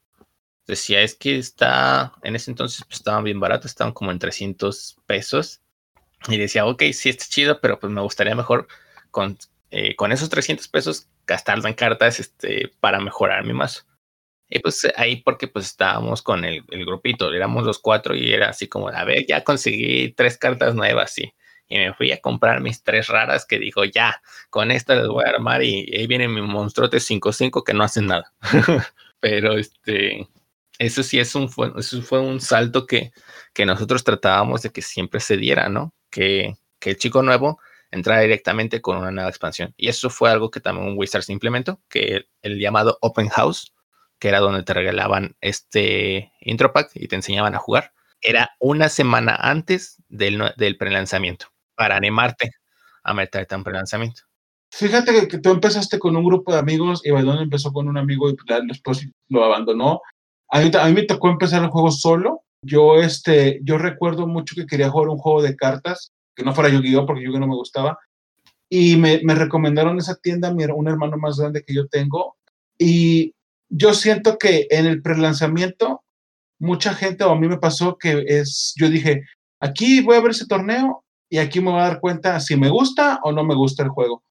Decía, 0.67 1.01
es 1.01 1.15
que 1.15 1.39
está, 1.39 2.13
en 2.23 2.37
ese 2.37 2.51
entonces 2.51 2.85
pues, 2.87 2.99
estaban 2.99 3.25
bien 3.25 3.41
baratos, 3.41 3.71
estaban 3.71 3.93
como 3.93 4.11
en 4.11 4.19
300 4.19 4.97
pesos. 5.07 5.61
Y 6.29 6.37
decía, 6.37 6.67
ok, 6.67 6.83
sí 6.93 7.09
está 7.09 7.25
chido, 7.27 7.61
pero 7.61 7.79
pues 7.79 7.93
me 7.93 8.01
gustaría 8.01 8.35
mejor 8.35 8.69
con, 9.11 9.39
eh, 9.71 9.97
con 9.97 10.13
esos 10.13 10.29
300 10.29 10.69
pesos 10.69 11.09
gastarlo 11.29 11.69
en 11.69 11.75
cartas 11.75 12.19
este, 12.19 12.73
para 12.81 12.99
mejorar 12.99 13.45
mi 13.45 13.53
mazo. 13.53 13.83
Y 14.49 14.61
pues 14.61 14.89
ahí 14.97 15.17
porque 15.17 15.47
pues 15.47 15.67
estábamos 15.67 16.23
con 16.23 16.45
el, 16.45 16.65
el, 16.71 16.87
grupito, 16.87 17.33
éramos 17.33 17.65
los 17.65 17.79
cuatro 17.79 18.17
y 18.17 18.33
era 18.33 18.49
así 18.49 18.67
como, 18.67 18.89
a 18.89 19.05
ver, 19.05 19.27
ya 19.27 19.45
conseguí 19.45 20.13
tres 20.15 20.39
cartas 20.39 20.75
nuevas, 20.75 21.13
sí. 21.13 21.35
Y 21.69 21.77
me 21.77 21.93
fui 21.93 22.11
a 22.13 22.21
comprar 22.21 22.63
mis 22.63 22.83
tres 22.83 23.09
raras 23.09 23.45
que 23.45 23.59
dijo, 23.59 23.85
ya, 23.85 24.23
con 24.49 24.71
esta 24.71 24.95
les 24.95 25.07
voy 25.07 25.25
a 25.27 25.29
armar 25.29 25.63
y, 25.63 25.95
ahí 25.95 26.07
viene 26.07 26.27
mi 26.27 26.41
monstruote 26.41 26.97
5-5 26.97 27.63
que 27.63 27.75
no 27.75 27.85
hacen 27.85 28.07
nada. 28.07 28.33
Pero 29.21 29.59
este, 29.59 30.27
eso 30.79 31.03
sí 31.03 31.19
es 31.19 31.35
un, 31.35 31.51
fue, 31.51 31.71
eso 31.77 32.01
fue 32.01 32.21
un 32.21 32.41
salto 32.41 32.87
que, 32.87 33.13
que 33.53 33.67
nosotros 33.67 34.03
tratábamos 34.03 34.63
de 34.63 34.71
que 34.71 34.81
siempre 34.81 35.21
se 35.21 35.37
diera, 35.37 35.69
¿no? 35.69 35.93
Que, 36.11 36.55
que 36.81 36.91
el 36.91 36.97
chico 36.97 37.23
nuevo 37.23 37.61
entrara 37.91 38.21
directamente 38.21 38.81
con 38.81 38.99
una 38.99 39.11
nueva 39.11 39.31
expansión. 39.31 39.75
Y 39.77 39.89
eso 39.89 40.11
fue 40.11 40.31
algo 40.31 40.51
que 40.51 40.61
también 40.61 40.95
Wizards 40.97 41.31
implementó, 41.31 41.81
que 41.89 42.27
el, 42.43 42.59
llamado 42.59 42.99
Open 43.01 43.29
House, 43.29 43.75
que 44.19 44.29
era 44.29 44.41
donde 44.41 44.63
te 44.63 44.75
regalaban 44.75 45.37
este 45.41 46.33
intro 46.41 46.73
pack 46.73 46.91
y 46.95 47.09
te 47.09 47.17
enseñaban 47.17 47.55
a 47.55 47.59
jugar, 47.59 47.93
era 48.21 48.51
una 48.59 48.89
semana 48.89 49.37
antes 49.37 50.03
del, 50.09 50.53
del 50.57 50.77
prelanzamiento, 50.77 51.47
para 51.75 51.97
animarte 51.97 52.51
a 53.05 53.15
meterte 53.15 53.55
en 53.55 53.65
prelanzamiento. 53.65 54.23
Fíjate 54.71 55.29
que, 55.29 55.39
tú 55.39 55.51
empezaste 55.51 55.99
con 55.99 56.17
un 56.17 56.25
grupo 56.25 56.53
de 56.53 56.59
amigos 56.59 57.01
y 57.05 57.11
Bailón 57.11 57.39
empezó 57.39 57.73
con 57.73 57.89
un 57.89 57.97
amigo 57.97 58.29
y 58.29 58.37
después 58.67 59.09
lo 59.29 59.45
abandonó. 59.45 60.01
A 60.51 60.61
mí, 60.61 60.71
a 60.79 60.87
mí 60.87 60.93
me 60.93 61.03
tocó 61.05 61.29
empezar 61.31 61.63
el 61.63 61.71
juego 61.71 61.91
solo. 61.91 62.43
Yo, 62.63 62.97
este, 62.97 63.61
yo 63.63 63.79
recuerdo 63.79 64.27
mucho 64.27 64.55
que 64.55 64.67
quería 64.67 64.91
jugar 64.91 65.09
un 65.09 65.19
juego 65.19 65.43
de 65.43 65.57
cartas 65.57 66.13
que 66.39 66.45
no 66.45 66.55
fuera 66.55 66.71
Yu-Gi-Oh! 66.71 67.05
porque 67.05 67.25
Yu-Gi-Oh! 67.25 67.41
no 67.41 67.49
me 67.49 67.57
gustaba. 67.57 67.99
Y 68.71 68.97
me, 68.97 69.21
me 69.25 69.35
recomendaron 69.35 69.99
esa 69.99 70.15
tienda, 70.15 70.55
mi, 70.55 70.65
un 70.65 70.89
hermano 70.89 71.17
más 71.19 71.37
grande 71.37 71.65
que 71.65 71.75
yo 71.75 71.89
tengo. 71.89 72.37
Y 72.79 73.35
yo 73.69 73.93
siento 73.93 74.39
que 74.39 74.69
en 74.71 74.87
el 74.87 75.03
prelanzamiento, 75.03 76.05
mucha 76.61 76.95
gente, 76.95 77.25
o 77.25 77.33
a 77.33 77.37
mí 77.37 77.49
me 77.49 77.59
pasó 77.59 77.99
que 77.99 78.25
es, 78.29 78.73
yo 78.77 78.89
dije, 78.89 79.25
aquí 79.59 80.01
voy 80.01 80.17
a 80.17 80.21
ver 80.21 80.31
ese 80.31 80.47
torneo 80.47 81.05
y 81.29 81.39
aquí 81.39 81.61
me 81.61 81.73
voy 81.73 81.81
a 81.81 81.89
dar 81.89 82.01
cuenta 82.01 82.39
si 82.39 82.57
me 82.57 82.69
gusta 82.69 83.19
o 83.25 83.33
no 83.33 83.43
me 83.43 83.57
gusta 83.57 83.83
el 83.83 83.89
juego. 83.89 84.23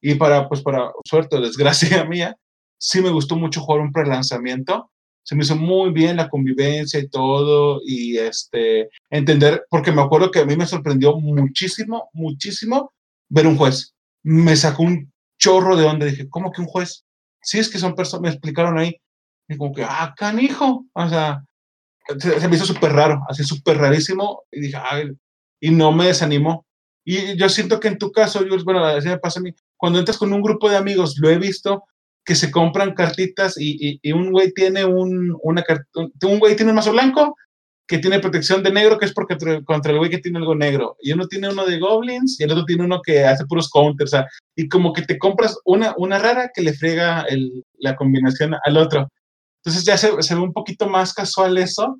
Y 0.00 0.14
para, 0.14 0.48
pues 0.48 0.62
para 0.62 0.92
suerte 1.04 1.36
o 1.36 1.42
desgracia 1.42 2.04
mía, 2.08 2.38
sí 2.78 3.02
me 3.02 3.10
gustó 3.10 3.36
mucho 3.36 3.60
jugar 3.60 3.82
un 3.82 3.92
prelanzamiento 3.92 4.90
se 5.22 5.34
me 5.34 5.44
hizo 5.44 5.56
muy 5.56 5.92
bien 5.92 6.16
la 6.16 6.28
convivencia 6.28 6.98
y 6.98 7.08
todo, 7.08 7.80
y 7.84 8.18
este, 8.18 8.88
entender, 9.10 9.64
porque 9.70 9.92
me 9.92 10.02
acuerdo 10.02 10.30
que 10.30 10.40
a 10.40 10.46
mí 10.46 10.56
me 10.56 10.66
sorprendió 10.66 11.16
muchísimo, 11.16 12.10
muchísimo 12.12 12.92
ver 13.28 13.46
un 13.46 13.56
juez. 13.56 13.94
Me 14.22 14.56
sacó 14.56 14.82
un 14.82 15.12
chorro 15.38 15.76
de 15.76 15.84
donde 15.84 16.10
dije, 16.10 16.28
¿cómo 16.28 16.52
que 16.52 16.60
un 16.60 16.66
juez? 16.66 17.04
Sí, 17.42 17.58
es 17.58 17.68
que 17.68 17.78
son 17.78 17.94
personas, 17.94 18.22
me 18.22 18.28
explicaron 18.30 18.78
ahí, 18.78 18.96
y 19.48 19.56
como 19.56 19.72
que, 19.72 19.84
ah, 19.84 20.14
canijo, 20.16 20.86
o 20.92 21.08
sea, 21.08 21.44
se, 22.18 22.48
me 22.48 22.56
hizo 22.56 22.66
súper 22.66 22.92
raro, 22.92 23.22
así 23.28 23.44
súper 23.44 23.78
rarísimo, 23.78 24.42
y 24.50 24.60
dije, 24.60 24.78
ay, 24.82 25.10
y 25.60 25.70
no 25.70 25.92
me 25.92 26.06
desanimó. 26.06 26.66
Y 27.04 27.36
yo 27.36 27.48
siento 27.48 27.80
que 27.80 27.88
en 27.88 27.98
tu 27.98 28.12
caso, 28.12 28.44
bueno, 28.64 28.84
así 28.84 29.08
me 29.08 29.18
pasa 29.18 29.40
a 29.40 29.42
mí, 29.42 29.52
cuando 29.76 29.98
entras 29.98 30.18
con 30.18 30.32
un 30.32 30.42
grupo 30.42 30.68
de 30.68 30.76
amigos, 30.76 31.16
lo 31.18 31.30
he 31.30 31.38
visto, 31.38 31.84
que 32.24 32.34
se 32.34 32.50
compran 32.50 32.94
cartitas 32.94 33.56
y, 33.58 33.98
y, 34.02 34.12
un 34.12 34.30
güey 34.30 34.52
tiene 34.52 34.84
un, 34.84 35.36
una 35.42 35.64
un 36.22 36.38
güey 36.38 36.54
tiene 36.56 36.70
un 36.70 36.76
mazo 36.76 36.92
blanco 36.92 37.34
que 37.90 37.98
tiene 37.98 38.20
protección 38.20 38.62
de 38.62 38.70
negro, 38.70 38.98
que 38.98 39.06
es 39.06 39.12
porque 39.12 39.36
contra 39.64 39.90
el 39.90 39.98
güey 39.98 40.10
que 40.10 40.18
tiene 40.18 40.38
algo 40.38 40.54
negro. 40.54 40.96
Y 41.00 41.10
uno 41.10 41.26
tiene 41.26 41.48
uno 41.48 41.66
de 41.66 41.80
goblins 41.80 42.38
y 42.38 42.44
el 42.44 42.52
otro 42.52 42.64
tiene 42.64 42.84
uno 42.84 43.02
que 43.02 43.24
hace 43.24 43.44
puros 43.46 43.68
counters. 43.68 44.12
O 44.12 44.16
sea, 44.16 44.28
y 44.54 44.68
como 44.68 44.92
que 44.92 45.02
te 45.02 45.18
compras 45.18 45.58
una, 45.64 45.92
una 45.96 46.20
rara 46.20 46.52
que 46.54 46.62
le 46.62 46.72
frega 46.72 47.22
el, 47.22 47.64
la 47.78 47.96
combinación 47.96 48.54
al 48.64 48.76
otro. 48.76 49.08
Entonces 49.56 49.84
ya 49.84 49.96
se, 49.96 50.22
se, 50.22 50.36
ve 50.36 50.40
un 50.40 50.52
poquito 50.52 50.88
más 50.88 51.12
casual 51.12 51.58
eso. 51.58 51.98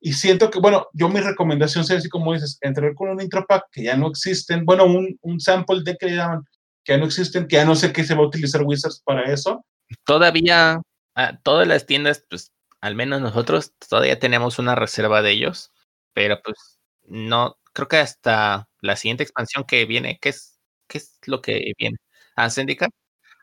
Y 0.00 0.14
siento 0.14 0.48
que, 0.48 0.58
bueno, 0.58 0.86
yo 0.94 1.10
mi 1.10 1.20
recomendación 1.20 1.84
sería 1.84 1.98
así 1.98 2.08
como 2.08 2.32
dices, 2.32 2.56
entrar 2.62 2.94
con 2.94 3.10
un 3.10 3.20
intro 3.20 3.44
pack 3.46 3.64
que 3.72 3.84
ya 3.84 3.94
no 3.94 4.08
existen, 4.08 4.64
bueno, 4.64 4.86
un, 4.86 5.18
un 5.20 5.38
sample 5.38 5.82
de 5.84 5.96
que 5.96 6.06
le 6.06 6.16
llaman, 6.16 6.44
que 6.86 6.96
no 6.96 7.06
existen, 7.06 7.48
que 7.48 7.56
ya 7.56 7.64
no 7.64 7.74
sé 7.74 7.92
qué 7.92 8.04
se 8.04 8.14
va 8.14 8.22
a 8.22 8.26
utilizar 8.26 8.62
Wizards 8.62 9.02
para 9.04 9.30
eso. 9.32 9.66
Todavía, 10.04 10.80
ah, 11.16 11.38
todas 11.42 11.66
las 11.66 11.84
tiendas, 11.84 12.24
pues 12.30 12.52
al 12.80 12.94
menos 12.94 13.20
nosotros 13.20 13.74
todavía 13.88 14.18
tenemos 14.20 14.58
una 14.58 14.76
reserva 14.76 15.20
de 15.20 15.32
ellos, 15.32 15.72
pero 16.14 16.40
pues 16.42 16.78
no, 17.02 17.58
creo 17.72 17.88
que 17.88 17.96
hasta 17.96 18.68
la 18.80 18.96
siguiente 18.96 19.24
expansión 19.24 19.64
que 19.64 19.84
viene, 19.84 20.18
¿qué 20.20 20.28
es, 20.30 20.60
qué 20.86 20.98
es 20.98 21.18
lo 21.26 21.42
que 21.42 21.72
viene? 21.76 21.98
¿A 22.36 22.44
ah, 22.44 22.50
Syndicate? 22.50 22.94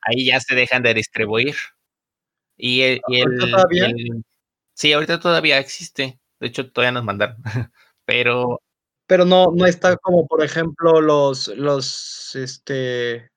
Ahí 0.03 0.25
ya 0.27 0.39
se 0.39 0.56
dejan 0.56 0.84
de 0.84 0.93
distribuir. 0.93 1.56
Y 2.58 2.82
el, 2.82 3.01
sí, 4.73 4.93
ahorita 4.93 5.19
todavía 5.19 5.60
existe. 5.60 6.19
De 6.39 6.47
hecho, 6.47 6.71
todavía 6.71 6.91
nos 6.93 7.03
mandaron. 7.03 7.38
pero 8.06 8.62
pero 9.08 9.25
no, 9.25 9.47
no 9.53 9.65
está 9.65 9.97
como, 9.97 10.25
por 10.27 10.43
ejemplo, 10.43 11.01
los, 11.01 11.49
los, 11.49 12.36
este, 12.36 13.29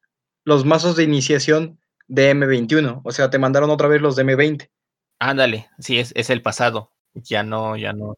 los 0.47 0.65
mazos 0.65 0.97
de 0.97 1.03
iniciación 1.03 1.79
de 2.07 2.35
M21. 2.35 3.03
O 3.05 3.13
sea, 3.13 3.29
te 3.29 3.39
mandaron 3.39 3.69
otra 3.69 3.89
vez 3.89 4.01
los 4.01 4.17
de 4.17 4.25
M20. 4.25 4.71
Ándale, 5.19 5.69
sí, 5.79 5.99
es, 5.99 6.13
es 6.15 6.31
el 6.31 6.41
pasado. 6.41 6.93
Ya 7.15 7.43
no, 7.43 7.77
ya 7.77 7.93
no. 7.93 8.15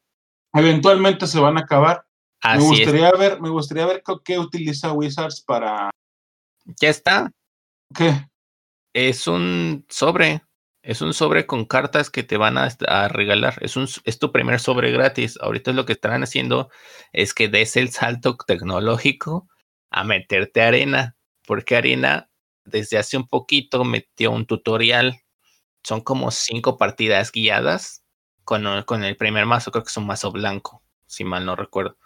Eventualmente 0.53 1.27
se 1.27 1.41
van 1.41 1.57
a 1.57 1.63
acabar. 1.63 2.05
me 2.45 2.59
gustaría 2.59 3.11
ver, 3.13 3.41
me 3.41 3.49
gustaría 3.49 3.87
ver 3.87 4.03
qué 4.25 4.39
utiliza 4.39 4.93
Wizards 4.93 5.41
para. 5.41 5.91
Ya 6.81 6.91
está. 6.91 7.33
¿Qué? 7.95 8.29
Es 8.93 9.27
un 9.27 9.87
sobre. 9.89 10.43
Es 10.83 11.01
un 11.01 11.15
sobre 11.15 11.47
con 11.47 11.65
cartas 11.65 12.11
que 12.11 12.23
te 12.23 12.37
van 12.37 12.59
a, 12.59 12.69
a, 12.89 13.09
regalar. 13.09 13.57
Es, 13.63 13.77
un, 13.77 13.89
es 14.05 14.19
tu 14.19 14.33
primer 14.33 14.61
sobre 14.61 14.91
gratis. 14.91 15.39
Ahorita 15.41 15.73
lo 15.73 15.87
que 15.87 15.95
están 15.95 16.23
haciendo 16.23 16.71
es 17.13 17.33
que 17.33 17.49
des 17.49 17.77
el 17.77 17.91
salto 17.91 18.37
tecnológico 18.47 19.49
a 19.91 20.05
meterte 20.05 20.63
arena 20.63 21.18
porque 21.49 21.77
Arena 21.77 22.29
desde 22.67 22.99
hace 22.99 23.17
un 23.17 23.27
poquito 23.27 23.83
metió 23.83 24.31
un 24.31 24.45
tutorial. 24.45 25.23
Son 25.83 26.03
como 26.03 26.31
cinco 26.31 26.77
partidas 26.77 27.33
guiadas 27.33 28.05
con, 28.45 28.83
con 28.83 29.03
el 29.03 29.17
primer 29.17 29.47
mazo, 29.47 29.71
creo 29.71 29.83
que 29.83 29.89
es 29.89 29.97
un 29.97 30.07
mazo 30.07 30.31
blanco, 30.31 30.83
si 31.07 31.25
mal 31.25 31.47
no 31.47 31.57
recuerdo. 31.57 31.97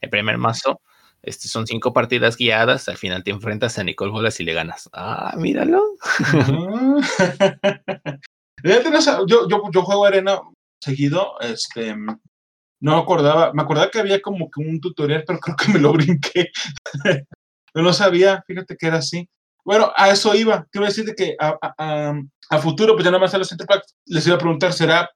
El 0.00 0.08
primer 0.08 0.38
mazo, 0.38 0.80
este, 1.20 1.48
son 1.48 1.66
cinco 1.66 1.92
partidas 1.92 2.36
guiadas, 2.36 2.88
al 2.88 2.96
final 2.96 3.24
te 3.24 3.32
enfrentas 3.32 3.76
a 3.76 3.82
Nicole 3.82 4.12
Bolas 4.12 4.38
y 4.38 4.44
le 4.44 4.54
ganas. 4.54 4.88
Ah, 4.92 5.34
míralo. 5.36 5.82
yo, 9.26 9.48
yo, 9.48 9.62
yo 9.72 9.82
juego 9.82 10.04
arena 10.04 10.40
seguido, 10.80 11.40
este, 11.40 11.96
no 11.96 12.96
me 12.96 13.02
acordaba, 13.02 13.52
me 13.52 13.62
acordaba 13.62 13.90
que 13.90 13.98
había 13.98 14.22
como 14.22 14.48
que 14.48 14.60
un 14.60 14.80
tutorial, 14.80 15.24
pero 15.26 15.40
creo 15.40 15.56
que 15.56 15.72
me 15.72 15.80
lo 15.80 15.92
brinqué. 15.92 16.52
Yo 17.74 17.82
no 17.82 17.92
sabía, 17.92 18.42
fíjate 18.46 18.76
que 18.76 18.86
era 18.86 18.98
así. 18.98 19.28
Bueno, 19.64 19.92
a 19.96 20.10
eso 20.10 20.34
iba. 20.34 20.66
Quiero 20.70 20.86
decirte 20.86 21.14
que 21.14 21.36
a, 21.38 21.56
a, 21.78 22.14
a, 22.50 22.58
futuro, 22.58 22.94
pues 22.94 23.04
ya 23.04 23.10
nada 23.10 23.20
más 23.20 23.32
a 23.34 23.38
los 23.38 23.48
Centerpacks 23.48 23.94
les 24.06 24.26
iba 24.26 24.36
a 24.36 24.38
preguntar, 24.38 24.72
¿será 24.72 25.08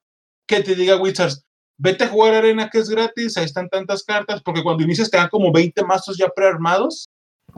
que 0.46 0.62
te 0.62 0.74
diga 0.74 0.96
Wizards? 0.96 1.44
Vete 1.78 2.04
a 2.04 2.08
jugar 2.08 2.34
arena 2.34 2.70
que 2.70 2.78
es 2.78 2.88
gratis, 2.88 3.36
ahí 3.36 3.44
están 3.44 3.68
tantas 3.68 4.02
cartas, 4.04 4.42
porque 4.42 4.62
cuando 4.62 4.84
inicias 4.84 5.10
te 5.10 5.16
dan 5.16 5.28
como 5.28 5.52
20 5.52 5.84
mazos 5.84 6.16
ya 6.16 6.28
prearmados. 6.28 7.08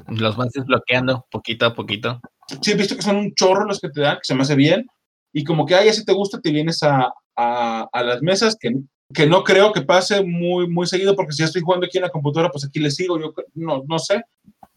Los 0.08 0.37
vas 0.37 0.50
desbloqueando 0.52 1.26
poquito 1.30 1.66
a 1.66 1.74
poquito. 1.74 2.20
Sí, 2.62 2.72
he 2.72 2.74
visto 2.74 2.96
que 2.96 3.02
son 3.02 3.16
un 3.16 3.34
chorro 3.34 3.64
los 3.66 3.80
que 3.80 3.90
te 3.90 4.00
dan, 4.00 4.16
que 4.16 4.24
se 4.24 4.34
me 4.34 4.42
hace 4.42 4.54
bien. 4.54 4.87
Y 5.32 5.44
como 5.44 5.66
que, 5.66 5.74
ay, 5.74 5.92
si 5.92 6.04
te 6.04 6.12
gusta, 6.12 6.40
te 6.40 6.50
vienes 6.50 6.82
a, 6.82 7.12
a, 7.37 7.88
a 7.92 8.02
las 8.02 8.22
mesas, 8.22 8.56
que 8.58 8.72
que 9.12 9.26
no 9.26 9.42
creo 9.42 9.72
que 9.72 9.82
pase 9.82 10.22
muy, 10.22 10.68
muy 10.68 10.87
seguido, 10.87 11.16
porque 11.16 11.32
si 11.32 11.38
ya 11.38 11.46
estoy 11.46 11.62
jugando 11.62 11.87
aquí 11.87 11.98
en 11.98 12.04
la 12.04 12.11
computadora, 12.11 12.50
pues 12.50 12.64
aquí 12.64 12.78
le 12.78 12.90
sigo, 12.90 13.18
yo 13.18 13.32
no, 13.54 13.82
no 13.87 13.98
sé. 13.98 14.22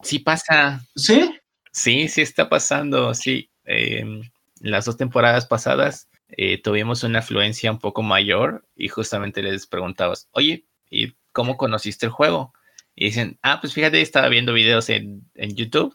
Sí 0.02 0.18
pasa. 0.18 0.80
¿Sí? 0.96 1.30
Sí, 1.72 2.08
sí 2.08 2.22
está 2.22 2.48
pasando, 2.48 3.14
sí. 3.14 3.50
Em, 3.64 4.22
las 4.60 4.84
dos 4.84 4.96
temporadas 4.96 5.46
pasadas 5.46 6.08
eh, 6.28 6.60
tuvimos 6.60 7.04
una 7.04 7.20
afluencia 7.20 7.70
un 7.70 7.78
poco 7.78 8.02
mayor 8.02 8.66
y 8.76 8.88
justamente 8.88 9.42
les 9.42 9.66
preguntabas, 9.66 10.28
oye, 10.32 10.66
¿y 10.90 11.14
cómo 11.32 11.56
conociste 11.56 12.06
el 12.06 12.12
juego? 12.12 12.52
Y 12.94 13.06
dicen, 13.06 13.38
ah, 13.42 13.60
pues 13.60 13.72
fíjate, 13.74 14.00
estaba 14.00 14.28
viendo 14.28 14.52
videos 14.52 14.88
en, 14.90 15.30
en 15.34 15.54
YouTube 15.56 15.94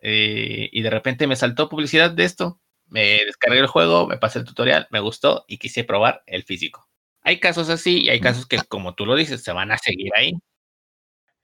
eh, 0.00 0.68
y 0.72 0.82
de 0.82 0.90
repente 0.90 1.26
me 1.26 1.36
saltó 1.36 1.68
publicidad 1.68 2.10
de 2.12 2.24
esto. 2.24 2.60
Me 2.86 3.18
descargué 3.26 3.58
el 3.60 3.66
juego, 3.66 4.06
me 4.06 4.16
pasé 4.18 4.38
el 4.38 4.44
tutorial, 4.46 4.86
me 4.90 5.00
gustó 5.00 5.44
y 5.48 5.58
quise 5.58 5.84
probar 5.84 6.22
el 6.26 6.44
físico. 6.44 6.88
Hay 7.22 7.38
casos 7.40 7.68
así 7.68 8.02
y 8.04 8.08
hay 8.08 8.20
casos 8.20 8.46
que, 8.46 8.58
como 8.68 8.94
tú 8.94 9.04
lo 9.04 9.14
dices, 9.16 9.42
se 9.42 9.52
van 9.52 9.72
a 9.72 9.78
seguir 9.78 10.10
ahí. 10.16 10.32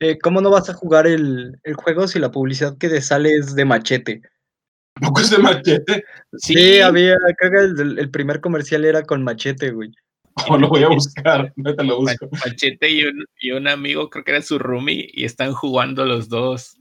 Eh, 0.00 0.18
¿Cómo 0.18 0.40
no 0.40 0.50
vas 0.50 0.68
a 0.68 0.74
jugar 0.74 1.06
el, 1.06 1.58
el, 1.62 1.74
juego 1.74 2.08
si 2.08 2.18
la 2.18 2.30
publicidad 2.30 2.76
que 2.78 2.88
te 2.88 3.00
sale 3.00 3.34
es 3.34 3.54
de 3.54 3.64
machete? 3.64 4.22
¿Poco 5.00 5.20
es 5.20 5.30
de 5.30 5.38
machete? 5.38 6.04
Sí, 6.36 6.80
había, 6.80 7.16
creo 7.38 7.50
que 7.50 7.82
el, 7.82 7.98
el, 7.98 8.10
primer 8.10 8.40
comercial 8.40 8.84
era 8.84 9.02
con 9.02 9.22
machete, 9.22 9.70
güey. 9.70 9.90
Oh, 10.48 10.58
lo 10.58 10.68
voy 10.68 10.82
a 10.82 10.88
buscar, 10.88 11.52
no 11.54 11.76
te 11.76 11.84
lo 11.84 11.98
busco. 12.00 12.28
Machete 12.44 12.90
y 12.90 13.04
un, 13.04 13.24
y 13.40 13.52
un 13.52 13.68
amigo, 13.68 14.10
creo 14.10 14.24
que 14.24 14.32
era 14.32 14.42
su 14.42 14.58
roomie, 14.58 15.08
y 15.12 15.24
están 15.24 15.52
jugando 15.52 16.04
los 16.04 16.28
dos. 16.28 16.76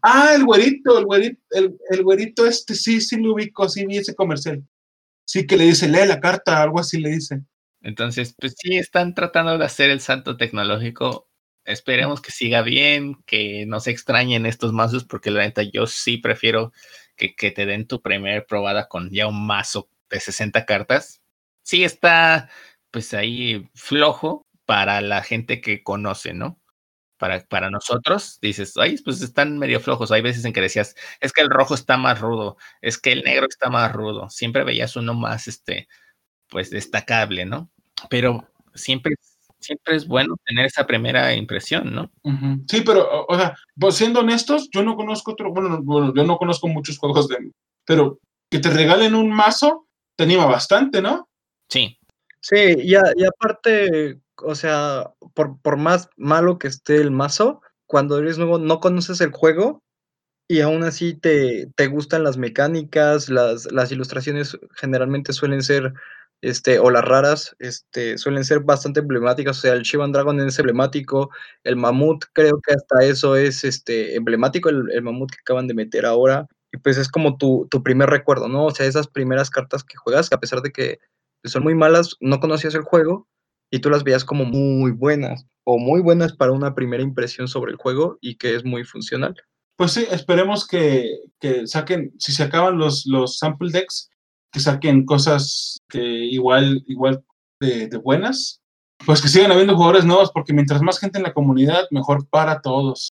Ah, 0.00 0.32
el 0.34 0.46
güerito, 0.46 0.98
el 0.98 1.04
güerito, 1.04 1.40
el, 1.50 1.76
el 1.90 2.02
güerito 2.02 2.46
este, 2.46 2.74
sí, 2.74 3.02
sí 3.02 3.20
lo 3.20 3.34
ubico, 3.34 3.68
sí 3.68 3.84
vi 3.84 3.98
ese 3.98 4.14
comercial. 4.14 4.66
Sí 5.26 5.46
que 5.46 5.58
le 5.58 5.64
dice, 5.64 5.88
lee 5.88 6.06
la 6.06 6.20
carta, 6.20 6.62
algo 6.62 6.80
así 6.80 6.98
le 6.98 7.10
dice. 7.10 7.42
Entonces, 7.82 8.34
pues 8.38 8.54
sí, 8.56 8.76
están 8.76 9.14
tratando 9.14 9.58
de 9.58 9.64
hacer 9.64 9.90
el 9.90 10.00
salto 10.00 10.36
tecnológico. 10.36 11.28
Esperemos 11.66 12.20
que 12.22 12.30
siga 12.32 12.62
bien, 12.62 13.16
que 13.26 13.64
no 13.66 13.80
se 13.80 13.90
extrañen 13.90 14.46
estos 14.46 14.72
mazos, 14.72 15.04
porque 15.04 15.30
la 15.30 15.42
neta 15.42 15.62
yo 15.62 15.86
sí 15.86 16.18
prefiero 16.18 16.72
que, 17.16 17.34
que 17.34 17.50
te 17.50 17.66
den 17.66 17.86
tu 17.86 18.00
primer 18.02 18.46
probada 18.46 18.88
con 18.88 19.10
ya 19.10 19.26
un 19.26 19.46
mazo 19.46 19.88
de 20.10 20.20
60 20.20 20.64
cartas. 20.66 21.20
Sí 21.62 21.84
está, 21.84 22.48
pues 22.90 23.14
ahí 23.14 23.68
flojo 23.74 24.46
para 24.66 25.00
la 25.00 25.22
gente 25.22 25.60
que 25.60 25.82
conoce, 25.82 26.34
¿no? 26.34 26.60
Para, 27.18 27.40
para 27.46 27.70
nosotros, 27.70 28.38
dices, 28.42 28.74
ay, 28.76 28.98
pues 29.04 29.22
están 29.22 29.58
medio 29.58 29.80
flojos. 29.80 30.12
Hay 30.12 30.20
veces 30.22 30.44
en 30.44 30.52
que 30.52 30.60
decías, 30.60 30.94
es 31.20 31.32
que 31.32 31.42
el 31.42 31.50
rojo 31.50 31.74
está 31.74 31.96
más 31.96 32.20
rudo, 32.20 32.58
es 32.82 32.98
que 32.98 33.12
el 33.12 33.22
negro 33.24 33.46
está 33.48 33.70
más 33.70 33.92
rudo. 33.92 34.28
Siempre 34.30 34.64
veías 34.64 34.96
uno 34.96 35.14
más, 35.14 35.48
este, 35.48 35.88
pues 36.48 36.70
destacable, 36.70 37.46
¿no? 37.46 37.70
Pero 38.10 38.48
siempre, 38.74 39.14
siempre 39.66 39.96
es 39.96 40.06
bueno 40.06 40.36
tener 40.46 40.64
esa 40.66 40.86
primera 40.86 41.34
impresión, 41.34 41.94
¿no? 41.94 42.10
Sí, 42.68 42.82
pero, 42.84 43.26
o 43.28 43.34
sea, 43.36 43.54
pues 43.78 43.96
siendo 43.96 44.20
honestos, 44.20 44.68
yo 44.72 44.82
no 44.82 44.96
conozco 44.96 45.32
otro, 45.32 45.52
bueno, 45.52 45.80
bueno, 45.82 46.12
yo 46.14 46.24
no 46.24 46.36
conozco 46.38 46.68
muchos 46.68 46.98
juegos 46.98 47.28
de, 47.28 47.36
pero 47.84 48.18
que 48.50 48.58
te 48.58 48.70
regalen 48.70 49.14
un 49.14 49.30
mazo 49.30 49.86
te 50.16 50.24
anima 50.24 50.46
bastante, 50.46 51.02
¿no? 51.02 51.28
Sí. 51.68 51.98
Sí, 52.40 52.56
y, 52.78 52.94
a- 52.94 53.12
y 53.16 53.24
aparte, 53.24 54.20
o 54.42 54.54
sea, 54.54 55.10
por, 55.34 55.60
por 55.60 55.76
más 55.76 56.08
malo 56.16 56.58
que 56.58 56.68
esté 56.68 56.96
el 56.96 57.10
mazo, 57.10 57.60
cuando 57.86 58.18
eres 58.18 58.38
nuevo 58.38 58.58
no 58.58 58.80
conoces 58.80 59.20
el 59.20 59.30
juego 59.32 59.82
y 60.48 60.60
aún 60.60 60.84
así 60.84 61.14
te, 61.14 61.66
te 61.74 61.88
gustan 61.88 62.22
las 62.22 62.36
mecánicas, 62.36 63.28
las, 63.28 63.70
las 63.72 63.90
ilustraciones 63.92 64.56
generalmente 64.74 65.32
suelen 65.32 65.62
ser, 65.62 65.92
este, 66.42 66.78
o 66.78 66.90
las 66.90 67.04
raras, 67.04 67.56
este, 67.58 68.18
suelen 68.18 68.44
ser 68.44 68.60
bastante 68.60 69.00
emblemáticas, 69.00 69.58
o 69.58 69.60
sea, 69.60 69.72
el 69.72 69.82
Shivan 69.82 70.12
Dragon 70.12 70.40
es 70.40 70.58
emblemático, 70.58 71.30
el 71.64 71.76
mamut 71.76 72.24
creo 72.32 72.60
que 72.64 72.74
hasta 72.74 73.04
eso 73.04 73.36
es, 73.36 73.64
este, 73.64 74.16
emblemático, 74.16 74.68
el, 74.68 74.90
el 74.92 75.02
mamut 75.02 75.30
que 75.30 75.40
acaban 75.40 75.66
de 75.66 75.74
meter 75.74 76.06
ahora, 76.06 76.46
y 76.72 76.78
pues 76.78 76.98
es 76.98 77.08
como 77.08 77.36
tu, 77.36 77.66
tu 77.70 77.82
primer 77.82 78.10
recuerdo, 78.10 78.48
¿no? 78.48 78.66
O 78.66 78.70
sea, 78.70 78.86
esas 78.86 79.08
primeras 79.08 79.50
cartas 79.50 79.84
que 79.84 79.96
juegas, 79.96 80.28
que 80.28 80.34
a 80.34 80.40
pesar 80.40 80.62
de 80.62 80.72
que 80.72 80.98
son 81.44 81.62
muy 81.62 81.74
malas, 81.74 82.16
no 82.20 82.40
conocías 82.40 82.74
el 82.74 82.82
juego 82.82 83.28
y 83.70 83.80
tú 83.80 83.90
las 83.90 84.04
veías 84.04 84.24
como 84.24 84.44
muy 84.44 84.90
buenas 84.90 85.46
o 85.64 85.78
muy 85.78 86.00
buenas 86.00 86.32
para 86.34 86.52
una 86.52 86.74
primera 86.74 87.02
impresión 87.02 87.48
sobre 87.48 87.72
el 87.72 87.78
juego 87.78 88.18
y 88.20 88.36
que 88.36 88.54
es 88.54 88.64
muy 88.64 88.84
funcional. 88.84 89.34
Pues 89.76 89.92
sí, 89.92 90.06
esperemos 90.10 90.66
que, 90.66 91.08
que 91.40 91.66
saquen, 91.66 92.12
si 92.18 92.32
se 92.32 92.44
acaban 92.44 92.78
los, 92.78 93.04
los 93.06 93.38
sample 93.38 93.70
decks, 93.70 94.10
que 94.56 94.62
saquen 94.62 95.04
cosas 95.04 95.82
que 95.86 96.00
igual, 96.00 96.82
igual 96.86 97.22
de, 97.60 97.88
de 97.88 97.96
buenas. 97.98 98.62
Pues 99.04 99.20
que 99.20 99.28
sigan 99.28 99.52
habiendo 99.52 99.76
jugadores 99.76 100.06
nuevos, 100.06 100.30
porque 100.32 100.54
mientras 100.54 100.80
más 100.80 100.98
gente 100.98 101.18
en 101.18 101.24
la 101.24 101.34
comunidad, 101.34 101.84
mejor 101.90 102.26
para 102.30 102.62
todos. 102.62 103.12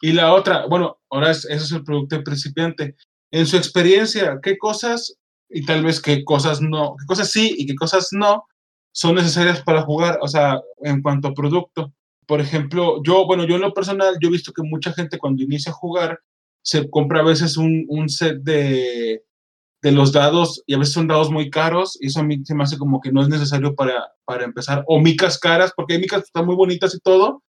Y 0.00 0.12
la 0.12 0.32
otra, 0.32 0.66
bueno, 0.66 0.98
ahora 1.10 1.32
es, 1.32 1.44
eso 1.46 1.64
es 1.64 1.72
el 1.72 1.82
producto 1.82 2.14
del 2.14 2.22
principiante. 2.22 2.94
En 3.32 3.44
su 3.44 3.56
experiencia, 3.56 4.38
¿qué 4.40 4.56
cosas 4.56 5.16
y 5.50 5.66
tal 5.66 5.82
vez 5.82 6.00
qué 6.00 6.22
cosas 6.22 6.60
no, 6.60 6.94
qué 6.96 7.06
cosas 7.06 7.32
sí 7.32 7.56
y 7.58 7.66
qué 7.66 7.74
cosas 7.74 8.10
no 8.12 8.44
son 8.92 9.16
necesarias 9.16 9.60
para 9.62 9.82
jugar? 9.82 10.20
O 10.22 10.28
sea, 10.28 10.60
en 10.84 11.02
cuanto 11.02 11.26
a 11.26 11.34
producto. 11.34 11.92
Por 12.24 12.40
ejemplo, 12.40 13.02
yo, 13.02 13.26
bueno, 13.26 13.44
yo 13.44 13.56
en 13.56 13.62
lo 13.62 13.74
personal, 13.74 14.16
yo 14.20 14.28
he 14.28 14.32
visto 14.32 14.52
que 14.52 14.62
mucha 14.62 14.92
gente 14.92 15.18
cuando 15.18 15.42
inicia 15.42 15.72
a 15.72 15.74
jugar 15.74 16.20
se 16.62 16.88
compra 16.88 17.20
a 17.20 17.24
veces 17.24 17.56
un, 17.56 17.84
un 17.88 18.08
set 18.08 18.36
de, 18.42 19.24
de 19.82 19.92
los 19.92 20.12
dados 20.12 20.62
y 20.66 20.74
a 20.74 20.78
veces 20.78 20.94
son 20.94 21.06
dados 21.06 21.30
muy 21.30 21.50
caros 21.50 21.96
y 22.00 22.06
eso 22.06 22.20
a 22.20 22.24
mí 22.24 22.44
se 22.44 22.54
me 22.54 22.64
hace 22.64 22.78
como 22.78 23.00
que 23.00 23.12
no 23.12 23.22
es 23.22 23.28
necesario 23.28 23.74
para, 23.74 24.12
para 24.24 24.44
empezar. 24.44 24.84
O 24.86 25.00
micas 25.00 25.38
caras, 25.38 25.72
porque 25.74 25.94
hay 25.94 26.00
micas 26.00 26.20
que 26.20 26.26
están 26.26 26.46
muy 26.46 26.56
bonitas 26.56 26.94
y 26.94 27.00
todo, 27.00 27.42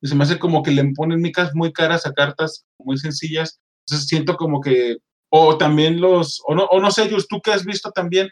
y 0.00 0.08
se 0.08 0.14
me 0.14 0.24
hace 0.24 0.38
como 0.38 0.62
que 0.62 0.72
le 0.72 0.84
ponen 0.94 1.20
micas 1.20 1.54
muy 1.54 1.72
caras 1.72 2.06
a 2.06 2.12
cartas 2.12 2.64
muy 2.78 2.98
sencillas. 2.98 3.60
Entonces 3.86 4.08
siento 4.08 4.36
como 4.36 4.60
que, 4.60 4.96
o 5.30 5.56
también 5.56 6.00
los, 6.00 6.42
o 6.46 6.54
no, 6.54 6.64
o 6.64 6.80
no 6.80 6.90
sé, 6.90 7.08
Jules, 7.08 7.28
tú 7.28 7.40
que 7.40 7.52
has 7.52 7.64
visto 7.64 7.90
también, 7.92 8.28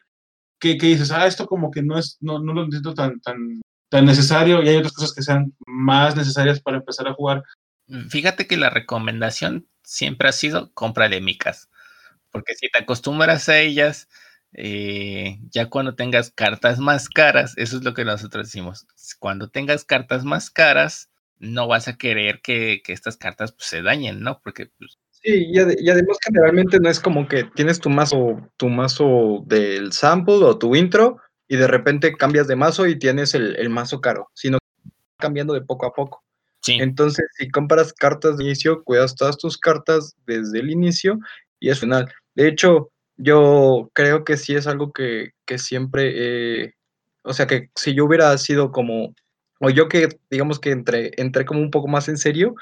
que, 0.61 0.76
que 0.78 0.86
dices, 0.86 1.11
ah, 1.11 1.26
esto 1.26 1.46
como 1.46 1.70
que 1.70 1.82
no 1.82 1.98
es, 1.98 2.16
no, 2.20 2.38
no 2.38 2.52
lo 2.52 2.64
necesito 2.64 2.94
tan, 2.94 3.20
tan, 3.20 3.61
tan 3.90 4.05
necesario 4.05 4.62
y 4.62 4.68
hay 4.68 4.76
otras 4.76 4.92
cosas 4.92 5.14
que 5.14 5.22
sean 5.22 5.55
más 5.66 6.16
necesarias 6.16 6.61
para 6.61 6.78
empezar 6.78 7.07
a 7.07 7.14
jugar. 7.14 7.42
Fíjate 8.09 8.46
que 8.46 8.57
la 8.57 8.70
recomendación 8.70 9.68
siempre 9.82 10.28
ha 10.28 10.32
sido 10.32 10.72
cómprale 10.72 11.20
micas, 11.20 11.68
porque 12.35 12.57
si 12.57 12.70
te 12.70 12.80
acostumbras 12.80 13.49
a 13.51 13.61
ellas, 13.61 14.09
eh, 14.55 15.39
ya 15.51 15.70
cuando 15.70 15.97
tengas 15.97 16.32
cartas 16.32 16.80
más 16.80 17.09
caras, 17.11 17.55
eso 17.59 17.78
es 17.78 17.85
lo 17.85 17.95
que 17.95 18.05
nosotros 18.05 18.49
decimos, 18.49 18.87
cuando 19.20 19.51
tengas 19.51 19.87
cartas 19.87 20.24
más 20.26 20.51
caras, 20.51 21.11
no 21.39 21.68
vas 21.68 21.89
a 21.89 21.99
querer 21.99 22.43
que, 22.43 22.82
que 22.85 22.93
estas 22.95 23.16
cartas 23.18 23.53
pues, 23.53 23.68
se 23.68 23.82
dañen, 23.82 24.20
¿no? 24.22 24.41
Porque 24.43 24.68
pues, 24.78 24.99
Sí, 25.11 25.47
y, 25.51 25.59
ade- 25.59 25.76
y 25.80 25.89
además 25.91 26.18
generalmente 26.24 26.78
no 26.80 26.89
es 26.91 27.01
como 27.01 27.26
que 27.28 27.45
tienes 27.45 27.80
tu 27.80 27.89
mazo, 27.91 28.51
tu 28.57 28.68
mazo 28.68 29.43
del 29.47 29.93
sample 29.93 30.35
o 30.45 30.59
tu 30.59 30.76
intro 30.76 31.18
y 31.49 31.57
de 31.57 31.66
repente 31.66 32.14
cambias 32.16 32.47
de 32.49 32.57
mazo 32.57 32.87
y 32.87 32.99
tienes 32.99 33.35
el, 33.35 33.57
el 33.57 33.70
mazo 33.70 34.01
caro, 34.01 34.30
sino 34.35 34.59
cambiando 35.18 35.55
de 35.55 35.62
poco 35.62 35.87
a 35.87 35.95
poco. 35.95 36.24
sí, 36.62 36.80
Entonces, 36.82 37.26
si 37.39 37.51
compras 37.51 37.93
cartas 37.95 38.39
de 38.39 38.45
inicio, 38.45 38.85
cuidas 38.85 39.16
todas 39.16 39.39
tus 39.39 39.59
cartas 39.59 40.14
desde 40.26 40.61
el 40.61 40.70
inicio 40.70 41.18
y 41.61 41.70
es 41.70 41.80
final. 41.80 42.12
De 42.35 42.49
hecho, 42.49 42.91
yo 43.16 43.91
creo 43.95 44.24
que 44.24 44.37
sí 44.37 44.55
es 44.55 44.66
algo 44.66 44.93
que, 44.93 45.30
que 45.47 45.59
siempre, 45.59 46.12
eh, 46.64 46.74
o 47.22 47.32
sea, 47.32 47.47
que 47.47 47.70
si 47.74 47.95
yo 47.95 48.05
hubiera 48.05 48.37
sido 48.39 48.72
como, 48.72 49.14
o 49.61 49.70
yo 49.70 49.89
que 49.89 50.09
digamos 50.30 50.59
que 50.59 50.70
entré, 50.70 51.12
entré 51.16 51.45
como 51.45 51.61
un 51.61 51.70
poco 51.70 51.89
más 51.89 52.09
en 52.09 52.18
serio, 52.18 52.55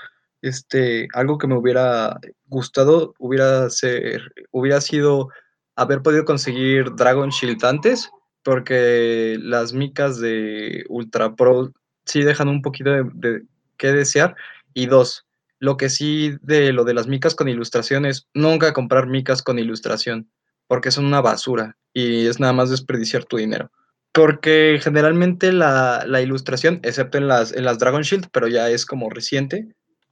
este, 0.42 1.08
algo 1.14 1.38
que 1.38 1.46
me 1.46 1.56
hubiera 1.56 2.18
gustado 2.46 3.14
hubiera, 3.18 3.70
ser, 3.70 4.32
hubiera 4.50 4.80
sido 4.80 5.28
haber 5.76 6.02
podido 6.02 6.24
conseguir 6.24 6.94
Dragon 6.96 7.30
Shield 7.30 7.64
antes, 7.64 8.10
porque 8.42 9.38
las 9.40 9.72
micas 9.72 10.18
de 10.20 10.84
Ultra 10.88 11.34
Pro 11.34 11.72
sí 12.04 12.22
dejan 12.22 12.48
un 12.48 12.60
poquito 12.60 12.90
de, 12.90 13.04
de 13.14 13.42
qué 13.78 13.92
desear. 13.92 14.34
Y 14.74 14.86
dos, 14.86 15.26
lo 15.62 15.76
que 15.76 15.90
sí 15.90 16.34
de 16.42 16.72
lo 16.72 16.82
de 16.82 16.92
las 16.92 17.06
micas 17.06 17.36
con 17.36 17.48
ilustraciones, 17.48 18.26
nunca 18.34 18.72
comprar 18.72 19.06
micas 19.06 19.44
con 19.44 19.60
ilustración, 19.60 20.28
porque 20.66 20.90
son 20.90 21.04
una 21.04 21.20
basura 21.20 21.76
y 21.94 22.26
es 22.26 22.40
nada 22.40 22.52
más 22.52 22.68
desperdiciar 22.68 23.26
tu 23.26 23.36
dinero. 23.36 23.70
Porque 24.12 24.80
generalmente 24.82 25.52
la, 25.52 26.02
la 26.04 26.20
ilustración, 26.20 26.80
excepto 26.82 27.16
en 27.16 27.28
las, 27.28 27.52
en 27.52 27.64
las 27.64 27.78
Dragon 27.78 28.02
Shield, 28.02 28.26
pero 28.32 28.48
ya 28.48 28.70
es 28.70 28.84
como 28.84 29.08
reciente, 29.08 29.68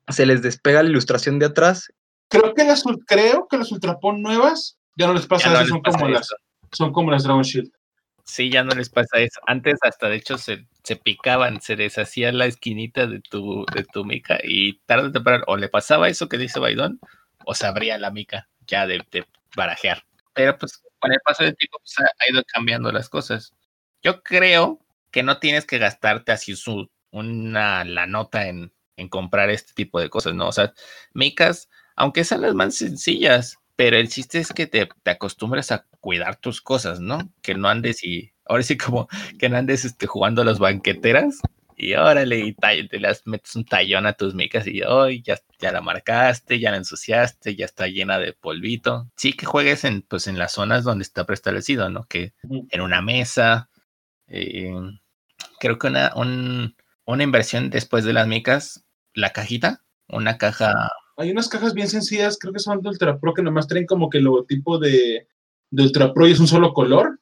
se 0.08 0.24
les 0.24 0.40
despega 0.40 0.84
la 0.84 0.90
ilustración 0.90 1.40
de 1.40 1.46
atrás. 1.46 1.92
Creo 2.28 2.54
que 2.54 2.62
las, 2.62 2.84
creo 3.08 3.48
que 3.50 3.58
las 3.58 3.72
Ultrapon 3.72 4.22
nuevas 4.22 4.78
ya 4.96 5.08
no 5.08 5.14
les 5.14 5.26
pasa 5.26 5.48
ya 5.48 5.54
no 5.54 5.60
les 5.62 5.68
son, 5.68 5.82
pasa 5.82 5.98
como 5.98 6.10
las, 6.12 6.28
son 6.70 6.92
como 6.92 7.10
las 7.10 7.24
Dragon 7.24 7.42
Shield. 7.42 7.72
Sí, 8.30 8.48
ya 8.48 8.62
no 8.62 8.76
les 8.76 8.88
pasa 8.88 9.18
eso. 9.18 9.40
Antes 9.44 9.80
hasta 9.82 10.08
de 10.08 10.14
hecho 10.14 10.38
se, 10.38 10.64
se 10.84 10.94
picaban, 10.94 11.60
se 11.60 11.74
deshacía 11.74 12.30
la 12.30 12.46
esquinita 12.46 13.08
de 13.08 13.18
tu, 13.20 13.66
de 13.74 13.82
tu 13.82 14.04
mica 14.04 14.38
y 14.44 14.78
tarde 14.86 15.08
o 15.08 15.12
temprano 15.12 15.42
o 15.48 15.56
le 15.56 15.68
pasaba 15.68 16.08
eso 16.08 16.28
que 16.28 16.38
dice 16.38 16.60
Baidón 16.60 17.00
o 17.44 17.54
se 17.56 17.66
abría 17.66 17.98
la 17.98 18.12
mica 18.12 18.48
ya 18.68 18.86
de, 18.86 19.02
de 19.10 19.26
barajear. 19.56 20.04
Pero 20.32 20.56
pues 20.58 20.80
con 21.00 21.12
el 21.12 21.18
paso 21.24 21.42
del 21.42 21.56
tiempo 21.56 21.78
pues, 21.80 21.96
ha, 21.98 22.32
ido 22.32 22.40
cambiando 22.52 22.92
las 22.92 23.08
cosas. 23.08 23.52
Yo 24.00 24.22
creo 24.22 24.78
que 25.10 25.24
no 25.24 25.40
tienes 25.40 25.66
que 25.66 25.78
gastarte 25.78 26.30
así 26.30 26.54
su, 26.54 26.88
una 27.10 27.84
la 27.84 28.06
nota 28.06 28.46
en, 28.46 28.72
en 28.96 29.08
comprar 29.08 29.50
este 29.50 29.72
tipo 29.74 29.98
de 29.98 30.08
cosas, 30.08 30.34
¿no? 30.34 30.46
O 30.46 30.52
sea, 30.52 30.72
micas, 31.14 31.68
aunque 31.96 32.22
sean 32.22 32.42
las 32.42 32.54
más 32.54 32.76
sencillas, 32.76 33.58
pero 33.80 33.96
el 33.96 34.10
chiste 34.10 34.38
es 34.38 34.52
que 34.52 34.66
te, 34.66 34.90
te 35.02 35.10
acostumbres 35.10 35.72
a 35.72 35.86
cuidar 36.00 36.36
tus 36.36 36.60
cosas, 36.60 37.00
¿no? 37.00 37.32
Que 37.40 37.54
no 37.54 37.66
andes 37.66 38.04
y, 38.04 38.30
ahora 38.44 38.62
sí 38.62 38.76
como 38.76 39.08
que 39.38 39.48
no 39.48 39.56
andes 39.56 39.86
este, 39.86 40.06
jugando 40.06 40.42
a 40.42 40.44
las 40.44 40.58
banqueteras 40.58 41.40
y 41.78 41.94
órale, 41.94 42.40
y 42.40 42.52
te 42.52 43.00
las 43.00 43.26
metes 43.26 43.56
un 43.56 43.64
tallón 43.64 44.04
a 44.06 44.12
tus 44.12 44.34
micas 44.34 44.66
y 44.66 44.82
hoy 44.82 45.22
ya, 45.22 45.38
ya 45.58 45.72
la 45.72 45.80
marcaste, 45.80 46.60
ya 46.60 46.70
la 46.70 46.76
ensuciaste, 46.76 47.56
ya 47.56 47.64
está 47.64 47.86
llena 47.86 48.18
de 48.18 48.34
polvito. 48.34 49.08
Sí 49.16 49.32
que 49.32 49.46
juegues 49.46 49.84
en, 49.84 50.02
pues, 50.02 50.26
en 50.26 50.36
las 50.38 50.52
zonas 50.52 50.84
donde 50.84 51.04
está 51.04 51.24
preestablecido, 51.24 51.88
¿no? 51.88 52.04
Que 52.04 52.34
en 52.42 52.82
una 52.82 53.00
mesa, 53.00 53.70
eh, 54.28 54.72
creo 55.58 55.78
que 55.78 55.86
una, 55.88 56.12
un- 56.16 56.76
una 57.04 57.22
inversión 57.22 57.70
después 57.70 58.04
de 58.04 58.12
las 58.12 58.26
micas, 58.26 58.84
la 59.14 59.30
cajita, 59.32 59.82
una 60.08 60.38
caja 60.38 60.90
Hay 61.20 61.30
unas 61.30 61.50
cajas 61.50 61.74
bien 61.74 61.86
sencillas, 61.86 62.38
creo 62.40 62.54
que 62.54 62.60
son 62.60 62.80
de 62.80 62.88
Ultra 62.88 63.18
Pro, 63.18 63.34
que 63.34 63.42
nomás 63.42 63.66
traen 63.66 63.84
como 63.84 64.08
que 64.08 64.16
el 64.16 64.24
logotipo 64.24 64.78
de, 64.78 65.28
de 65.70 65.82
Ultra 65.82 66.14
Pro 66.14 66.26
y 66.26 66.32
es 66.32 66.40
un 66.40 66.46
solo 66.46 66.72
color. 66.72 67.20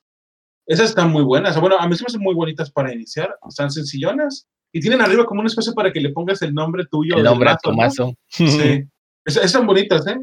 Esas 0.67 0.91
están 0.91 1.11
muy 1.11 1.25
buenas. 1.25 1.61
Bueno, 1.61 1.77
a 1.81 1.89
mí 1.89 1.97
se 1.97 2.05
me 2.05 2.07
hacen 2.07 2.21
muy 2.21 2.33
bonitas 2.33 2.71
para 2.71 2.95
iniciar. 2.95 3.35
Están 3.49 3.73
sencillonas. 3.73 4.47
Y 4.73 4.79
tienen 4.79 5.01
arriba 5.01 5.27
como 5.27 5.41
un 5.41 5.49
espacio 5.49 5.75
para 5.75 5.93
que 5.93 6.01
le 6.01 6.11
pongas 6.11 6.41
el 6.43 6.55
nombre 6.55 6.85
tuyo. 6.89 7.17
el 7.17 7.25
nombre 7.25 7.51
a 7.51 7.59
mazo, 7.73 8.15
tu 8.37 8.45
¿no? 8.45 8.49
Sí. 8.51 8.85
están 9.25 9.67
bonitas, 9.67 10.07
¿eh? 10.07 10.17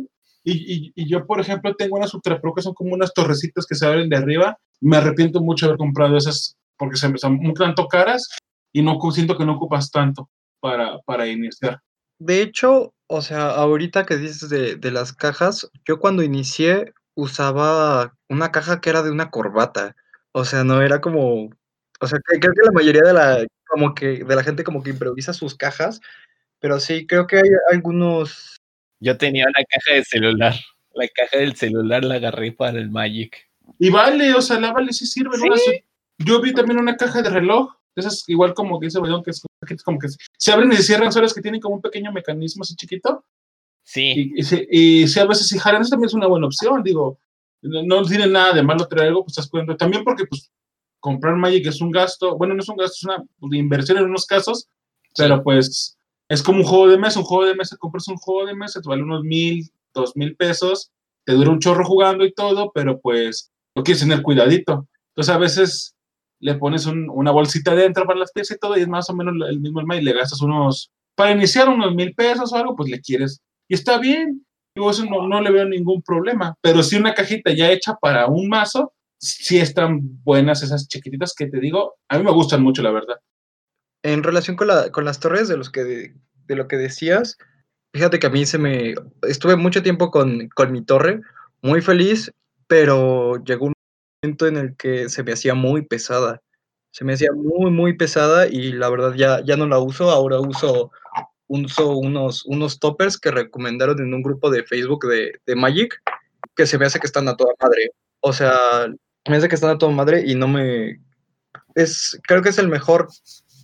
Y, 0.45 0.93
y, 0.95 1.09
yo, 1.09 1.26
por 1.26 1.41
ejemplo, 1.41 1.76
tengo 1.76 1.97
unas 1.97 2.13
Ultra 2.13 2.39
Pro 2.39 2.53
que 2.53 2.61
son 2.61 2.73
como 2.76 2.93
unas 2.93 3.13
torrecitas 3.13 3.65
que 3.65 3.76
se 3.76 3.86
abren 3.86 4.07
de 4.07 4.15
arriba. 4.15 4.57
Me 4.80 4.95
arrepiento 4.95 5.41
mucho 5.41 5.65
de 5.65 5.71
haber 5.71 5.80
comprado 5.80 6.15
esas 6.15 6.55
porque 6.78 6.95
se 6.95 7.09
me 7.09 7.17
son 7.17 7.45
un 7.45 7.53
tanto 7.53 7.89
caras 7.89 8.30
y 8.71 8.82
no 8.82 8.97
siento 9.11 9.38
que 9.38 9.43
no 9.43 9.55
ocupas 9.55 9.91
tanto 9.91 10.30
para, 10.61 10.97
para 10.99 11.28
iniciar. 11.28 11.82
De 12.20 12.41
hecho, 12.41 12.93
o 13.07 13.22
sea, 13.22 13.49
ahorita 13.49 14.05
que 14.05 14.18
dices 14.18 14.49
de, 14.49 14.76
de 14.76 14.91
las 14.91 15.13
cajas, 15.13 15.70
yo 15.86 15.99
cuando 15.99 16.24
inicié 16.24 16.93
usaba 17.16 18.13
una 18.30 18.51
caja 18.51 18.82
que 18.82 18.89
era 18.89 19.01
de 19.01 19.11
una 19.11 19.32
corbata. 19.32 19.95
O 20.32 20.45
sea, 20.45 20.63
no 20.63 20.82
era 20.82 21.01
como. 21.01 21.49
O 22.01 22.07
sea, 22.07 22.20
creo 22.26 22.53
que 22.53 22.63
la 22.63 22.72
mayoría 22.72 23.01
de 23.01 23.13
la, 23.13 23.47
como 23.68 23.95
que, 23.95 24.24
de 24.24 24.36
la 24.36 24.43
gente 24.43 24.63
como 24.63 24.84
que 24.84 24.91
improvisa 24.91 25.34
sus 25.34 25.55
cajas. 25.55 26.01
Pero 26.59 26.80
sí, 26.80 27.07
creo 27.07 27.26
que 27.26 27.38
hay 27.38 27.49
algunos. 27.72 28.57
Yo 28.99 29.18
tenía 29.18 29.45
una 29.45 29.63
caja 29.70 29.97
de 29.97 30.03
celular. 30.03 30.53
La 30.93 31.07
caja 31.09 31.38
del 31.38 31.55
celular 31.55 32.03
la 32.03 32.16
agarré 32.16 32.51
para 32.51 32.78
el 32.78 32.89
Magic. 32.89 33.49
Y 33.80 33.89
vale, 33.89 34.34
o 34.34 34.41
sea, 34.41 34.59
la 34.59 34.72
vale 34.72 34.93
sí 34.93 35.05
sirve, 35.05 35.38
¿no? 35.38 35.55
Yo 36.18 36.41
vi 36.41 36.53
también 36.53 36.80
una 36.80 36.95
caja 36.95 37.22
de 37.22 37.30
reloj, 37.30 37.76
esas 37.96 38.24
igual 38.28 38.54
como 38.54 38.80
que 38.80 38.88
dice 38.88 39.00
que 39.24 39.32
es 39.74 39.84
como 39.84 40.00
que 40.00 40.08
se 40.38 40.52
abren 40.52 40.72
y 40.72 40.78
se 40.78 40.84
cierran 40.84 41.12
solas 41.12 41.34
que 41.34 41.41
tienen 41.41 41.62
como 41.62 41.76
un 41.76 41.82
pequeño 41.82 42.12
mecanismo 42.12 42.64
así 42.64 42.76
chiquito. 42.76 43.24
Sí. 43.84 44.34
Y, 44.36 45.08
si 45.08 45.20
a 45.20 45.26
veces 45.26 45.48
si 45.48 45.60
jalan, 45.60 45.82
eso 45.82 45.91
también 45.91 46.08
es 46.08 46.14
una 46.14 46.28
buena 46.28 46.48
opción, 46.48 46.82
digo, 46.84 47.20
no, 47.62 48.04
tiene 48.04 48.28
nada 48.28 48.54
de 48.54 48.64
malo 48.64 48.88
traer 48.88 49.10
algo, 49.10 49.24
pues 49.24 49.34
estás 49.34 49.50
cuidando. 49.50 49.78
También 49.78 50.04
porque 50.04 50.26
pues 50.26 50.52
comprar 51.00 51.36
Magic 51.36 51.68
es 51.68 51.82
un 51.82 51.91
gasto, 51.91 52.36
bueno, 52.38 52.56
no 52.56 52.62
es 52.62 52.70
un 52.70 52.78
gasto, 52.78 52.96
es 52.96 53.04
una 53.04 53.24
pues, 53.39 53.54
inversión 53.54 53.98
en 53.98 54.06
unos 54.06 54.26
casos, 54.26 54.68
pero 55.16 55.43
pues 55.43 55.98
es 56.28 56.41
como 56.41 56.60
un 56.60 56.66
juego 56.66 56.88
de 56.88 56.98
mesa, 56.98 57.20
un 57.20 57.26
juego 57.26 57.46
de 57.46 57.56
mesa, 57.56 57.78
compras 57.78 58.08
un 58.08 58.18
juego 58.18 58.48
de 58.48 58.56
mesa, 58.56 58.82
te 58.82 58.89
vale 58.89 59.04
unos 59.04 59.24
mil, 59.24 59.70
dos 59.93 60.16
mil 60.16 60.36
pesos, 60.36 60.91
te 61.24 61.34
dura 61.34 61.52
un 61.52 61.60
chorro 61.60 61.86
jugando 61.86 62.26
y 62.26 62.34
todo, 62.34 62.72
pero 62.74 63.00
pues 63.00 63.52
lo 63.76 63.84
quieres 63.84 64.02
tener 64.02 64.24
cuidadito. 64.24 64.88
Entonces 65.10 65.34
a 65.34 65.38
veces 65.38 65.95
le 66.39 66.55
pones 66.55 66.86
una 66.86 67.31
bolsita 67.31 67.75
dentro 67.75 68.05
para 68.05 68.19
las 68.19 68.31
piezas 68.31 68.57
y 68.57 68.59
todo, 68.59 68.77
y 68.77 68.81
es 68.81 68.88
más 68.88 69.09
o 69.09 69.15
menos 69.15 69.36
el 69.49 69.59
mismo 69.59 69.81
el 69.81 69.99
y 69.99 70.03
le 70.03 70.13
gastas 70.13 70.41
unos, 70.41 70.91
para 71.15 71.31
iniciar 71.31 71.69
unos 71.69 71.93
mil 71.95 72.13
pesos 72.13 72.51
o 72.51 72.55
algo, 72.55 72.75
pues 72.75 72.89
le 72.89 73.01
quieres, 73.01 73.41
y 73.67 73.73
está 73.73 73.97
bien, 73.97 74.45
digo, 74.75 74.91
eso 74.91 75.05
no, 75.05 75.27
no 75.27 75.41
le 75.41 75.51
veo 75.51 75.65
ningún 75.65 76.01
problema, 76.01 76.55
pero 76.61 76.83
si 76.83 76.97
una 76.97 77.13
cajita 77.13 77.51
ya 77.51 77.71
hecha 77.71 77.95
para 77.95 78.27
un 78.27 78.49
mazo, 78.49 78.93
sí 79.19 79.57
están 79.57 80.21
buenas 80.23 80.61
esas 80.63 80.88
chiquititas 80.88 81.33
que 81.33 81.47
te 81.47 81.59
digo, 81.59 81.95
a 82.09 82.17
mí 82.17 82.23
me 82.23 82.31
gustan 82.31 82.61
mucho, 82.61 82.81
la 82.81 82.91
verdad. 82.91 83.19
En 84.03 84.23
relación 84.23 84.55
con, 84.55 84.67
la, 84.67 84.91
con 84.91 85.05
las 85.05 85.19
torres 85.19 85.47
de, 85.47 85.57
los 85.57 85.71
que, 85.71 85.83
de, 85.83 86.55
lo 86.55 86.67
que 86.67 86.77
decías, 86.77 87.38
fíjate 87.93 88.19
que 88.19 88.27
a 88.27 88.29
mí 88.29 88.45
se 88.45 88.57
me, 88.57 88.93
estuve 89.23 89.55
mucho 89.55 89.81
tiempo 89.81 90.11
con, 90.11 90.49
con 90.49 90.71
mi 90.71 90.83
torre, 90.83 91.21
muy 91.61 91.81
feliz, 91.81 92.31
pero 92.67 93.43
llegó 93.43 93.74
en 94.26 94.57
el 94.57 94.76
que 94.76 95.09
se 95.09 95.23
me 95.23 95.34
hacía 95.34 95.53
muy 95.53 95.84
pesada. 95.84 96.41
Se 96.91 97.03
me 97.03 97.13
hacía 97.13 97.32
muy, 97.34 97.71
muy 97.71 97.93
pesada 97.97 98.47
y 98.47 98.71
la 98.71 98.89
verdad 98.89 99.13
ya, 99.15 99.43
ya 99.45 99.57
no 99.57 99.67
la 99.67 99.80
uso. 99.80 100.09
Ahora 100.09 100.39
uso, 100.39 100.91
uso 101.47 101.97
unos, 101.97 102.45
unos 102.45 102.80
toppers 102.80 103.17
que 103.17 103.32
recomendaron 103.32 103.99
en 103.99 104.13
un 104.13 104.23
grupo 104.23 104.49
de 104.49 104.63
Facebook 104.63 105.05
de, 105.07 105.55
Magic 105.55 106.01
que 106.55 106.65
se 106.65 106.78
me 106.78 106.86
hace 106.86 106.99
que 106.99 107.07
están 107.07 107.28
a 107.28 107.36
toda 107.36 107.53
madre. 107.61 107.91
O 108.21 108.32
sea, 108.32 108.57
me 109.28 109.38
hace 109.38 109.49
que 109.49 109.55
están 109.55 109.71
a 109.71 109.78
toda 109.78 109.91
madre 109.91 110.23
y 110.26 110.36
no 110.36 110.47
me... 110.47 111.01
Es, 111.76 112.19
creo 112.28 112.41
que 112.41 112.49
es 112.49 112.57
el 112.57 112.69
mejor 112.69 113.09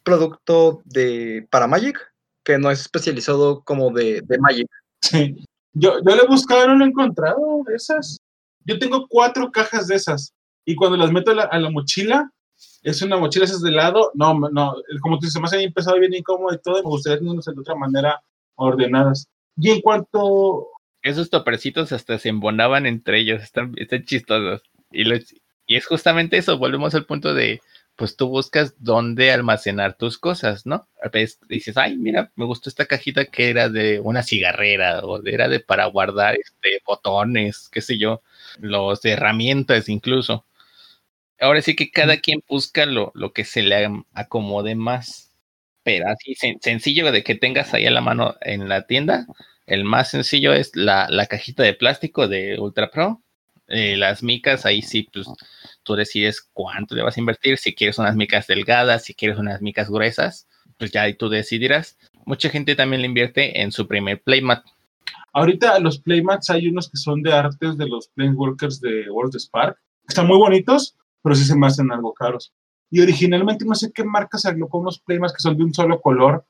producto 0.03 0.81
de, 0.85 1.47
para 1.49 1.67
Magic 1.67 1.97
que 2.43 2.57
no 2.57 2.69
es 2.69 2.81
especializado 2.81 3.63
como 3.63 3.91
de, 3.91 4.21
de 4.21 4.37
Magic. 4.39 4.67
Sí. 5.01 5.35
Yo, 5.73 5.99
yo 6.05 6.15
le 6.15 6.23
he 6.23 6.27
buscado 6.27 6.67
no 6.67 6.75
lo 6.75 6.85
he 6.85 6.89
encontrado, 6.89 7.63
esas. 7.73 8.19
Yo 8.65 8.77
tengo 8.77 9.07
cuatro 9.07 9.51
cajas 9.51 9.87
de 9.87 9.95
esas 9.95 10.33
y 10.71 10.75
cuando 10.75 10.95
las 10.95 11.11
meto 11.11 11.31
a 11.31 11.59
la, 11.59 11.69
mochila, 11.69 12.31
es 12.81 13.01
una 13.01 13.17
mochila 13.17 13.43
esas 13.43 13.61
de 13.61 13.71
lado, 13.71 14.11
no, 14.13 14.33
no, 14.33 14.75
como 15.01 15.19
tú 15.19 15.25
dices, 15.25 15.41
más 15.41 15.51
bien 15.51 15.63
empezado 15.63 15.99
bien 15.99 16.13
incómodo 16.13 16.53
y 16.53 16.61
todo, 16.61 16.75
me 16.75 16.89
gustaría 16.89 17.19
tenerlos 17.19 17.45
de 17.45 17.59
otra 17.59 17.75
manera 17.75 18.21
ordenadas. 18.55 19.27
Y 19.57 19.69
en 19.69 19.81
cuanto... 19.81 20.67
Esos 21.01 21.29
topercitos 21.29 21.91
hasta 21.91 22.17
se 22.19 22.29
embonaban 22.29 22.85
entre 22.85 23.19
ellos, 23.19 23.43
están, 23.43 23.73
están 23.75 24.05
chistosos. 24.05 24.61
Y, 24.91 25.03
y 25.65 25.75
es 25.75 25.85
justamente 25.85 26.37
eso, 26.37 26.57
volvemos 26.57 26.95
al 26.95 27.05
punto 27.05 27.33
de, 27.33 27.59
pues 27.97 28.15
tú 28.15 28.29
buscas 28.29 28.75
dónde 28.79 29.31
almacenar 29.31 29.97
tus 29.97 30.17
cosas, 30.17 30.65
¿no? 30.65 30.87
A 31.03 31.09
veces 31.09 31.39
dices, 31.49 31.77
ay, 31.77 31.97
mira, 31.97 32.31
me 32.35 32.45
gustó 32.45 32.69
esta 32.69 32.85
cajita 32.85 33.25
que 33.25 33.49
era 33.49 33.67
de 33.69 33.99
una 33.99 34.23
cigarrera 34.23 35.01
o 35.01 35.21
era 35.25 35.49
de 35.49 35.59
para 35.59 35.85
guardar 35.87 36.35
este, 36.35 36.81
botones, 36.85 37.69
qué 37.71 37.81
sé 37.81 37.97
yo, 37.97 38.21
los 38.59 39.03
herramientas 39.05 39.89
incluso 39.89 40.45
ahora 41.41 41.61
sí 41.61 41.75
que 41.75 41.91
cada 41.91 42.17
quien 42.17 42.43
busca 42.47 42.85
lo, 42.85 43.11
lo 43.15 43.33
que 43.33 43.43
se 43.43 43.63
le 43.63 43.89
acomode 44.13 44.75
más. 44.75 45.31
Pero 45.83 46.07
así 46.09 46.35
sencillo 46.61 47.11
de 47.11 47.23
que 47.23 47.35
tengas 47.35 47.73
ahí 47.73 47.87
a 47.87 47.91
la 47.91 48.01
mano 48.01 48.35
en 48.41 48.69
la 48.69 48.85
tienda. 48.85 49.25
El 49.65 49.83
más 49.83 50.11
sencillo 50.11 50.53
es 50.53 50.75
la, 50.75 51.07
cajita 51.29 51.63
de 51.63 51.73
plástico 51.73 52.27
de 52.27 52.59
Ultra 52.59 52.91
Pro. 52.91 53.21
Eh, 53.67 53.97
las 53.97 54.21
micas, 54.21 54.65
ahí 54.65 54.81
sí, 54.81 55.07
pues 55.11 55.27
tú 55.83 55.95
decides 55.95 56.41
cuánto 56.53 56.93
le 56.93 57.01
vas 57.01 57.17
a 57.17 57.19
invertir. 57.19 57.57
Si 57.57 57.73
quieres 57.73 57.97
unas 57.97 58.15
micas 58.15 58.45
delgadas, 58.47 59.05
si 59.05 59.15
quieres 59.15 59.39
unas 59.39 59.61
micas 59.61 59.89
gruesas, 59.89 60.47
pues 60.77 60.91
ya 60.91 61.03
ahí 61.03 61.15
tú 61.15 61.29
decidirás. 61.29 61.97
Mucha 62.25 62.49
gente 62.49 62.75
también 62.75 63.01
le 63.01 63.07
invierte 63.07 63.61
en 63.61 63.71
su 63.71 63.87
primer 63.87 64.21
playmat. 64.21 64.63
Ahorita 65.33 65.79
los 65.79 65.99
playmats 65.99 66.49
hay 66.49 66.67
unos 66.67 66.89
que 66.89 66.97
son 66.97 67.23
de 67.23 67.33
artes 67.33 67.77
de 67.77 67.87
los 67.87 68.09
Planeswalkers 68.09 68.81
de 68.81 69.09
World 69.09 69.35
Spark. 69.39 69.77
Están 70.07 70.27
muy 70.27 70.37
bonitos, 70.37 70.95
pero 71.21 71.35
sí 71.35 71.43
se 71.45 71.55
me 71.55 71.67
hacen 71.67 71.91
algo 71.91 72.13
caros. 72.13 72.53
Y 72.89 72.99
originalmente 73.01 73.65
no 73.65 73.75
sé 73.75 73.91
qué 73.93 74.03
marca 74.03 74.37
se 74.37 74.49
con 74.59 74.81
unos 74.81 74.99
Playmats 74.99 75.33
que 75.33 75.39
son 75.39 75.57
de 75.57 75.63
un 75.63 75.73
solo 75.73 76.01
color 76.01 76.45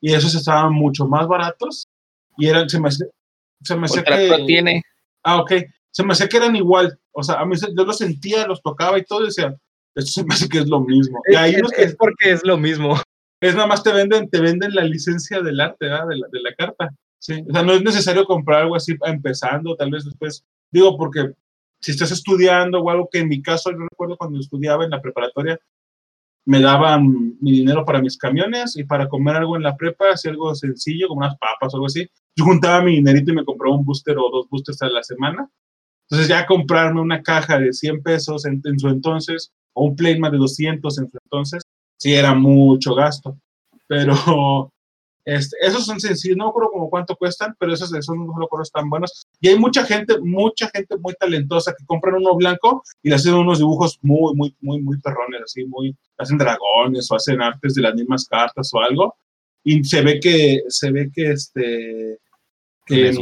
y 0.00 0.12
esos 0.12 0.34
estaban 0.34 0.72
mucho 0.72 1.06
más 1.06 1.26
baratos 1.28 1.88
y 2.36 2.48
eran, 2.48 2.68
se 2.68 2.80
me, 2.80 2.90
se 2.90 3.76
me 3.76 3.86
hacía 3.86 4.04
que... 4.04 4.44
tiene. 4.46 4.82
Ah, 5.22 5.40
ok. 5.40 5.52
Se 5.90 6.04
me 6.04 6.12
hacía 6.12 6.28
que 6.28 6.36
eran 6.36 6.56
igual. 6.56 6.98
O 7.12 7.22
sea, 7.22 7.36
a 7.36 7.46
mí 7.46 7.56
yo 7.56 7.84
los 7.84 7.98
sentía, 7.98 8.46
los 8.46 8.62
tocaba 8.62 8.98
y 8.98 9.04
todo 9.04 9.22
y 9.22 9.26
decía, 9.26 9.56
esto 9.94 10.10
se 10.10 10.24
me 10.24 10.34
hace 10.34 10.48
que 10.48 10.58
es 10.58 10.68
lo 10.68 10.80
mismo. 10.80 11.20
Es, 11.24 11.34
y 11.34 11.36
hay 11.36 11.54
unos 11.54 11.72
que, 11.72 11.82
es 11.82 11.96
porque 11.96 12.32
es 12.32 12.44
lo 12.44 12.56
mismo. 12.56 13.00
Es 13.40 13.54
nada 13.54 13.66
más 13.66 13.82
te 13.82 13.92
venden, 13.92 14.28
te 14.28 14.40
venden 14.40 14.74
la 14.74 14.84
licencia 14.84 15.40
del 15.40 15.60
arte, 15.60 15.86
¿verdad? 15.86 16.08
De, 16.08 16.16
la, 16.16 16.26
de 16.32 16.40
la 16.40 16.54
carta. 16.54 16.90
Sí. 17.18 17.42
O 17.48 17.52
sea, 17.52 17.62
no 17.62 17.72
es 17.72 17.82
necesario 17.82 18.24
comprar 18.24 18.62
algo 18.62 18.76
así 18.76 18.96
empezando, 19.04 19.76
tal 19.76 19.90
vez 19.90 20.04
después. 20.04 20.44
Digo, 20.70 20.96
porque 20.96 21.32
si 21.80 21.92
estás 21.92 22.10
estudiando 22.10 22.80
o 22.80 22.90
algo 22.90 23.08
que 23.10 23.20
en 23.20 23.28
mi 23.28 23.42
caso, 23.42 23.70
yo 23.70 23.78
recuerdo 23.78 24.16
cuando 24.16 24.40
estudiaba 24.40 24.84
en 24.84 24.90
la 24.90 25.00
preparatoria, 25.00 25.58
me 26.46 26.60
daban 26.60 27.36
mi 27.40 27.50
dinero 27.50 27.84
para 27.84 28.00
mis 28.00 28.16
camiones 28.16 28.76
y 28.76 28.84
para 28.84 29.08
comer 29.08 29.36
algo 29.36 29.56
en 29.56 29.64
la 29.64 29.76
prepa, 29.76 30.12
así 30.12 30.28
algo 30.28 30.54
sencillo, 30.54 31.08
como 31.08 31.18
unas 31.18 31.36
papas 31.38 31.74
o 31.74 31.76
algo 31.76 31.86
así. 31.86 32.08
Yo 32.36 32.44
juntaba 32.44 32.82
mi 32.82 32.96
dinerito 32.96 33.32
y 33.32 33.34
me 33.34 33.44
compraba 33.44 33.76
un 33.76 33.84
booster 33.84 34.16
o 34.16 34.30
dos 34.30 34.48
boosters 34.48 34.80
a 34.82 34.88
la 34.88 35.02
semana. 35.02 35.50
Entonces 36.08 36.28
ya 36.28 36.46
comprarme 36.46 37.00
una 37.00 37.22
caja 37.22 37.58
de 37.58 37.72
100 37.72 38.02
pesos 38.02 38.44
en, 38.46 38.62
su 38.78 38.88
entonces 38.88 39.52
o 39.72 39.86
un 39.86 39.96
Playmat 39.96 40.32
de 40.32 40.38
200 40.38 40.98
en 40.98 41.10
su 41.10 41.18
entonces, 41.24 41.62
sí 41.98 42.14
era 42.14 42.32
mucho 42.34 42.94
gasto. 42.94 43.36
Pero 43.88 44.70
este, 45.26 45.56
esos 45.60 45.84
son 45.84 45.98
sencillos, 45.98 46.36
no 46.36 46.44
me 46.44 46.50
acuerdo 46.50 46.70
como 46.70 46.88
cuánto 46.88 47.16
cuestan, 47.16 47.52
pero 47.58 47.74
esos, 47.74 47.92
esos 47.92 48.16
no 48.16 48.26
me 48.26 48.62
están 48.62 48.88
buenos. 48.88 49.26
Y 49.40 49.48
hay 49.48 49.58
mucha 49.58 49.84
gente, 49.84 50.20
mucha 50.20 50.68
gente 50.68 50.96
muy 50.98 51.14
talentosa 51.14 51.74
que 51.76 51.84
compran 51.84 52.14
uno 52.14 52.36
blanco 52.36 52.84
y 53.02 53.08
le 53.08 53.16
hacen 53.16 53.34
unos 53.34 53.58
dibujos 53.58 53.98
muy, 54.02 54.36
muy, 54.36 54.54
muy, 54.60 54.80
muy 54.80 55.00
perrones, 55.00 55.42
así, 55.42 55.64
muy, 55.64 55.96
hacen 56.16 56.38
dragones 56.38 57.10
o 57.10 57.16
hacen 57.16 57.42
artes 57.42 57.74
de 57.74 57.82
las 57.82 57.96
mismas 57.96 58.24
cartas 58.26 58.70
o 58.72 58.78
algo. 58.78 59.16
Y 59.64 59.82
se 59.82 60.00
ve 60.00 60.20
que, 60.20 60.62
se 60.68 60.92
ve 60.92 61.10
que 61.12 61.32
este, 61.32 62.18
que, 62.86 63.12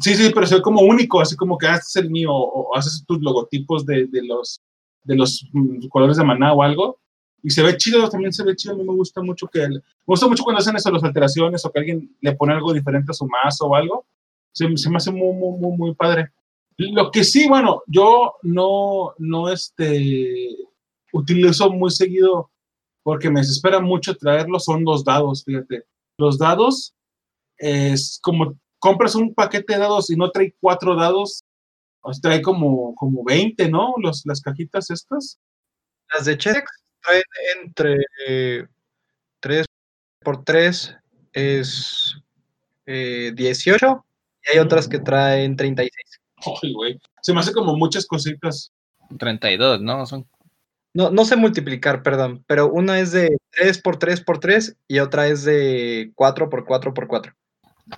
Sí, 0.00 0.14
sí, 0.14 0.30
pero 0.34 0.46
se 0.46 0.56
ve 0.56 0.62
como 0.62 0.82
único, 0.82 1.20
así 1.20 1.36
como 1.36 1.56
que 1.56 1.68
haces 1.68 1.94
el 1.94 2.10
mío 2.10 2.32
o, 2.32 2.76
haces 2.76 3.04
tus 3.06 3.20
logotipos 3.20 3.86
de, 3.86 4.06
de 4.06 4.22
los, 4.24 4.60
de 5.04 5.14
los 5.14 5.48
mm, 5.52 5.86
colores 5.90 6.16
de 6.16 6.24
maná 6.24 6.52
o 6.52 6.62
algo 6.64 6.98
y 7.42 7.50
se 7.50 7.62
ve 7.62 7.76
chido, 7.76 8.08
también 8.08 8.32
se 8.32 8.44
ve 8.44 8.54
chido, 8.54 8.74
a 8.74 8.76
mí 8.76 8.84
me 8.84 8.94
gusta 8.94 9.22
mucho 9.22 9.46
que, 9.48 9.66
me 9.68 9.80
gusta 10.06 10.28
mucho 10.28 10.44
cuando 10.44 10.60
hacen 10.60 10.76
eso, 10.76 10.90
las 10.90 11.04
alteraciones 11.04 11.64
o 11.64 11.70
que 11.70 11.78
alguien 11.78 12.16
le 12.20 12.34
pone 12.34 12.52
algo 12.52 12.72
diferente 12.72 13.10
a 13.10 13.14
su 13.14 13.26
mazo 13.26 13.66
o 13.66 13.74
algo, 13.74 14.06
se, 14.52 14.76
se 14.76 14.90
me 14.90 14.96
hace 14.96 15.10
muy, 15.10 15.32
muy, 15.34 15.58
muy, 15.58 15.76
muy 15.76 15.94
padre. 15.94 16.30
Lo 16.76 17.10
que 17.10 17.24
sí, 17.24 17.46
bueno, 17.46 17.82
yo 17.86 18.34
no, 18.42 19.14
no, 19.18 19.50
este, 19.50 20.56
utilizo 21.12 21.70
muy 21.70 21.90
seguido 21.90 22.50
porque 23.02 23.30
me 23.30 23.40
desespera 23.40 23.80
mucho 23.80 24.16
traerlos, 24.16 24.64
son 24.64 24.84
los 24.84 25.04
dados, 25.04 25.44
fíjate. 25.44 25.84
Los 26.16 26.38
dados 26.38 26.94
es 27.58 28.18
como 28.22 28.58
compras 28.78 29.14
un 29.14 29.34
paquete 29.34 29.74
de 29.74 29.80
dados 29.80 30.10
y 30.10 30.16
no 30.16 30.30
trae 30.30 30.54
cuatro 30.60 30.96
dados, 30.96 31.44
trae 32.22 32.40
como, 32.40 32.94
como 32.94 33.24
20, 33.24 33.68
¿no? 33.68 33.94
Los, 33.98 34.24
las 34.24 34.40
cajitas 34.40 34.90
estas. 34.90 35.38
Las 36.12 36.24
de 36.24 36.36
Chex 36.38 36.64
traen 37.02 37.22
entre 37.62 37.96
3 39.40 39.66
por 40.22 40.44
3 40.44 40.96
es 41.32 42.16
18 42.86 44.04
y 44.42 44.52
hay 44.52 44.58
otras 44.58 44.88
que 44.88 44.98
traen 44.98 45.56
36. 45.56 46.20
Ay, 46.62 46.72
güey. 46.72 46.98
Se 47.22 47.32
me 47.32 47.40
hace 47.40 47.52
como 47.52 47.76
muchas 47.76 48.06
cositas. 48.06 48.72
32, 49.18 49.80
¿no? 49.80 50.06
Son 50.06 50.26
No, 50.94 51.10
no 51.10 51.24
sé 51.24 51.36
multiplicar, 51.36 52.02
perdón, 52.02 52.44
pero 52.46 52.70
una 52.70 53.00
es 53.00 53.12
de 53.12 53.36
3 53.52 53.80
por 53.82 53.98
3 53.98 54.20
por 54.22 54.38
3 54.38 54.76
y 54.88 54.98
otra 55.00 55.28
es 55.28 55.44
de 55.44 56.12
4 56.14 56.48
por 56.48 56.64
4 56.64 56.94
por 56.94 57.06
4. 57.06 57.34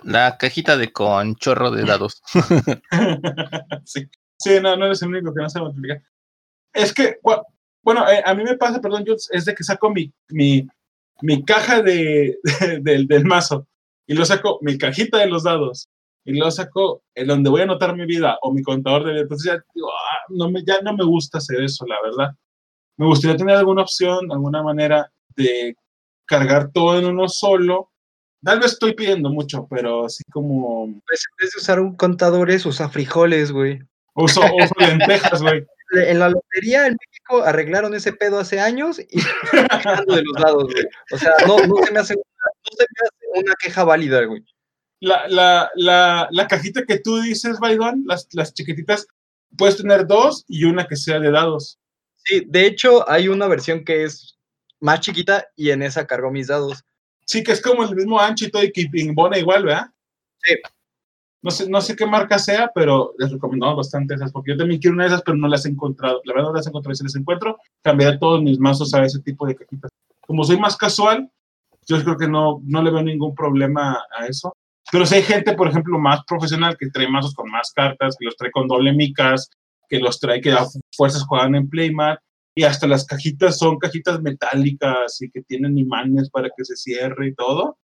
la 0.03 0.37
cajita 0.37 0.75
de 0.77 0.91
con 0.91 1.35
chorro 1.35 1.71
de 1.71 1.83
dados. 1.83 2.21
sí. 3.85 4.09
Sí, 4.37 4.59
no, 4.61 4.75
no 4.75 4.87
eres 4.87 5.01
el 5.01 5.09
único 5.09 5.33
que 5.33 5.41
no 5.41 5.49
sabe 5.49 5.65
multiplicar. 5.65 6.03
Es 6.73 6.93
que, 6.93 7.17
bueno, 7.83 8.09
eh, 8.09 8.21
a 8.25 8.33
mí 8.35 8.43
me 8.43 8.57
pasa, 8.57 8.81
perdón, 8.81 9.03
yo, 9.05 9.15
es 9.31 9.45
de 9.45 9.53
que 9.55 9.63
saco 9.63 9.89
mi, 9.91 10.11
mi, 10.29 10.67
mi 11.21 11.43
caja 11.45 11.81
de, 11.81 12.37
de- 12.61 12.79
del, 12.81 13.07
del 13.07 13.25
mazo 13.25 13.67
y 14.07 14.13
lo 14.15 14.25
saco 14.25 14.59
mi 14.61 14.77
cajita 14.77 15.17
de 15.19 15.27
los 15.27 15.43
dados 15.43 15.89
y 16.25 16.33
lo 16.37 16.49
saco 16.51 17.03
en 17.15 17.27
donde 17.27 17.49
voy 17.49 17.61
a 17.61 17.63
anotar 17.65 17.95
mi 17.95 18.05
vida 18.05 18.37
o 18.41 18.53
mi 18.53 18.61
contador 18.63 19.05
de 19.05 19.11
vida. 19.13 19.21
Entonces 19.23 19.51
ya, 19.53 19.63
digo, 19.75 19.89
ah, 19.91 20.17
no 20.29 20.49
me, 20.51 20.63
ya 20.65 20.81
no 20.83 20.95
me 20.95 21.05
gusta 21.05 21.39
hacer 21.39 21.61
eso, 21.61 21.85
la 21.87 21.97
verdad. 22.03 22.35
Me 22.97 23.05
gustaría 23.07 23.37
tener 23.37 23.55
alguna 23.57 23.83
opción, 23.83 24.31
alguna 24.31 24.63
manera 24.63 25.11
de 25.35 25.75
cargar 26.25 26.71
todo 26.71 26.99
en 26.99 27.05
uno 27.05 27.27
solo. 27.29 27.91
Tal 28.43 28.59
vez 28.59 28.73
estoy 28.73 28.93
pidiendo 28.95 29.29
mucho, 29.31 29.67
pero 29.69 30.05
así 30.05 30.23
como 30.31 30.87
Pues 31.07 31.25
en 31.31 31.37
vez 31.45 31.51
de 31.53 31.59
usar 31.61 31.79
un 31.79 31.95
contadores, 31.95 32.65
usa 32.65 32.89
frijoles, 32.89 33.51
güey. 33.51 33.79
Uso, 34.15 34.41
uso 34.41 34.73
lentejas, 34.77 35.41
güey. 35.41 35.65
En 35.95 36.19
la 36.19 36.29
lotería 36.29 36.87
en 36.87 36.97
México 36.99 37.43
arreglaron 37.43 37.93
ese 37.93 38.13
pedo 38.13 38.39
hace 38.39 38.59
años 38.59 38.99
y 38.99 39.17
de 40.07 40.23
los 40.23 40.41
dados, 40.41 40.63
güey. 40.65 40.85
O 41.11 41.17
sea, 41.17 41.33
no, 41.47 41.57
no 41.67 41.85
se 41.85 41.91
me 41.91 41.99
hace 41.99 42.13
una, 42.15 42.23
no 42.23 42.77
se 42.77 42.83
me 42.83 43.07
hace 43.07 43.41
una 43.43 43.53
queja 43.61 43.83
válida, 43.83 44.23
güey. 44.25 44.43
La, 44.99 45.27
la, 45.27 45.69
la, 45.75 46.27
la 46.31 46.47
cajita 46.47 46.83
que 46.85 46.99
tú 46.99 47.21
dices, 47.21 47.59
Baidón, 47.59 48.03
las, 48.07 48.27
las 48.31 48.53
chiquititas, 48.53 49.05
puedes 49.57 49.77
tener 49.77 50.07
dos 50.07 50.45
y 50.47 50.63
una 50.63 50.87
que 50.87 50.95
sea 50.95 51.19
de 51.19 51.29
dados. 51.29 51.77
Sí, 52.25 52.43
de 52.47 52.65
hecho, 52.65 53.07
hay 53.09 53.27
una 53.27 53.47
versión 53.47 53.83
que 53.83 54.05
es 54.05 54.37
más 54.79 55.01
chiquita 55.01 55.45
y 55.55 55.71
en 55.71 55.83
esa 55.83 56.07
cargo 56.07 56.31
mis 56.31 56.47
dados. 56.47 56.83
Sí, 57.25 57.43
que 57.43 57.51
es 57.51 57.61
como 57.61 57.83
el 57.83 57.95
mismo 57.95 58.19
ancho 58.19 58.45
y 58.45 58.51
todo 58.51 58.63
y 58.63 58.71
que 58.71 58.89
igual, 58.91 59.65
¿verdad? 59.65 59.87
Sí. 60.43 60.55
No 61.43 61.51
sé, 61.51 61.69
no 61.69 61.81
sé 61.81 61.95
qué 61.95 62.05
marca 62.05 62.39
sea, 62.39 62.71
pero 62.73 63.13
les 63.19 63.29
recomendamos 63.31 63.75
bastante 63.75 64.15
esas, 64.15 64.31
porque 64.31 64.51
yo 64.51 64.57
también 64.57 64.79
quiero 64.79 64.95
una 64.95 65.03
de 65.03 65.09
esas, 65.09 65.23
pero 65.23 65.37
no 65.37 65.49
las 65.49 65.65
he 65.65 65.69
encontrado. 65.69 66.21
La 66.23 66.33
verdad 66.33 66.49
no 66.49 66.55
las 66.55 66.65
he 66.65 66.69
encontrado. 66.69 66.95
Si 66.95 67.03
las 67.03 67.15
encuentro, 67.15 67.57
cambiaré 67.81 68.17
todos 68.17 68.41
mis 68.41 68.57
mazos 68.59 68.93
a 68.93 69.03
ese 69.03 69.19
tipo 69.19 69.45
de 69.45 69.55
cajitas. 69.55 69.91
Como 70.21 70.45
soy 70.45 70.57
más 70.57 70.77
casual, 70.77 71.29
yo 71.85 72.01
creo 72.01 72.17
que 72.17 72.29
no, 72.29 72.61
no 72.63 72.81
le 72.81 72.91
veo 72.91 73.03
ningún 73.03 73.35
problema 73.35 74.01
a 74.17 74.25
eso. 74.25 74.53
Pero 74.89 75.05
si 75.05 75.15
hay 75.15 75.23
gente, 75.23 75.53
por 75.53 75.67
ejemplo, 75.67 75.99
más 75.99 76.21
profesional 76.25 76.77
que 76.77 76.89
trae 76.89 77.09
mazos 77.09 77.33
con 77.33 77.51
más 77.51 77.71
cartas, 77.73 78.15
que 78.17 78.25
los 78.25 78.37
trae 78.37 78.51
con 78.51 78.67
doble 78.67 78.93
micas, 78.93 79.49
que 79.89 79.99
los 79.99 80.19
trae 80.19 80.39
que 80.39 80.53
a 80.53 80.65
fuerzas 80.95 81.25
juegan 81.25 81.55
en 81.55 81.69
Playmat, 81.69 82.19
y 82.55 82.63
hasta 82.63 82.87
las 82.87 83.05
cajitas 83.05 83.57
son 83.57 83.79
cajitas 83.79 84.21
metálicas 84.21 85.21
y 85.21 85.29
que 85.29 85.41
tienen 85.41 85.77
imanes 85.77 86.29
para 86.29 86.49
que 86.55 86.63
se 86.63 86.75
cierre 86.75 87.27
y 87.27 87.33
todo. 87.33 87.77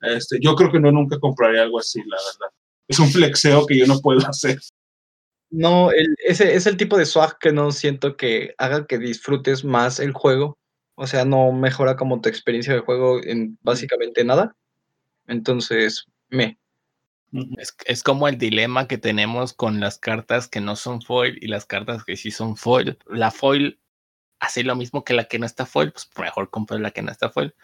Este, 0.00 0.38
yo 0.40 0.54
creo 0.54 0.70
que 0.70 0.80
no 0.80 0.90
nunca 0.92 1.18
compraría 1.18 1.62
algo 1.62 1.78
así, 1.78 2.00
la 2.06 2.16
verdad. 2.16 2.54
Es 2.88 2.98
un 2.98 3.08
flexeo 3.10 3.66
que 3.66 3.78
yo 3.78 3.86
no 3.86 4.00
puedo 4.00 4.26
hacer. 4.26 4.58
No, 5.50 5.90
el- 5.92 6.16
ese 6.24 6.54
es 6.54 6.66
el 6.66 6.76
tipo 6.76 6.96
de 6.96 7.04
swag 7.06 7.38
que 7.38 7.52
no 7.52 7.72
siento 7.72 8.16
que 8.16 8.54
haga 8.58 8.86
que 8.86 8.98
disfrutes 8.98 9.64
más 9.64 10.00
el 10.00 10.12
juego. 10.12 10.58
O 10.94 11.06
sea, 11.06 11.24
no 11.24 11.52
mejora 11.52 11.96
como 11.96 12.20
tu 12.20 12.28
experiencia 12.28 12.72
de 12.74 12.80
juego 12.80 13.22
en 13.22 13.58
básicamente 13.62 14.24
nada. 14.24 14.56
Entonces, 15.26 16.06
me. 16.30 16.58
Es, 17.58 17.74
es 17.86 18.02
como 18.02 18.28
el 18.28 18.36
dilema 18.38 18.88
que 18.88 18.98
tenemos 18.98 19.54
con 19.54 19.80
las 19.80 19.98
cartas 19.98 20.48
que 20.48 20.60
no 20.60 20.76
son 20.76 21.00
foil 21.02 21.38
y 21.40 21.48
las 21.48 21.64
cartas 21.66 22.04
que 22.04 22.16
sí 22.16 22.30
son 22.30 22.56
foil. 22.56 22.98
La 23.06 23.30
foil 23.30 23.80
hace 24.40 24.64
lo 24.64 24.76
mismo 24.76 25.04
que 25.04 25.14
la 25.14 25.24
que 25.24 25.38
no 25.38 25.46
está 25.46 25.66
foil, 25.66 25.92
pues 25.92 26.10
mejor 26.18 26.50
comprar 26.50 26.80
la 26.80 26.90
que 26.92 27.02
no 27.02 27.12
está 27.12 27.30
foil. 27.30 27.54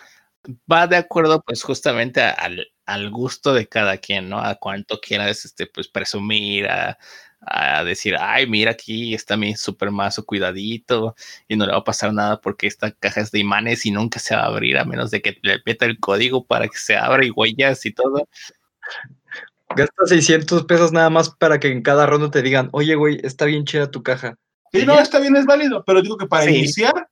Va 0.70 0.86
de 0.86 0.96
acuerdo, 0.96 1.42
pues 1.46 1.62
justamente 1.62 2.20
a- 2.22 2.30
al, 2.32 2.68
al 2.88 3.10
gusto 3.10 3.52
de 3.54 3.68
cada 3.68 3.98
quien, 3.98 4.28
¿no? 4.28 4.40
A 4.40 4.54
cuánto 4.56 4.98
quieras, 5.00 5.44
este, 5.44 5.66
pues 5.66 5.88
presumir, 5.88 6.66
a, 6.68 6.98
a 7.40 7.84
decir, 7.84 8.16
ay, 8.18 8.46
mira 8.48 8.72
aquí 8.72 9.14
está 9.14 9.36
mi 9.36 9.54
super 9.54 9.90
mazo 9.92 10.24
cuidadito 10.26 11.14
y 11.46 11.56
no 11.56 11.66
le 11.66 11.72
va 11.72 11.78
a 11.78 11.84
pasar 11.84 12.12
nada 12.12 12.40
porque 12.40 12.66
esta 12.66 12.90
caja 12.90 13.20
es 13.20 13.30
de 13.30 13.38
imanes 13.38 13.86
y 13.86 13.90
nunca 13.92 14.18
se 14.18 14.34
va 14.34 14.42
a 14.42 14.46
abrir 14.46 14.76
a 14.78 14.84
menos 14.84 15.10
de 15.10 15.22
que 15.22 15.38
le 15.42 15.58
meta 15.64 15.84
el 15.86 16.00
código 16.00 16.44
para 16.46 16.66
que 16.66 16.78
se 16.78 16.96
abra 16.96 17.24
y 17.24 17.30
huellas 17.30 17.84
y 17.86 17.92
todo. 17.92 18.28
Gasta 19.76 20.06
600 20.06 20.64
pesos 20.64 20.92
nada 20.92 21.10
más 21.10 21.30
para 21.30 21.60
que 21.60 21.68
en 21.68 21.82
cada 21.82 22.06
ronda 22.06 22.30
te 22.30 22.42
digan, 22.42 22.70
oye, 22.72 22.94
güey, 22.94 23.20
está 23.22 23.44
bien 23.44 23.64
chida 23.64 23.90
tu 23.90 24.02
caja. 24.02 24.34
Sí, 24.72 24.84
no, 24.86 24.98
está 24.98 25.20
bien, 25.20 25.36
es 25.36 25.44
válido, 25.44 25.84
pero 25.86 26.00
digo 26.02 26.16
que 26.16 26.26
para 26.26 26.44
Sí. 26.44 26.56
iniciar, 26.56 27.08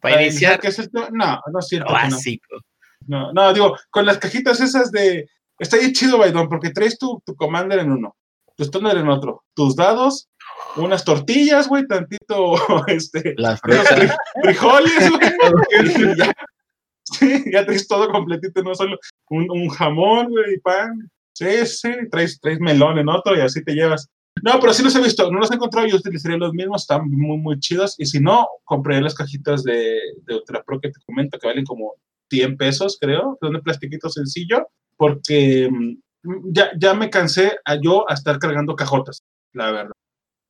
Para 0.00 0.22
iniciar, 0.22 0.60
que 0.60 0.68
es 0.68 0.78
el 0.78 0.90
tema- 0.90 1.08
no, 1.10 1.40
no 1.52 1.58
es 1.58 1.66
cierto. 1.68 1.92
que 1.92 2.08
no. 2.08 2.16
No, 3.06 3.32
no, 3.32 3.52
digo, 3.52 3.76
con 3.90 4.06
las 4.06 4.18
cajitas 4.18 4.60
esas 4.60 4.90
de. 4.92 5.28
Está 5.58 5.76
bien 5.78 5.92
chido, 5.92 6.18
Baidón, 6.18 6.48
porque 6.48 6.70
traes 6.70 6.98
tu, 6.98 7.22
tu 7.24 7.34
commander 7.34 7.78
en 7.78 7.90
uno, 7.92 8.14
tu 8.56 8.64
standard 8.64 8.98
en 8.98 9.08
otro, 9.08 9.42
tus 9.54 9.74
dados, 9.74 10.28
unas 10.76 11.04
tortillas, 11.04 11.66
güey, 11.68 11.86
tantito, 11.86 12.56
este, 12.88 13.34
La 13.38 13.50
unos 13.50 13.60
fruta. 13.60 13.96
fri- 13.96 14.16
frijoles, 14.42 15.10
güey. 15.10 16.16
ya, 16.18 16.32
sí, 17.04 17.44
ya 17.52 17.64
traes 17.64 17.88
todo 17.88 18.10
completito, 18.10 18.62
no 18.62 18.74
solo 18.74 18.98
un, 19.30 19.50
un 19.50 19.68
jamón, 19.70 20.28
güey, 20.28 20.54
y 20.54 20.58
pan. 20.60 21.10
Sí, 21.32 21.66
sí, 21.66 21.90
traes, 22.10 22.40
traes 22.40 22.60
melón 22.60 22.98
en 22.98 23.08
otro 23.08 23.36
y 23.36 23.40
así 23.40 23.62
te 23.62 23.72
llevas. 23.74 24.08
No, 24.42 24.60
pero 24.60 24.74
sí 24.74 24.82
los 24.82 24.94
he 24.96 25.00
visto, 25.02 25.30
no 25.30 25.38
los 25.38 25.50
he 25.50 25.54
encontrado, 25.54 25.86
yo 25.86 25.96
utilizaría 25.96 26.36
los 26.36 26.52
mismos, 26.52 26.82
están 26.82 27.10
muy, 27.10 27.38
muy 27.38 27.58
chidos. 27.58 27.94
Y 27.98 28.04
si 28.04 28.20
no, 28.20 28.46
compraré 28.64 29.00
las 29.00 29.14
cajitas 29.14 29.62
de, 29.62 29.98
de 30.24 30.34
Ultra 30.34 30.62
Pro 30.62 30.78
que 30.80 30.90
te 30.90 31.00
comento, 31.06 31.38
que 31.38 31.46
valen 31.46 31.64
como 31.64 31.94
100 32.30 32.56
pesos, 32.56 32.98
creo, 33.00 33.38
de 33.40 33.60
plastiquito 33.60 34.08
sencillo, 34.08 34.68
porque 34.96 35.68
mm, 35.70 35.96
ya, 36.52 36.70
ya 36.78 36.94
me 36.94 37.10
cansé 37.10 37.58
a 37.64 37.76
yo 37.80 38.08
a 38.10 38.14
estar 38.14 38.38
cargando 38.38 38.76
cajotas, 38.76 39.22
la 39.52 39.70
verdad. 39.70 39.92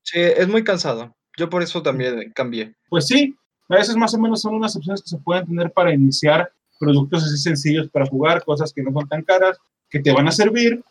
Sí, 0.03 0.21
es 0.21 0.49
muy 0.49 0.63
cansado. 0.63 1.15
Yo 1.37 1.51
por 1.51 1.63
eso 1.63 1.83
también 1.83 2.33
cambié. 2.35 2.75
Pues 2.89 3.07
sí, 3.07 3.37
a 3.69 3.77
veces 3.77 3.97
más 3.97 4.15
o 4.15 4.19
menos 4.19 4.41
son 4.41 4.55
unas 4.55 4.77
opciones 4.77 5.03
que 5.03 5.09
se 5.09 5.19
pueden 5.19 5.47
tener 5.47 5.73
para 5.73 5.93
iniciar 5.93 6.51
productos 6.79 7.25
así 7.25 7.37
sencillos 7.37 7.89
para 7.91 8.07
jugar, 8.07 8.45
cosas 8.45 8.73
que 8.73 8.83
no 8.83 8.93
son 8.93 9.09
tan 9.09 9.23
caras, 9.23 9.59
que 9.91 10.01
te 10.01 10.13
van 10.13 10.29
a 10.29 10.33
servir. 10.33 10.83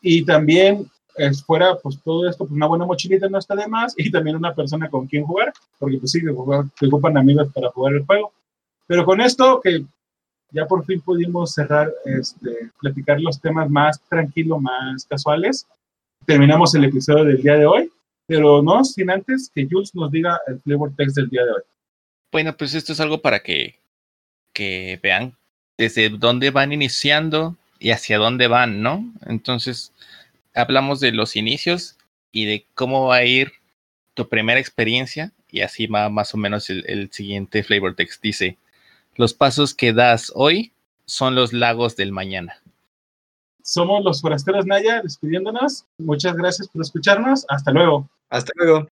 Y 0.00 0.24
también 0.24 0.90
es 1.16 1.44
fuera, 1.44 1.76
pues 1.82 2.00
todo 2.02 2.28
esto, 2.28 2.44
pues 2.44 2.52
una 2.52 2.66
buena 2.66 2.86
mochilita 2.86 3.28
no 3.28 3.38
está 3.38 3.54
de 3.54 3.66
más. 3.66 3.94
Y 3.96 4.10
también 4.10 4.36
una 4.36 4.54
persona 4.54 4.88
con 4.88 5.06
quien 5.06 5.24
jugar, 5.24 5.52
porque 5.78 5.98
pues 5.98 6.12
sí, 6.12 6.20
que 6.22 6.86
ocupan 6.86 7.18
amigos 7.18 7.48
para 7.52 7.70
jugar 7.70 7.94
el 7.94 8.06
juego. 8.06 8.32
Pero 8.86 9.04
con 9.04 9.20
esto, 9.20 9.60
que 9.62 9.84
ya 10.52 10.66
por 10.66 10.84
fin 10.84 11.00
pudimos 11.00 11.54
cerrar, 11.54 11.92
este, 12.04 12.70
platicar 12.80 13.20
los 13.20 13.40
temas 13.40 13.68
más 13.70 14.00
tranquilos, 14.08 14.60
más 14.60 15.04
casuales, 15.04 15.66
terminamos 16.26 16.74
el 16.74 16.84
episodio 16.84 17.24
del 17.24 17.42
día 17.42 17.56
de 17.56 17.66
hoy. 17.66 17.90
Pero 18.26 18.62
no 18.62 18.84
sin 18.84 19.10
antes 19.10 19.50
que 19.52 19.66
Jules 19.68 19.92
nos 19.92 20.12
diga 20.12 20.38
el 20.46 20.60
flavor 20.60 20.92
text 20.96 21.16
del 21.16 21.28
día 21.28 21.44
de 21.44 21.50
hoy. 21.50 21.62
Bueno, 22.30 22.56
pues 22.56 22.74
esto 22.74 22.92
es 22.92 23.00
algo 23.00 23.20
para 23.20 23.40
que, 23.40 23.80
que 24.52 25.00
vean 25.02 25.34
desde 25.76 26.10
dónde 26.10 26.50
van 26.50 26.72
iniciando 26.72 27.56
y 27.80 27.90
hacia 27.90 28.18
dónde 28.18 28.46
van, 28.46 28.82
¿no? 28.82 29.04
Entonces, 29.26 29.92
hablamos 30.54 31.00
de 31.00 31.10
los 31.10 31.34
inicios 31.34 31.96
y 32.30 32.44
de 32.44 32.66
cómo 32.74 33.06
va 33.06 33.16
a 33.16 33.24
ir 33.24 33.50
tu 34.14 34.28
primera 34.28 34.60
experiencia 34.60 35.32
y 35.50 35.62
así 35.62 35.88
va 35.88 36.08
más 36.08 36.32
o 36.32 36.36
menos 36.36 36.70
el, 36.70 36.84
el 36.86 37.10
siguiente 37.10 37.64
flavor 37.64 37.96
text. 37.96 38.22
Dice, 38.22 38.58
los 39.20 39.34
pasos 39.34 39.74
que 39.74 39.92
das 39.92 40.32
hoy 40.34 40.72
son 41.04 41.34
los 41.34 41.52
lagos 41.52 41.94
del 41.94 42.10
mañana. 42.10 42.54
Somos 43.62 44.02
los 44.02 44.22
forasteros 44.22 44.64
Naya, 44.64 45.02
despidiéndonos. 45.02 45.84
Muchas 45.98 46.34
gracias 46.34 46.68
por 46.68 46.80
escucharnos. 46.80 47.44
Hasta 47.48 47.70
luego. 47.70 48.08
Hasta 48.30 48.50
luego. 48.56 48.88